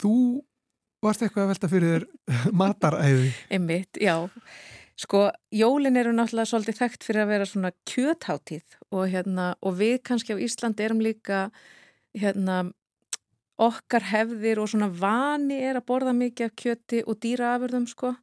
Þú 0.00 0.14
varst 1.04 1.24
eitthvað 1.24 1.44
að 1.44 1.52
velta 1.54 1.70
fyrir 1.72 1.92
þér 1.94 2.06
mataræði. 2.62 3.32
Einmitt, 3.52 4.00
já. 4.00 4.16
Sko, 5.00 5.26
jólin 5.54 5.96
eru 5.96 6.12
náttúrulega 6.12 6.50
svolítið 6.50 6.80
þekkt 6.82 7.06
fyrir 7.06 7.24
að 7.24 7.30
vera 7.32 7.48
svona 7.48 7.70
kjötháttíð 7.88 8.78
og, 8.92 9.04
hérna, 9.08 9.46
og 9.64 9.78
við 9.78 9.96
kannski 10.04 10.36
á 10.36 10.42
Íslandi 10.44 10.84
erum 10.84 11.00
líka 11.04 11.46
hérna, 12.16 12.66
okkar 13.60 14.06
hefðir 14.10 14.60
og 14.62 14.70
svona 14.72 14.88
vani 14.92 15.58
er 15.60 15.78
að 15.80 15.88
borða 15.90 16.14
mikið 16.16 16.48
af 16.48 16.54
kjöti 16.62 17.02
og 17.04 17.18
dýraafurðum 17.24 17.88
sko. 17.90 18.14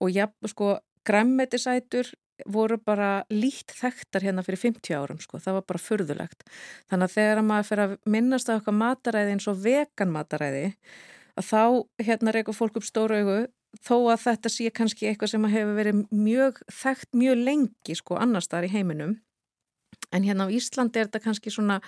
Og 0.00 0.12
ja, 0.12 0.28
sko, 0.48 0.76
græmmetisætur 1.06 2.12
voru 2.52 2.76
bara 2.82 3.24
lít 3.32 3.72
þekktar 3.72 4.26
hérna 4.26 4.44
fyrir 4.44 4.60
50 4.60 4.96
árum 4.96 5.20
sko, 5.22 5.40
það 5.40 5.58
var 5.58 5.66
bara 5.70 5.82
furðulegt. 5.82 6.46
Þannig 6.90 7.08
að 7.08 7.14
þegar 7.16 7.42
maður 7.48 7.68
fyrir 7.70 7.84
að 7.84 7.94
minnast 8.16 8.50
á 8.52 8.58
okkar 8.58 8.76
mataræði 8.76 9.36
eins 9.36 9.48
og 9.48 9.62
vegan 9.64 10.12
mataræði 10.12 10.66
að 11.36 11.48
þá 11.50 11.62
hérna 12.08 12.34
reykur 12.36 12.56
fólk 12.56 12.80
upp 12.80 12.88
stóru 12.88 13.20
augu 13.20 13.38
þó 13.84 13.96
að 14.12 14.22
þetta 14.24 14.52
sé 14.52 14.72
kannski 14.72 15.08
eitthvað 15.08 15.32
sem 15.34 15.48
hefur 15.52 15.76
verið 15.76 16.02
mjög 16.12 16.60
þekkt 16.72 17.16
mjög 17.16 17.40
lengi 17.48 17.96
sko 17.96 18.20
annars 18.20 18.48
þar 18.52 18.68
í 18.68 18.72
heiminum. 18.72 19.16
En 20.12 20.24
hérna 20.24 20.46
á 20.48 20.52
Íslandi 20.52 21.00
er 21.00 21.08
þetta 21.08 21.24
kannski 21.24 21.52
svona 21.52 21.80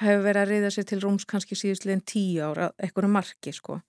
hefur 0.00 0.24
verið 0.24 0.42
að 0.42 0.50
reyða 0.52 0.72
sér 0.72 0.88
til 0.88 1.00
rúms 1.02 1.28
kannski 1.28 1.58
síðustliðin 1.58 2.04
tíu 2.08 2.46
ára 2.46 2.70
eitthvað 2.78 3.12
marki 3.12 3.52
sko 3.52 3.80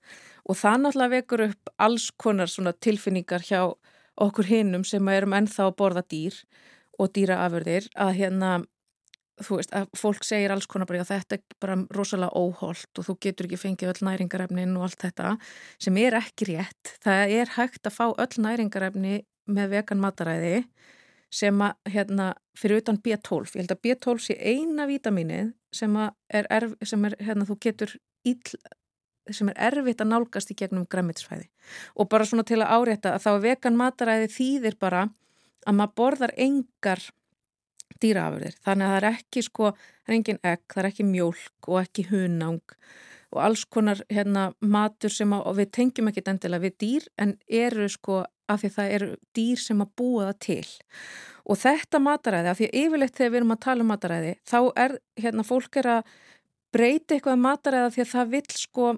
og 0.43 0.59
það 0.59 0.83
náttúrulega 0.83 1.15
vekur 1.15 1.45
upp 1.47 1.73
alls 1.77 2.09
konar 2.19 2.51
svona 2.51 2.73
tilfinningar 2.73 3.45
hjá 3.47 3.61
okkur 4.21 4.49
hinnum 4.49 4.83
sem 4.85 5.07
erum 5.09 5.33
ennþá 5.37 5.69
að 5.69 5.77
borða 5.79 6.03
dýr 6.11 6.37
og 6.99 7.13
dýraafurðir 7.15 7.89
að 7.95 8.15
hérna 8.19 8.51
þú 9.41 9.57
veist, 9.59 9.73
að 9.73 9.87
fólk 9.97 10.25
segir 10.27 10.53
alls 10.53 10.67
konar 10.69 10.87
bara, 10.89 11.01
já, 11.01 11.09
þetta 11.15 11.37
er 11.37 11.57
bara 11.63 11.77
rosalega 11.95 12.37
óholt 12.37 12.99
og 12.99 13.07
þú 13.07 13.15
getur 13.25 13.47
ekki 13.47 13.61
fengið 13.61 13.93
öll 13.93 14.07
næringarefnin 14.09 14.75
og 14.77 14.87
allt 14.87 15.05
þetta 15.07 15.33
sem 15.81 15.97
er 16.03 16.17
ekki 16.19 16.49
rétt. 16.51 16.93
Það 17.03 17.35
er 17.39 17.53
hægt 17.57 17.89
að 17.89 17.97
fá 17.97 18.05
öll 18.11 18.43
næringarefni 18.45 19.23
með 19.49 19.73
vegan 19.73 20.03
mataræði 20.03 20.63
sem 21.33 21.65
að, 21.65 21.73
hérna, 21.95 22.29
fyrir 22.57 22.83
utan 22.83 22.99
B12. 23.01 23.55
Ég 23.55 23.63
held 23.63 23.73
að 23.73 23.83
B12 23.87 24.25
sé 24.27 24.37
eina 24.37 24.85
vítaminið 24.89 25.53
sem 25.75 25.97
er, 25.99 26.47
erf, 26.49 26.75
sem 26.85 27.05
er, 27.09 27.17
hérna, 27.23 27.47
þú 27.49 27.57
getur 27.65 27.95
ill, 28.29 28.55
sem 29.31 29.49
er 29.51 29.59
erfitt 29.71 30.03
að 30.03 30.11
nálgast 30.11 30.53
í 30.53 30.57
gegnum 30.59 30.87
græmitsfæði. 30.89 31.49
Og 31.97 32.09
bara 32.11 32.27
svona 32.27 32.45
til 32.47 32.61
að 32.61 32.73
árétta 32.77 33.15
að 33.15 33.25
þá 33.25 33.31
vegan 33.47 33.79
mataræði 33.79 34.31
þýðir 34.35 34.79
bara 34.81 35.07
að 35.67 35.79
maður 35.79 35.95
borðar 35.99 36.35
engar 36.37 37.03
dýraafurðir. 38.03 38.59
Þannig 38.65 38.85
að 38.85 38.93
það 38.93 38.99
er 38.99 39.09
ekki 39.13 39.43
sko, 39.45 39.71
það 40.03 40.13
er 40.13 40.19
engin 40.19 40.43
egg, 40.43 40.63
það 40.67 40.83
er 40.83 40.89
ekki 40.91 41.07
mjólk 41.07 41.71
og 41.71 41.81
ekki 41.83 42.07
hunang 42.11 42.77
og 43.33 43.41
alls 43.41 43.63
konar 43.65 44.03
hérna 44.13 44.51
matur 44.61 45.11
sem 45.13 45.31
að, 45.33 45.47
við 45.57 45.71
tengjum 45.73 46.09
ekki 46.11 46.23
endilega 46.29 46.65
við 46.67 46.75
dýr 46.83 47.07
en 47.23 47.33
eru 47.49 47.87
sko 47.89 48.21
af 48.51 48.61
því 48.61 48.71
það 48.75 48.93
eru 48.97 49.09
dýr 49.37 49.61
sem 49.61 49.83
að 49.83 49.93
búa 49.99 50.27
það 50.29 50.39
til. 50.47 50.67
Og 51.43 51.59
þetta 51.59 51.99
mataræði, 52.03 52.51
af 52.51 52.59
því 52.59 52.69
yfirleitt 52.83 53.17
þegar 53.17 53.33
við 53.33 53.39
erum 53.41 53.55
að 53.55 53.63
tala 53.65 53.83
um 53.83 53.91
mataræði, 53.91 54.31
þá 54.47 54.59
er 54.85 54.95
hérna 55.19 55.47
fólk 55.47 55.79
er 55.81 55.89
að 55.97 56.13
breyta 56.73 57.15
eitthvað 57.15 57.37
um 57.37 57.45
mataræða 57.47 57.91
því 57.95 58.05
að 58.05 58.13
það 58.13 58.31
vil 58.33 58.45
sko 58.59 58.93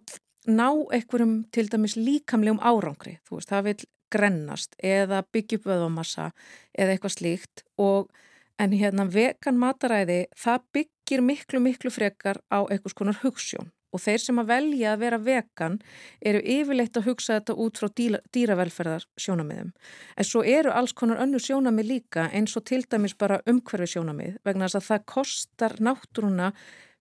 ná 0.46 0.68
einhverjum 0.70 1.36
til 1.56 1.66
dæmis 1.72 1.98
líkamlegum 1.98 2.62
árangri. 2.62 3.18
Þú 3.26 3.40
veist, 3.40 3.50
það 3.50 3.68
vil 3.70 3.78
grennast 4.16 4.78
eða 4.78 5.24
byggja 5.34 5.60
upp 5.60 5.66
vöðvamassa 5.72 6.30
eða 6.78 6.94
eitthvað 6.94 7.18
slíkt 7.18 7.66
og 7.82 8.14
En 8.56 8.72
hérna 8.72 9.04
vegan 9.12 9.58
mataræði, 9.60 10.26
það 10.40 10.68
byggir 10.76 11.24
miklu, 11.26 11.60
miklu 11.60 11.92
frekar 11.92 12.40
á 12.48 12.64
einhvers 12.64 12.96
konar 12.96 13.18
hugssjón 13.20 13.68
og 13.96 14.02
þeir 14.04 14.22
sem 14.22 14.42
að 14.42 14.50
velja 14.52 14.94
að 14.94 15.04
vera 15.06 15.20
vegan 15.24 15.78
eru 16.20 16.42
yfirleitt 16.56 17.00
að 17.00 17.08
hugsa 17.10 17.38
þetta 17.38 17.56
út 17.66 17.80
frá 17.80 17.88
dýra, 18.00 18.20
dýravelferðar 18.36 19.08
sjónamiðum. 19.20 19.72
En 20.20 20.28
svo 20.28 20.44
eru 20.44 20.74
alls 20.76 20.96
konar 20.98 21.24
önnu 21.24 21.40
sjónamið 21.42 21.92
líka 21.94 22.28
eins 22.36 22.56
og 22.60 22.68
til 22.68 22.84
dæmis 22.84 23.16
bara 23.18 23.42
umhverfi 23.48 23.96
sjónamið 23.96 24.38
vegna 24.48 24.68
þess 24.68 24.82
að 24.82 24.90
það 24.90 25.08
kostar 25.16 25.78
náttúruna 25.80 26.52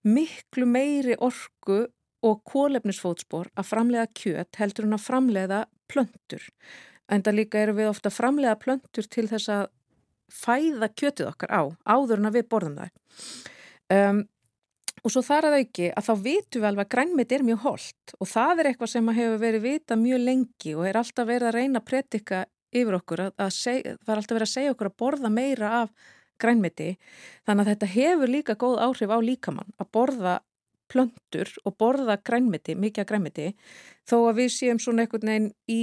miklu 0.04 0.68
meiri 0.68 1.18
orku 1.18 1.84
og 2.24 2.42
kólefnisfótspor 2.48 3.50
að 3.58 3.68
framlega 3.68 4.08
kjöt 4.16 4.60
heldur 4.60 4.88
en 4.88 4.96
að 4.96 5.06
framlega 5.06 5.64
plöntur. 5.90 6.44
En 7.12 7.24
það 7.24 7.40
líka 7.40 7.60
eru 7.60 7.74
við 7.76 7.90
ofta 7.90 8.10
að 8.10 8.18
framlega 8.18 8.60
plöntur 8.60 9.08
til 9.10 9.26
þess 9.28 9.50
að 9.52 9.66
fæða 10.32 10.88
kjötið 10.96 11.30
okkar 11.30 11.52
á, 11.52 11.62
áður 11.84 12.22
en 12.22 12.30
að 12.30 12.38
við 12.38 12.46
borðum 12.52 12.78
það. 12.80 12.94
Um, 13.92 14.22
og 15.02 15.12
svo 15.12 15.22
þar 15.26 15.50
að 15.50 15.58
auki 15.60 15.90
að 15.90 16.06
þá 16.06 16.14
vitum 16.24 16.62
við 16.62 16.68
alveg 16.70 16.86
að 16.86 16.94
grænmeti 16.94 17.36
er 17.36 17.46
mjög 17.46 17.62
holdt 17.64 18.14
og 18.18 18.30
það 18.30 18.60
er 18.60 18.70
eitthvað 18.70 18.92
sem 18.94 19.14
hefur 19.18 19.40
verið 19.42 19.64
vita 19.64 19.98
mjög 20.00 20.24
lengi 20.28 20.74
og 20.74 20.88
er 20.88 20.98
alltaf 21.00 21.28
verið 21.28 21.50
að 21.50 21.56
reyna 21.58 21.82
að 21.82 21.88
predika 21.90 22.44
yfir 22.74 22.98
okkur, 22.98 23.24
að, 23.26 23.34
að 23.38 23.52
seg, 23.54 23.88
það 24.02 24.12
er 24.12 24.20
alltaf 24.20 24.36
verið 24.38 24.48
að 24.48 24.54
segja 24.54 24.74
okkur 24.74 24.90
að 24.90 24.96
borða 25.02 25.30
meira 25.32 25.70
af 25.82 26.10
grænmeti. 26.42 26.88
Þannig 27.46 27.62
að 27.62 27.70
þetta 27.72 27.90
hefur 27.94 28.32
líka 28.32 28.56
góð 28.58 28.80
áhrif 28.82 29.14
á 29.14 29.18
líkamann 29.22 29.76
að 29.78 29.90
borða 29.94 30.34
plöntur 30.90 31.50
og 31.64 31.76
borða 31.80 32.18
grænmeti, 32.20 32.74
mikið 32.78 33.06
grænmeti, 33.08 33.52
þó 34.08 34.16
að 34.28 34.42
við 34.42 34.50
séum 34.56 34.80
svona 34.82 35.04
einhvern 35.04 35.30
veginn 35.30 35.52
í 35.70 35.80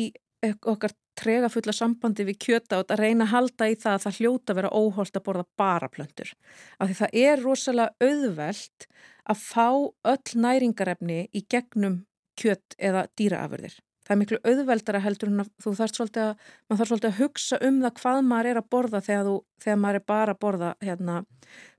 okkar 0.67 0.93
trega 1.21 1.49
fulla 1.51 1.73
sambandi 1.75 2.25
við 2.27 2.39
kjöta 2.45 2.81
og 2.81 2.91
að 2.91 3.03
reyna 3.03 3.27
að 3.27 3.33
halda 3.35 3.69
í 3.69 3.77
það 3.79 3.93
að 3.97 4.05
það 4.05 4.17
hljóta 4.19 4.55
vera 4.57 4.73
óholt 4.73 5.17
að 5.17 5.25
borða 5.27 5.45
bara 5.61 5.89
plöntur. 5.91 6.33
Af 6.79 6.89
því 6.89 6.97
það 7.01 7.19
er 7.25 7.43
rosalega 7.45 8.09
auðvelt 8.09 8.87
að 9.31 9.45
fá 9.45 9.67
öll 10.13 10.41
næringarefni 10.45 11.21
í 11.31 11.45
gegnum 11.49 12.01
kjött 12.41 12.77
eða 12.79 13.05
dýraafurðir. 13.19 13.77
Það 14.01 14.15
er 14.15 14.19
miklu 14.19 14.39
auðveldara 14.43 15.01
heldur 15.03 15.29
en 15.29 15.43
þú 15.61 15.75
þarf 15.77 15.95
svolítið 15.95 16.23
að, 16.25 16.47
þarf 16.73 16.89
svolítið 16.89 17.11
að 17.11 17.19
hugsa 17.19 17.59
um 17.67 17.77
það 17.83 17.93
hvað 17.99 18.23
maður 18.27 18.49
er 18.49 18.59
að 18.61 18.71
borða 18.73 19.01
þegar, 19.05 19.27
þú, 19.27 19.35
þegar 19.61 19.79
maður 19.83 19.99
er 19.99 20.05
bara 20.11 20.33
að 20.33 20.41
borða 20.41 20.71
hérna, 20.81 21.19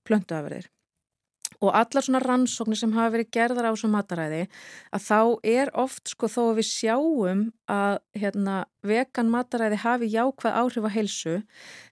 plöntuafurðir. 0.06 0.68
Og 1.60 1.70
allar 1.76 2.04
svona 2.04 2.22
rannsóknir 2.22 2.78
sem 2.80 2.92
hafa 2.96 3.14
verið 3.16 3.30
gerðar 3.36 3.68
á 3.68 3.72
þessu 3.72 3.90
mataræði 3.92 4.42
að 4.94 5.06
þá 5.06 5.20
er 5.52 5.72
oft 5.82 6.12
sko 6.12 6.30
þó 6.32 6.40
að 6.48 6.60
við 6.60 6.68
sjáum 6.70 7.42
að 7.72 7.96
hérna, 8.18 8.56
vegan 8.82 9.32
mataræði 9.32 9.80
hafi 9.84 10.10
jákvæð 10.12 10.58
áhrif 10.62 10.86
á 10.88 10.90
heilsu 10.96 11.34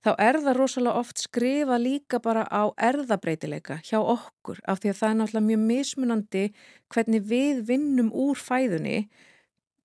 þá 0.05 0.11
er 0.17 0.41
það 0.45 0.61
rosalega 0.61 1.03
oft 1.05 1.25
skrifa 1.25 1.81
líka 1.81 2.21
bara 2.23 2.47
á 2.49 2.73
erðabreitileika 2.77 3.81
hjá 3.87 3.99
okkur 4.01 4.63
af 4.67 4.83
því 4.83 4.93
að 4.93 5.01
það 5.01 5.11
er 5.11 5.19
náttúrulega 5.21 5.49
mjög 5.51 5.67
mismunandi 5.71 6.45
hvernig 6.91 7.27
við 7.31 7.67
vinnum 7.69 8.15
úr 8.15 8.39
fæðunni 8.39 9.05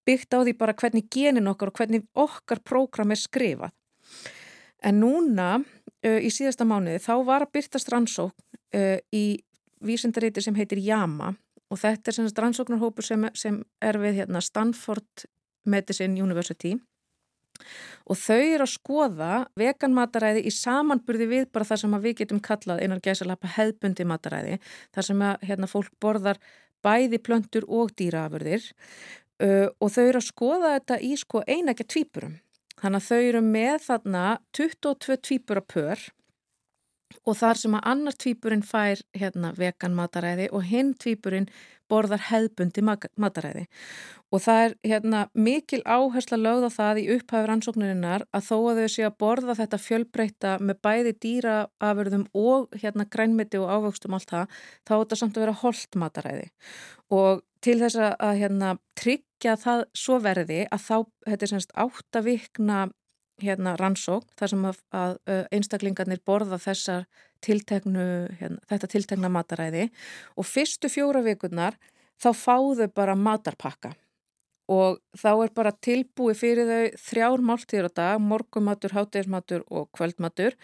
byggt 0.06 0.38
á 0.38 0.40
því 0.44 0.54
bara 0.58 0.76
hvernig 0.78 1.10
genin 1.12 1.50
okkar 1.50 1.72
og 1.72 1.80
hvernig 1.80 2.06
okkar 2.14 2.62
prógram 2.62 3.14
er 3.14 3.20
skrifað. 3.20 3.74
En 4.86 5.02
núna 5.02 5.58
í 6.06 6.30
síðasta 6.34 6.68
mánuði 6.68 7.02
þá 7.02 7.14
var 7.26 7.46
að 7.46 7.54
byrtast 7.58 7.90
rannsókn 7.92 8.78
í 9.16 9.26
vísindaríti 9.88 10.44
sem 10.44 10.58
heitir 10.58 10.82
JAMA 10.84 11.34
og 11.72 11.80
þetta 11.82 12.12
er 12.12 12.18
semst 12.20 12.42
rannsóknarhópur 12.42 13.06
sem, 13.06 13.28
sem 13.38 13.62
er 13.84 13.98
við 14.02 14.22
hérna, 14.22 14.42
Stanford 14.44 15.26
Medicine 15.66 16.22
University. 16.22 16.76
Og 18.06 18.20
þau 18.20 18.42
eru 18.42 18.66
að 18.66 18.74
skoða 18.74 19.32
veganmataræði 19.58 20.44
í 20.46 20.52
samanburði 20.54 21.28
við 21.32 21.46
bara 21.56 21.68
það 21.68 21.82
sem 21.82 21.98
við 22.04 22.18
getum 22.22 22.42
kallað 22.44 22.84
einar 22.84 23.02
gæsalappa 23.04 23.54
hefbundi 23.56 24.06
mataræði 24.06 24.58
þar 24.94 25.08
sem 25.08 25.24
að 25.24 25.46
hérna, 25.50 25.70
fólk 25.72 25.94
borðar 26.04 26.42
bæði 26.86 27.22
plöntur 27.24 27.66
og 27.72 27.96
dýraafurðir. 27.98 28.68
Uh, 29.42 29.68
og 29.84 29.92
þau 29.92 30.04
eru 30.06 30.20
að 30.22 30.30
skoða 30.30 30.76
þetta 30.78 31.00
í 31.04 31.16
sko 31.20 31.42
einækja 31.44 31.88
tvípurum 31.92 32.38
þannig 32.80 33.02
að 33.02 33.08
þau 33.10 33.26
eru 33.30 33.42
með 33.44 33.76
þarna 33.84 34.22
22 34.56 35.18
tvípura 35.28 35.64
pör 35.64 36.04
og 37.24 37.38
þar 37.40 37.62
sem 37.62 37.78
að 37.78 37.88
annar 37.92 38.18
tvíburinn 38.20 38.66
fær 38.66 39.02
hérna, 39.16 39.54
vegan 39.58 39.96
mataræði 39.98 40.50
og 40.52 40.66
hinn 40.68 40.94
tvíburinn 41.00 41.48
borðar 41.92 42.24
hefbundi 42.32 42.82
mataræði. 42.82 43.66
Og 44.34 44.42
það 44.42 44.62
er 44.64 44.74
hérna, 44.90 45.20
mikil 45.38 45.82
áhersla 45.86 46.40
lögð 46.42 46.68
á 46.68 46.72
það 46.76 47.02
í 47.02 47.06
upphæfur 47.16 47.54
ansóknurinnar 47.54 48.26
að 48.36 48.48
þó 48.48 48.56
að 48.58 48.80
þau 48.82 48.94
sé 48.96 49.06
að 49.06 49.18
borða 49.22 49.58
þetta 49.62 49.82
fjölbreyta 49.84 50.56
með 50.60 50.82
bæði 50.88 51.14
dýraafurðum 51.26 52.26
og 52.34 52.80
hérna, 52.82 53.06
grænmeti 53.06 53.62
og 53.62 53.70
ávöxtum 53.70 54.18
allt 54.18 54.34
það, 54.34 54.58
þá 54.88 54.94
er 54.96 55.04
þetta 55.04 55.22
samt 55.22 55.38
að 55.38 55.46
vera 55.46 55.60
holdt 55.62 56.00
mataræði. 56.02 56.50
Og 57.14 57.46
til 57.66 57.78
þess 57.82 58.02
að 58.02 58.42
hérna, 58.42 58.76
tryggja 58.98 59.56
það 59.62 59.86
svo 59.98 60.20
verði 60.26 60.62
að 60.66 60.86
þá, 60.90 60.98
þetta 61.30 61.46
er 61.46 61.54
semst 61.54 61.76
áttavikna 61.86 62.86
hérna 63.44 63.76
rannsókn 63.80 64.32
þar 64.40 64.52
sem 64.54 64.66
að, 64.70 64.80
að 64.96 65.18
einstaklingarnir 65.56 66.22
borða 66.26 66.60
þessar 66.62 67.06
tilteknu, 67.46 68.06
hérna, 68.40 68.62
þetta 68.70 68.92
tiltekna 68.94 69.32
mataræði 69.34 69.90
og 70.36 70.48
fyrstu 70.48 70.90
fjóra 70.92 71.24
vikurnar 71.26 71.78
þá 72.22 72.32
fáðu 72.32 72.88
bara 72.96 73.16
matarpakka 73.20 73.94
og 74.72 74.98
þá 75.14 75.30
er 75.46 75.52
bara 75.54 75.74
tilbúið 75.86 76.40
fyrir 76.40 76.70
þau 76.70 77.02
þrjár 77.06 77.44
máltíður 77.46 77.90
á 77.90 77.98
dag, 78.00 78.22
morgumatur, 78.22 78.96
hátegismatur 78.98 79.66
og 79.70 79.92
kvöldmatur 79.94 80.56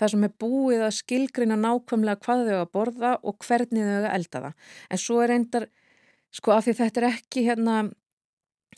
þar 0.00 0.12
sem 0.14 0.24
er 0.24 0.32
búið 0.40 0.84
að 0.86 0.96
skilgrina 0.96 1.58
nákvæmlega 1.60 2.22
hvað 2.24 2.46
þau 2.48 2.56
að 2.60 2.72
borða 2.72 3.12
og 3.20 3.36
hvernig 3.44 3.84
þau 3.84 3.98
að 3.98 4.08
elda 4.14 4.44
það. 4.46 4.54
En 4.88 5.02
svo 5.04 5.18
er 5.20 5.32
reyndar, 5.34 5.68
sko 6.32 6.56
af 6.56 6.64
því 6.64 6.76
þetta 6.80 7.02
er 7.02 7.08
ekki 7.10 7.44
hérna 7.50 7.76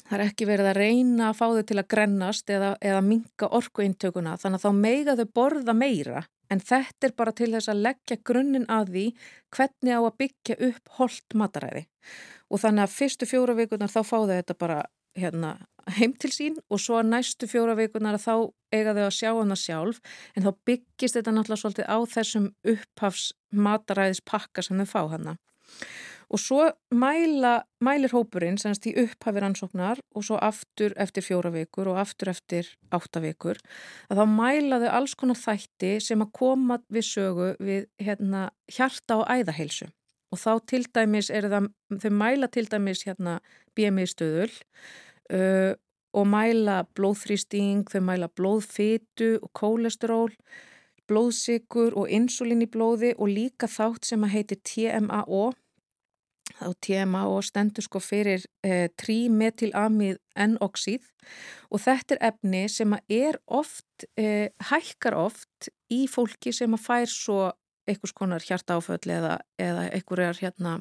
Það 0.03 0.15
er 0.19 0.25
ekki 0.27 0.47
verið 0.49 0.69
að 0.69 0.79
reyna 0.81 1.29
að 1.31 1.39
fá 1.39 1.45
þau 1.47 1.65
til 1.69 1.79
að 1.81 1.89
grennast 1.95 2.51
eða, 2.53 2.71
eða 2.85 3.03
minga 3.07 3.49
orkuintökuna 3.59 4.37
þannig 4.41 4.61
að 4.61 4.65
þá 4.67 4.81
meiga 4.83 5.17
þau 5.19 5.27
borða 5.39 5.75
meira. 5.77 6.25
En 6.53 6.61
þetta 6.61 7.09
er 7.09 7.15
bara 7.17 7.33
til 7.33 7.49
þess 7.55 7.71
að 7.73 7.85
leggja 7.87 8.19
grunninn 8.29 8.67
að 8.73 8.91
því 8.93 9.05
hvernig 9.57 9.95
á 9.97 10.01
að 10.03 10.17
byggja 10.21 10.57
upp 10.69 10.97
holdt 10.99 11.37
mataræði. 11.39 11.87
Og 12.53 12.61
þannig 12.61 12.85
að 12.85 12.97
fyrstu 12.99 13.29
fjóra 13.31 13.57
vikunar 13.57 13.93
þá 13.93 14.03
fá 14.03 14.17
þau 14.19 14.33
þetta 14.35 14.59
bara 14.61 14.83
hérna, 15.17 15.55
heim 15.97 16.13
til 16.21 16.31
sín 16.33 16.59
og 16.69 16.81
svo 16.81 17.01
næstu 17.05 17.49
fjóra 17.49 17.77
vikunar 17.79 18.19
þá 18.21 18.51
eiga 18.73 18.95
þau 18.97 19.07
að 19.07 19.17
sjá 19.17 19.31
hana 19.31 19.57
sjálf. 19.57 20.03
En 20.37 20.45
þá 20.45 20.53
byggist 20.69 21.17
þetta 21.17 21.35
náttúrulega 21.37 21.63
svolítið 21.63 21.89
á 21.89 21.99
þessum 22.17 22.51
upphafs 22.75 23.31
mataræðis 23.53 24.23
pakka 24.29 24.65
sem 24.65 24.81
þau 24.83 24.93
fá 24.93 25.03
hana. 25.17 25.37
Og 25.37 26.12
svo 26.41 26.65
mæla, 26.97 27.59
mælir 27.85 28.13
hópurinn 28.15 28.57
semst 28.61 28.87
í 28.89 28.95
upphafir 29.03 29.45
ansóknar 29.45 29.99
og 30.17 30.25
svo 30.25 30.39
aftur 30.41 30.95
eftir 31.01 31.27
fjóra 31.27 31.51
vikur 31.53 31.91
og 31.93 31.99
aftur 32.01 32.31
eftir 32.33 32.71
átta 32.95 33.21
vikur 33.21 33.61
að 34.09 34.23
þá 34.23 34.25
mælaðu 34.33 34.89
alls 34.89 35.15
konar 35.19 35.37
þætti 35.37 35.99
sem 36.01 36.25
að 36.25 36.33
koma 36.39 36.81
við 36.89 37.09
sögu 37.11 37.51
við 37.61 37.85
hérna, 38.01 38.49
hjarta 38.73 39.21
og 39.21 39.29
æðaheilsu. 39.29 39.91
Og 40.33 40.41
þá 40.41 40.53
til 40.73 40.83
dæmis 40.89 41.29
er 41.29 41.51
það, 41.53 41.69
þau 42.01 42.13
mæla 42.17 42.49
til 42.49 42.65
dæmis 42.73 43.05
hérna 43.05 43.39
BMI 43.77 44.09
stöðul 44.09 44.49
uh, 44.49 45.73
og 46.17 46.29
mæla 46.29 46.83
blóðþrýsting, 46.97 47.85
þau 47.93 48.01
mæla 48.09 48.33
blóðfytu 48.33 49.35
og 49.43 49.51
kólesteról, 49.53 50.33
blóðsikur 51.11 51.93
og 51.99 52.09
insulin 52.09 52.65
í 52.65 52.71
blóði 52.73 53.13
og 53.19 53.29
líka 53.29 53.69
þátt 53.69 54.09
sem 54.09 54.25
að 54.25 54.39
heiti 54.39 54.61
TMAO 54.65 55.51
á 56.63 56.69
TMA 56.85 57.23
og 57.31 57.45
stendur 57.47 57.85
sko 57.87 58.01
fyrir 58.03 58.45
eh, 58.67 58.89
trímetilamið 58.99 60.19
N-oxíð 60.49 61.09
og 61.71 61.83
þetta 61.83 62.17
er 62.17 62.23
efni 62.33 62.63
sem 62.73 62.95
er 63.09 63.39
oft, 63.47 64.07
eh, 64.17 64.51
hækkar 64.71 65.17
oft 65.19 65.71
í 65.93 66.05
fólki 66.11 66.53
sem 66.55 66.75
að 66.75 66.87
fær 66.87 67.11
svo 67.11 67.41
einhvers 67.89 68.15
konar 68.15 68.45
hjarta 68.45 68.77
áföll 68.79 69.11
eða, 69.11 69.39
eða 69.59 69.89
einhverjar 69.91 70.39
hérna 70.39 70.77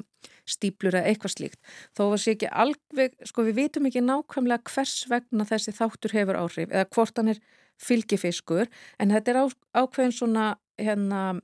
stíplur 0.46 0.94
eða 0.94 1.10
eitthvað 1.10 1.34
slíkt. 1.34 1.60
Þó 1.98 2.02
var 2.12 2.22
sér 2.22 2.36
ekki 2.36 2.50
alveg, 2.64 3.16
sko 3.26 3.46
við 3.48 3.58
vitum 3.58 3.88
ekki 3.88 4.04
nákvæmlega 4.04 4.70
hvers 4.70 5.08
vegna 5.10 5.46
þessi 5.48 5.74
þáttur 5.74 6.14
hefur 6.14 6.38
áhrif 6.38 6.70
eða 6.70 6.86
hvort 6.94 7.18
hann 7.18 7.32
er 7.34 7.40
fylgifiskur 7.82 8.70
en 9.02 9.14
þetta 9.14 9.32
er 9.32 9.40
á, 9.42 9.44
ákveðin 9.82 10.14
svona 10.14 10.46
hérna 10.78 11.40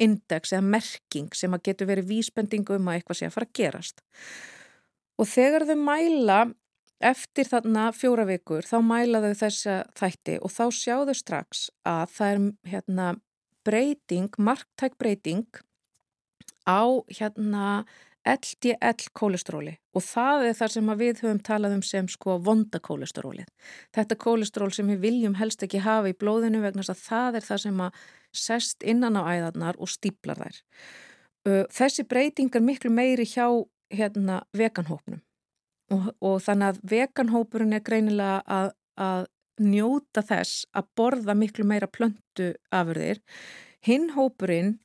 index 0.00 0.52
eða 0.52 0.64
merking 0.74 1.32
sem 1.36 1.52
að 1.54 1.64
getur 1.68 1.90
verið 1.90 2.10
vísbendingu 2.10 2.78
um 2.78 2.90
að 2.90 2.98
eitthvað 2.98 3.18
sé 3.20 3.28
að 3.28 3.36
fara 3.36 3.48
að 3.48 3.56
gerast. 3.58 4.02
Og 5.20 5.28
þegar 5.28 5.66
þau 5.68 5.78
mæla 5.78 6.38
eftir 7.02 7.48
þarna 7.50 7.88
fjóra 7.96 8.26
vikur 8.28 8.66
þá 8.66 8.76
mæla 8.86 9.22
þau 9.24 9.34
þessa 9.42 9.76
þætti 9.98 10.38
og 10.40 10.54
þá 10.54 10.64
sjáðu 10.78 11.16
strax 11.18 11.66
að 11.88 12.14
það 12.14 12.32
er 12.32 12.46
hérna 12.72 13.10
breyting, 13.66 14.30
marktæk 14.38 14.96
breyting 14.98 15.60
á 16.66 17.02
hérna 17.10 17.84
LDL 18.22 19.10
kólestróli 19.18 19.74
og 19.96 20.04
það 20.06 20.44
er 20.46 20.56
það 20.58 20.72
sem 20.76 20.90
við 21.00 21.22
höfum 21.24 21.40
talað 21.42 21.76
um 21.76 21.82
sem 21.82 22.08
sko 22.08 22.36
vonda 22.38 22.78
kólestróli. 22.78 23.44
Þetta 23.94 24.18
kólestról 24.22 24.70
sem 24.74 24.86
við 24.94 25.02
viljum 25.02 25.38
helst 25.40 25.62
ekki 25.66 25.82
hafa 25.82 26.12
í 26.12 26.18
blóðinu 26.18 26.62
vegna 26.62 26.86
að 26.86 27.02
það 27.02 27.40
er 27.40 27.48
það 27.48 27.62
sem 27.64 27.82
að 27.82 28.04
sest 28.32 28.82
innan 28.82 29.18
á 29.18 29.22
æðarnar 29.24 29.78
og 29.78 29.90
stíplar 29.92 30.40
þær. 30.40 30.62
Þessi 31.74 32.04
breyting 32.06 32.52
er 32.54 32.62
miklu 32.62 32.90
meiri 32.94 33.26
hjá 33.26 33.46
hérna, 33.92 34.42
veganhópnum 34.56 35.20
og, 35.92 36.12
og 36.22 36.38
þannig 36.44 36.72
að 36.72 36.82
veganhópurinn 36.92 37.76
er 37.76 37.84
greinilega 37.84 38.40
að, 38.46 38.70
að 38.96 39.26
njóta 39.62 40.22
þess 40.24 40.66
að 40.76 40.88
borða 40.98 41.34
miklu 41.38 41.66
meira 41.68 41.88
plöntu 41.90 42.52
afurðir. 42.72 43.20
Hinn 43.84 44.12
hópurinn 44.16 44.76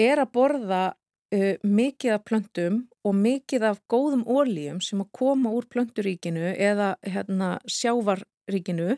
er 0.00 0.22
að 0.22 0.32
borða 0.36 0.82
uh, 0.92 1.54
mikið 1.62 2.16
af 2.16 2.24
plöntum 2.28 2.80
og 3.06 3.16
mikið 3.18 3.68
af 3.72 3.80
góðum 3.90 4.24
ólíum 4.26 4.82
sem 4.84 5.00
að 5.02 5.12
koma 5.16 5.52
úr 5.54 5.66
plönturíkinu 5.72 6.52
eða 6.52 6.94
hérna, 7.06 7.56
sjávarríkinu 7.66 8.96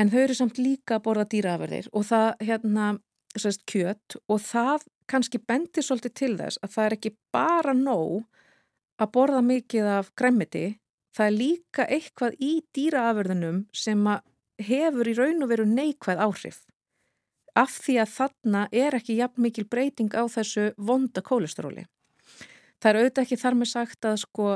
en 0.00 0.10
þau 0.10 0.20
eru 0.24 0.36
samt 0.38 0.60
líka 0.60 0.98
að 0.98 1.04
borða 1.06 1.26
dýraverðir 1.32 1.90
og 1.92 2.06
það 2.08 2.28
hérna 2.48 2.88
sérst, 3.34 3.64
kjött 3.66 4.16
og 4.30 4.40
það 4.42 4.86
kannski 5.10 5.40
bendir 5.42 5.84
svolítið 5.84 6.14
til 6.20 6.32
þess 6.38 6.60
að 6.62 6.74
það 6.76 6.86
er 6.86 6.96
ekki 6.98 7.14
bara 7.34 7.74
nóg 7.76 8.24
að 9.02 9.10
borða 9.16 9.40
mikið 9.42 9.88
af 9.90 10.12
græmiti, 10.18 10.78
það 11.16 11.26
er 11.26 11.36
líka 11.38 11.88
eitthvað 11.90 12.36
í 12.38 12.52
dýraaförðunum 12.76 13.64
sem 13.74 14.06
hefur 14.62 15.10
í 15.10 15.16
raun 15.18 15.42
og 15.42 15.50
veru 15.50 15.66
neikvæð 15.66 16.22
áhrif 16.22 16.62
af 17.58 17.74
því 17.84 17.98
að 18.02 18.14
þarna 18.14 18.62
er 18.74 18.96
ekki 18.98 19.18
jafn 19.18 19.44
mikil 19.44 19.66
breyting 19.70 20.14
á 20.14 20.26
þessu 20.26 20.72
vonda 20.74 21.22
kólesteróli. 21.22 21.84
Það 22.82 22.88
er 22.90 22.98
auðvitað 23.00 23.22
ekki 23.24 23.38
þar 23.40 23.58
með 23.60 23.70
sagt 23.70 24.08
að 24.08 24.16
sko 24.24 24.48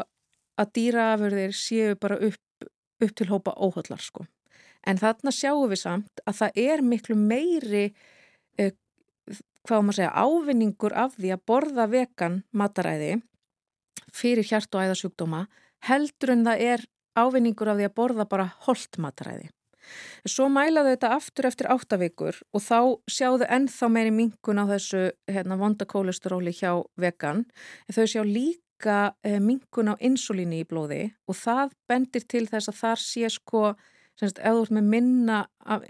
að 0.58 0.72
dýraaförðir 0.78 1.54
séu 1.54 1.94
bara 2.00 2.18
upp, 2.26 2.66
upp 3.04 3.14
til 3.14 3.28
hópa 3.30 3.54
óhullar 3.54 4.02
sko. 4.02 4.26
En 4.86 5.00
þarna 5.00 5.32
sjáum 5.34 5.68
við 5.70 5.82
samt 5.82 6.22
að 6.26 6.38
það 6.42 6.60
er 6.64 6.82
miklu 6.82 7.16
meiri, 7.18 7.86
eh, 8.58 8.72
hvað 9.68 9.82
maður 9.84 9.98
segja, 10.00 10.12
ávinningur 10.14 10.94
af 10.94 11.16
því 11.18 11.32
að 11.34 11.44
borða 11.46 11.88
vegan 11.90 12.42
mataræði 12.52 13.18
fyrir 14.14 14.46
hjart 14.46 14.74
og 14.74 14.86
æðasjúkdóma 14.86 15.46
heldur 15.88 16.32
en 16.34 16.46
það 16.46 16.64
er 16.72 16.84
ávinningur 17.18 17.70
af 17.70 17.78
því 17.78 17.88
að 17.88 17.96
borða 17.98 18.28
bara 18.28 18.50
holt 18.66 18.98
mataræði. 18.98 19.50
Svo 20.28 20.48
mælaðu 20.52 20.92
þetta 20.92 21.10
aftur 21.16 21.48
eftir 21.48 21.68
áttavíkur 21.72 22.38
og 22.52 22.62
þá 22.64 22.78
sjáðu 23.10 23.48
ennþá 23.48 23.90
meiri 23.92 24.12
minkun 24.14 24.60
á 24.60 24.64
þessu 24.68 25.04
hérna, 25.30 25.56
vonda 25.60 25.86
kólesteróli 25.88 26.52
hjá 26.52 26.82
vegan. 27.00 27.46
En 27.88 27.96
þau 27.96 28.04
sjá 28.04 28.22
líka 28.26 28.98
eh, 29.24 29.38
minkun 29.40 29.92
á 29.92 29.94
insulíni 30.04 30.62
í 30.62 30.68
blóði 30.68 31.14
og 31.28 31.38
það 31.40 31.72
bendir 31.88 32.26
til 32.28 32.44
þess 32.50 32.72
að 32.72 32.80
þar 32.82 33.04
sé 33.04 33.32
sko, 33.32 33.62
semst, 34.18 34.38
ef 34.38 34.54
þú 34.54 34.66
ert 34.66 34.76
með 34.78 34.92
minna 34.94 35.38
af 35.64 35.86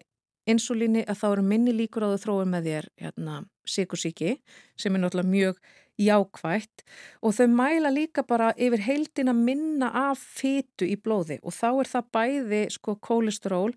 insulíni 0.49 1.05
að 1.05 1.21
þá 1.21 1.27
eru 1.31 1.45
minni 1.45 1.75
líkur 1.77 2.07
á 2.07 2.13
þau 2.15 2.23
þróum 2.25 2.55
með 2.55 2.71
þér 2.71 2.89
hérna, 3.03 3.43
sikursíki 3.69 4.39
sem 4.81 4.95
er 4.95 5.03
náttúrulega 5.03 5.33
mjög 5.33 5.61
jákvætt 5.99 6.85
og 7.23 7.35
þau 7.35 7.49
mæla 7.53 7.91
líka 7.93 8.25
bara 8.27 8.53
yfir 8.57 8.85
heildina 8.87 9.35
minna 9.35 9.91
af 10.09 10.23
fytu 10.23 10.87
í 10.87 10.97
blóði 10.97 11.41
og 11.43 11.55
þá 11.57 11.69
er 11.73 11.93
það 11.93 12.11
bæði 12.15 12.63
sko 12.75 12.97
kólesteról, 13.03 13.73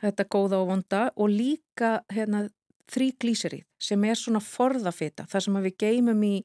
þetta 0.00 0.28
góða 0.30 0.62
og 0.62 0.70
vonda 0.70 1.02
og 1.16 1.32
líka 1.34 1.98
hérna, 2.12 2.46
þrýglíserið 2.90 3.64
sem 3.80 4.04
er 4.04 4.18
svona 4.18 4.42
forðafita, 4.42 5.26
það 5.30 5.44
sem 5.46 5.58
við 5.64 5.76
geymum 5.80 6.22
í 6.26 6.36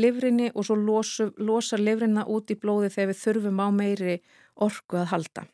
livrinni 0.00 0.50
og 0.54 0.66
svo 0.66 0.76
losu, 0.78 1.30
losar 1.38 1.82
livrinna 1.82 2.26
út 2.30 2.50
í 2.52 2.58
blóði 2.60 2.92
þegar 2.92 3.10
við 3.12 3.22
þurfum 3.24 3.64
á 3.64 3.68
meiri 3.74 4.20
orku 4.60 5.00
að 5.00 5.10
halda. 5.14 5.46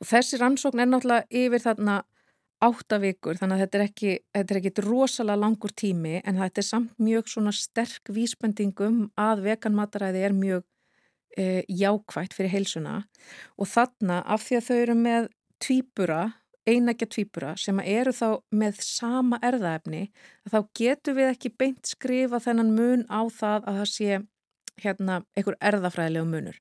Og 0.00 0.08
þessi 0.08 0.40
rannsókn 0.40 0.80
er 0.80 0.88
náttúrulega 0.88 1.28
yfir 1.42 1.62
þarna 1.64 2.00
átta 2.60 2.98
vikur 3.00 3.38
þannig 3.40 3.56
að 3.56 3.62
þetta 3.62 3.78
er 3.78 3.84
ekki, 3.86 4.16
þetta 4.36 4.54
er 4.54 4.58
ekki 4.60 4.84
rosalega 4.84 5.40
langur 5.40 5.72
tími 5.72 6.18
en 6.20 6.40
þetta 6.40 6.60
er 6.60 6.66
samt 6.66 6.98
mjög 7.00 7.30
svona 7.32 7.52
sterk 7.56 8.10
vísbendingum 8.12 9.06
að 9.20 9.44
veganmataræði 9.46 10.24
er 10.26 10.36
mjög 10.36 10.66
e, 11.36 11.62
jákvægt 11.68 12.36
fyrir 12.36 12.52
heilsuna 12.52 12.98
og 13.56 13.70
þarna 13.70 14.20
af 14.28 14.44
því 14.44 14.58
að 14.58 14.66
þau 14.68 14.76
eru 14.80 14.98
með 14.98 15.30
tvíbura, 15.60 16.20
einægja 16.68 17.08
tvíbura 17.14 17.54
sem 17.60 17.80
eru 17.80 18.12
þá 18.16 18.28
með 18.52 18.84
sama 18.84 19.40
erðaefni 19.44 20.04
þá 20.52 20.60
getur 20.76 21.16
við 21.16 21.32
ekki 21.32 21.54
beint 21.56 21.88
skrifa 21.88 22.42
þennan 22.44 22.74
mun 22.76 23.06
á 23.08 23.24
það 23.32 23.64
að 23.64 23.80
það 23.80 23.90
sé 23.94 24.20
hérna 24.80 25.20
einhver 25.36 25.56
erðafræðilegu 25.60 26.28
munur. 26.28 26.60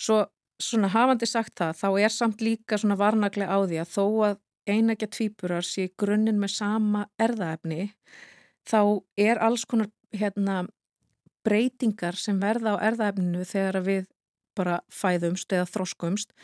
Svo 0.00 0.22
svona 0.60 0.90
hafandi 0.92 1.26
sagt 1.28 1.54
það 1.60 1.78
þá 1.78 1.88
er 2.04 2.12
samt 2.14 2.42
líka 2.44 2.78
svona 2.78 2.98
varnaglega 3.00 3.52
á 3.52 3.58
því 3.64 3.80
að 3.82 3.92
þó 3.94 4.04
að 4.28 4.36
einægja 4.70 5.08
tvíburar 5.10 5.66
sé 5.66 5.88
grunninn 5.98 6.38
með 6.40 6.54
sama 6.56 7.06
erðaefni 7.20 7.90
þá 8.68 9.02
er 9.18 9.40
alls 9.42 9.64
konar 9.66 9.90
hérna, 10.14 10.66
breytingar 11.42 12.18
sem 12.18 12.38
verða 12.40 12.76
á 12.78 12.84
erðaefninu 12.90 13.46
þegar 13.48 13.80
við 13.86 14.06
bara 14.56 14.80
fæðumst 14.92 15.52
eða 15.52 15.66
þroskumst 15.72 16.34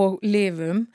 og 0.00 0.18
lifum 0.24 0.86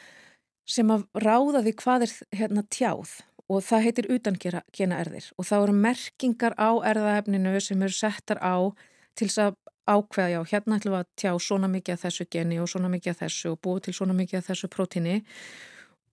sem 0.67 0.89
að 0.91 1.05
ráða 1.15 1.63
því 1.63 1.73
hvað 1.79 2.07
er 2.07 2.13
hérna, 2.41 2.63
tjáð 2.67 3.13
og 3.47 3.63
það 3.63 3.85
heitir 3.85 4.09
utankena 4.11 4.99
erðir 4.99 5.29
og 5.37 5.47
þá 5.47 5.55
eru 5.61 5.77
merkingar 5.77 6.57
á 6.59 6.69
erðaefninu 6.91 7.55
sem 7.63 7.83
eru 7.85 7.95
settar 7.95 8.41
á 8.43 8.73
til 9.15 9.29
þess 9.29 9.43
að 9.45 9.55
ákveða, 9.87 10.29
já, 10.29 10.39
hérna 10.51 10.77
ætlum 10.77 10.95
við 10.95 11.01
að 11.01 11.09
tjá 11.21 11.31
svona 11.47 11.71
mikið 11.71 11.95
af 11.95 12.05
þessu 12.05 12.27
geni 12.31 12.59
og 12.61 12.69
svona 12.71 12.91
mikið 12.91 13.13
af 13.13 13.21
þessu 13.23 13.51
og 13.53 13.59
búið 13.63 13.83
til 13.87 13.93
svona 13.97 14.15
mikið 14.17 14.39
af 14.39 14.49
þessu 14.51 14.69
prótíni 14.73 15.17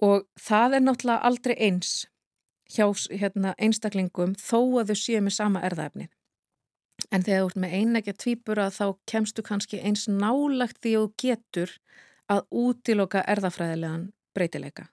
og 0.02 0.26
það 0.40 0.76
er 0.78 0.84
náttúrulega 0.84 1.28
aldrei 1.28 1.54
eins 1.58 1.94
hjá 2.70 2.86
hérna, 3.10 3.54
einstaklingum 3.58 4.34
þó 4.40 4.80
að 4.80 4.92
þau 4.92 5.00
séu 5.00 5.20
með 5.22 5.36
sama 5.36 5.62
erðaefni. 5.66 6.08
En 7.12 7.22
þegar 7.26 7.42
þú 7.42 7.50
ert 7.50 7.60
með 7.60 7.76
einægja 7.78 8.14
tvíbura 8.22 8.70
þá 8.72 8.84
kemstu 9.10 9.44
kannski 9.44 9.80
eins 9.82 10.06
nálagt 10.08 10.80
því 10.80 10.94
þú 10.96 11.06
getur 11.20 11.76
að 12.30 12.44
útiloka 12.50 13.24
erðafræðilegan 13.28 14.08
breytileika. 14.34 14.88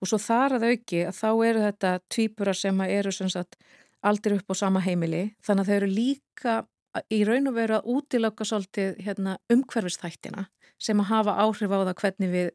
Og 0.00 0.10
svo 0.10 0.18
þar 0.22 0.58
að 0.58 0.68
auki 0.72 1.04
að 1.06 1.18
þá 1.18 1.30
eru 1.46 1.64
þetta 1.64 1.92
tvíbura 2.12 2.54
sem 2.54 2.80
eru 2.86 3.12
sem 3.14 3.30
sagt, 3.30 3.56
aldrei 4.04 4.38
upp 4.38 4.52
á 4.52 4.54
sama 4.58 4.82
heimili 4.84 5.34
þannig 5.44 5.64
að 5.64 5.70
þau 5.70 5.76
eru 5.76 5.90
líka 5.90 6.54
í 7.12 7.22
raun 7.26 7.50
og 7.50 7.56
veru 7.56 7.78
að 7.78 7.88
útiloka 7.94 8.46
svolítið 8.46 9.00
hérna, 9.04 9.38
umhverfistættina 9.52 10.46
sem 10.80 11.00
að 11.00 11.10
hafa 11.10 11.36
áhrif 11.44 11.72
á 11.72 11.78
það 11.80 11.96
hvernig 12.02 12.32
við 12.32 12.50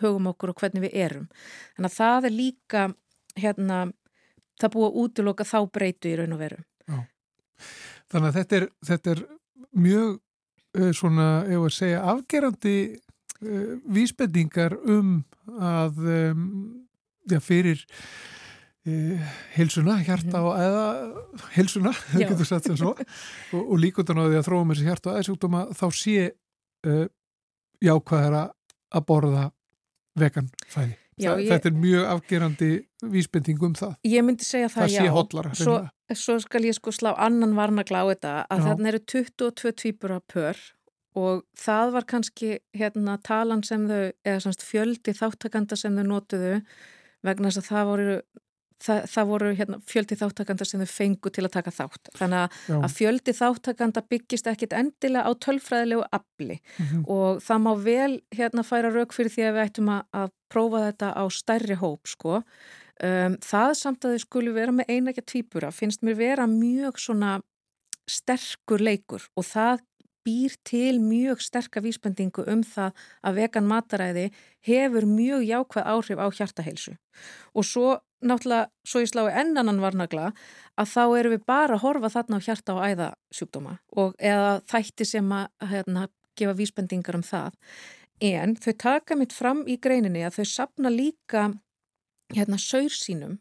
hugum 0.00 0.30
okkur 0.32 0.52
og 0.52 0.60
hvernig 0.62 0.86
við 0.86 0.96
erum. 1.04 1.28
Þannig 1.76 1.90
að 1.90 1.96
það 1.98 2.28
er 2.28 2.36
líka 2.36 2.84
hérna, 3.36 3.78
það 4.60 4.74
búið 4.74 4.88
að 4.88 4.98
útiloka 5.04 5.48
þá 5.48 5.58
breytu 5.72 6.12
í 6.12 6.18
raun 6.20 6.36
og 6.36 6.42
veru. 6.42 6.60
Já. 6.88 6.98
Þannig 8.12 8.28
að 8.28 8.38
þetta 8.38 8.58
er, 8.58 8.68
þetta 8.88 9.14
er 9.14 9.24
mjög 9.72 10.10
uh, 10.78 10.92
svona, 10.96 11.28
ef 11.48 11.66
að 11.66 11.74
segja, 11.76 12.04
afgerandi 12.12 12.76
uh, 12.92 13.74
vísbendingar 13.96 14.76
um 14.82 15.18
að 15.58 16.00
um, 16.32 16.46
já, 17.28 17.40
fyrir 17.42 17.84
uh, 18.88 19.34
heilsuna, 19.56 19.98
hjarta 20.06 20.38
mhm. 20.38 20.46
og 20.46 20.54
eða 20.62 21.50
heilsuna, 21.56 21.94
það 22.12 22.24
getur 22.26 22.48
satt 22.48 22.70
sem 22.70 22.78
svo 22.80 22.94
og, 23.54 23.60
og 23.62 23.76
líkundan 23.82 24.22
á 24.22 24.24
því 24.26 24.40
að 24.40 24.48
þróum 24.48 24.74
þessi 24.74 24.88
hjarta 24.88 25.12
og 25.12 25.20
eðsjúkdóma 25.20 25.62
þá 25.78 25.86
sé 25.98 26.16
uh, 26.30 27.06
jákvæðara 27.82 28.48
að 28.92 29.06
borða 29.08 29.46
vegan 30.18 30.50
fæði. 30.68 30.98
Já, 31.20 31.34
ég, 31.36 31.48
þetta 31.50 31.68
er 31.68 31.74
mjög 31.76 32.06
afgerandi 32.08 32.68
vísbending 33.12 33.64
um 33.66 33.74
það. 33.76 33.96
Ég 34.08 34.24
myndi 34.24 34.46
segja 34.46 34.70
það, 34.72 34.78
það 34.78 34.88
já. 34.88 34.98
Það 34.98 35.06
sé 35.06 35.14
hotlara. 35.16 35.50
Svo, 35.58 35.74
svo 36.18 36.36
skal 36.42 36.62
ég 36.64 36.76
sko 36.76 36.94
slá 36.94 37.10
annan 37.20 37.52
varnagla 37.56 38.02
á 38.02 38.06
þetta 38.10 38.32
að 38.52 38.64
þarna 38.66 38.90
eru 38.92 39.02
22 39.12 39.74
tvípur 39.82 40.14
af 40.16 40.24
pör 40.32 40.62
og 41.20 41.42
það 41.58 41.92
var 41.96 42.06
kannski 42.08 42.54
hérna 42.76 43.18
talan 43.24 43.60
sem 43.66 43.84
þau, 43.88 44.12
eða 44.24 44.40
semst 44.46 44.64
fjöldi 44.64 45.12
þáttakanda 45.16 45.76
sem 45.76 45.96
þau 45.98 46.06
notuðu 46.08 46.54
vegna 47.26 47.50
þess 47.50 47.60
að 47.60 47.68
það 47.68 47.90
voru 47.90 48.16
það, 48.82 49.00
það 49.14 49.30
voru 49.30 49.52
hérna, 49.58 49.78
fjöldi 49.88 50.18
þáttakanda 50.20 50.66
sem 50.68 50.82
þau 50.82 50.92
fengu 50.92 51.32
til 51.32 51.46
að 51.46 51.54
taka 51.56 51.74
þátt. 51.74 52.12
Þannig 52.18 52.42
að, 52.42 52.58
að 52.78 52.96
fjöldi 52.98 53.34
þáttakanda 53.38 54.04
byggist 54.12 54.50
ekkit 54.52 54.76
endilega 54.76 55.24
á 55.28 55.30
tölfræðilegu 55.46 56.06
afli 56.18 56.58
mm 56.58 56.84
-hmm. 56.84 57.04
og 57.16 57.42
það 57.46 57.64
má 57.66 57.72
vel 57.84 58.12
hérna 58.34 58.66
færa 58.66 58.92
rauk 58.92 59.16
fyrir 59.16 59.34
því 59.34 59.48
að 59.48 59.54
við 59.56 59.64
ættum 59.66 59.92
að, 59.96 60.02
að 60.12 60.34
prófa 60.52 60.84
þetta 60.86 61.08
á 61.16 61.24
stærri 61.30 61.78
hóp 61.80 62.06
sko. 62.06 62.42
Um, 63.02 63.38
það 63.40 63.70
samt 63.74 64.04
að 64.04 64.12
þau 64.14 64.22
skulu 64.26 64.52
vera 64.54 64.72
með 64.72 64.90
einægja 64.92 65.24
tvípura 65.26 65.72
finnst 65.72 66.04
mér 66.06 66.14
vera 66.14 66.46
mjög 66.46 67.00
svona 67.00 67.40
sterkur 68.10 68.82
leikur 68.82 69.24
og 69.38 69.46
það 69.46 69.80
býr 70.26 70.54
til 70.68 71.00
mjög 71.02 71.42
sterka 71.42 71.82
vísbendingu 71.82 72.44
um 72.50 72.62
það 72.66 72.96
að 73.22 73.38
vegan 73.40 73.68
mataræði 73.70 74.30
hefur 74.66 75.06
mjög 75.08 75.44
jákvæð 75.48 75.90
áhrif 75.94 76.22
á 76.22 76.26
hjartaheilsu. 76.30 76.96
Og 77.54 77.66
svo 77.66 77.98
náttúrulega, 78.22 78.70
svo 78.86 79.02
ég 79.02 79.10
slái 79.10 79.32
ennannan 79.42 79.82
varnagla 79.82 80.30
að 80.78 80.92
þá 80.94 81.02
erum 81.18 81.34
við 81.34 81.46
bara 81.46 81.76
að 81.76 81.84
horfa 81.86 82.12
þarna 82.16 82.38
á 82.38 82.44
hjarta 82.46 82.76
og 82.76 82.84
æðasjúkdóma 82.86 83.74
og 83.98 84.14
eða 84.18 84.60
þætti 84.70 85.08
sem 85.08 85.34
að 85.34 85.68
hérna, 85.72 86.06
gefa 86.38 86.56
vísbendingar 86.56 87.18
um 87.18 87.26
það. 87.26 87.58
En 88.22 88.54
þau 88.56 88.72
taka 88.78 89.18
mitt 89.18 89.34
fram 89.34 89.64
í 89.66 89.76
greininni 89.82 90.22
að 90.24 90.38
þau 90.40 90.46
sapna 90.52 90.92
líka 90.92 91.50
hérna 92.32 92.58
saur 92.62 92.94
sínum 92.94 93.40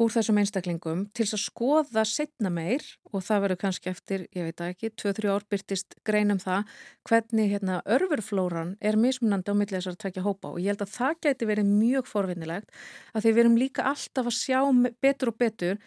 úr 0.00 0.12
þessum 0.12 0.38
einstaklingum 0.40 1.02
til 1.16 1.26
að 1.26 1.42
skoða 1.42 2.04
setna 2.08 2.50
meir 2.52 2.84
og 3.12 3.24
það 3.26 3.42
verður 3.44 3.60
kannski 3.60 3.90
eftir, 3.92 4.24
ég 4.32 4.48
veit 4.48 4.62
ekki, 4.64 4.90
2-3 4.98 5.32
ár 5.32 5.44
byrtist 5.52 5.96
greinum 6.06 6.40
það 6.42 6.70
hvernig 7.08 7.52
hérna, 7.52 7.80
örfurflóran 7.84 8.76
er 8.80 8.98
mismunandi 9.00 9.52
á 9.52 9.54
millið 9.58 9.78
þessar 9.78 9.98
tvekja 10.00 10.24
hópa. 10.24 10.54
Og 10.54 10.62
ég 10.62 10.72
held 10.72 10.86
að 10.86 10.94
það 10.96 11.18
geti 11.26 11.50
verið 11.50 11.74
mjög 11.74 12.08
forvinnilegt 12.10 12.72
að 13.12 13.26
því 13.26 13.34
við 13.34 13.44
erum 13.44 13.60
líka 13.60 13.88
alltaf 13.92 14.30
að 14.32 14.38
sjá 14.38 14.60
betur 15.04 15.32
og 15.32 15.38
betur 15.42 15.82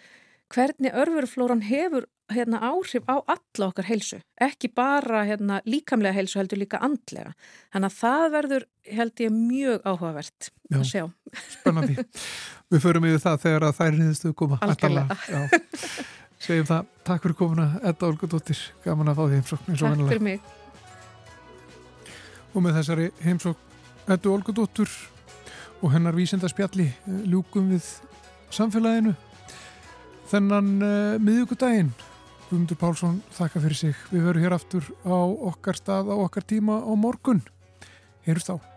hvernig 0.54 0.94
örfurflóran 0.94 1.66
hefur 1.66 2.06
hérna, 2.34 2.60
áhrif 2.64 3.06
á 3.06 3.22
alla 3.22 3.68
okkar 3.68 3.88
heilsu, 3.90 4.20
ekki 4.42 4.72
bara 4.74 5.24
hérna, 5.28 5.60
líkamlega 5.66 6.16
heilsu 6.18 6.40
heldur 6.40 6.62
líka 6.62 6.80
andlega. 6.84 7.36
Þannig 7.74 7.92
að 7.92 8.00
það 8.00 8.26
verður 8.36 8.68
held 8.98 9.24
ég 9.26 9.36
mjög 9.36 9.86
áhugavert 9.86 10.50
Já, 10.50 10.80
að 10.80 10.86
sjá. 10.90 11.04
Spennandi. 11.58 11.98
Við 12.74 12.86
förum 12.86 13.08
yfir 13.10 13.24
það 13.26 13.42
þegar 13.46 13.68
að 13.68 13.78
þær 13.80 14.00
niðurstu 14.00 14.34
koma. 14.38 14.60
Algjörlega. 14.66 15.20
Segjum 16.46 16.70
það. 16.70 16.90
Takk 17.06 17.26
fyrir 17.26 17.38
komuna, 17.40 17.68
Edda 17.86 18.10
Olgudóttir. 18.10 18.64
Gaman 18.86 19.12
að 19.12 19.20
fá 19.20 19.24
því 19.26 19.40
heimsókn. 19.40 19.78
Takk 19.78 20.10
fyrir 20.10 20.26
mig. 20.26 20.50
Og 22.56 22.64
með 22.64 22.80
þessari 22.80 23.12
heimsókn 23.26 23.66
Eddu 24.06 24.30
Olgudóttur 24.36 24.90
og 25.82 25.90
hennar 25.94 26.14
vísindarspjalli 26.14 26.86
eh, 26.86 27.22
ljúkum 27.26 27.72
við 27.74 27.88
samfélaginu 28.54 29.16
þennan 30.30 30.70
uh, 30.82 31.16
miðugudaginn 31.22 31.90
Guðmundur 32.46 32.78
Pálsson 32.78 33.16
þakka 33.34 33.62
fyrir 33.64 33.80
sig. 33.80 34.06
Við 34.14 34.28
verum 34.28 34.46
hér 34.46 34.54
aftur 34.60 34.86
á 35.02 35.18
okkar 35.50 35.80
stað 35.80 36.14
á 36.14 36.16
okkar 36.16 36.46
tíma 36.46 36.78
á 36.78 36.92
morgun. 36.94 37.42
Heyrust 38.28 38.54
á. 38.54 38.75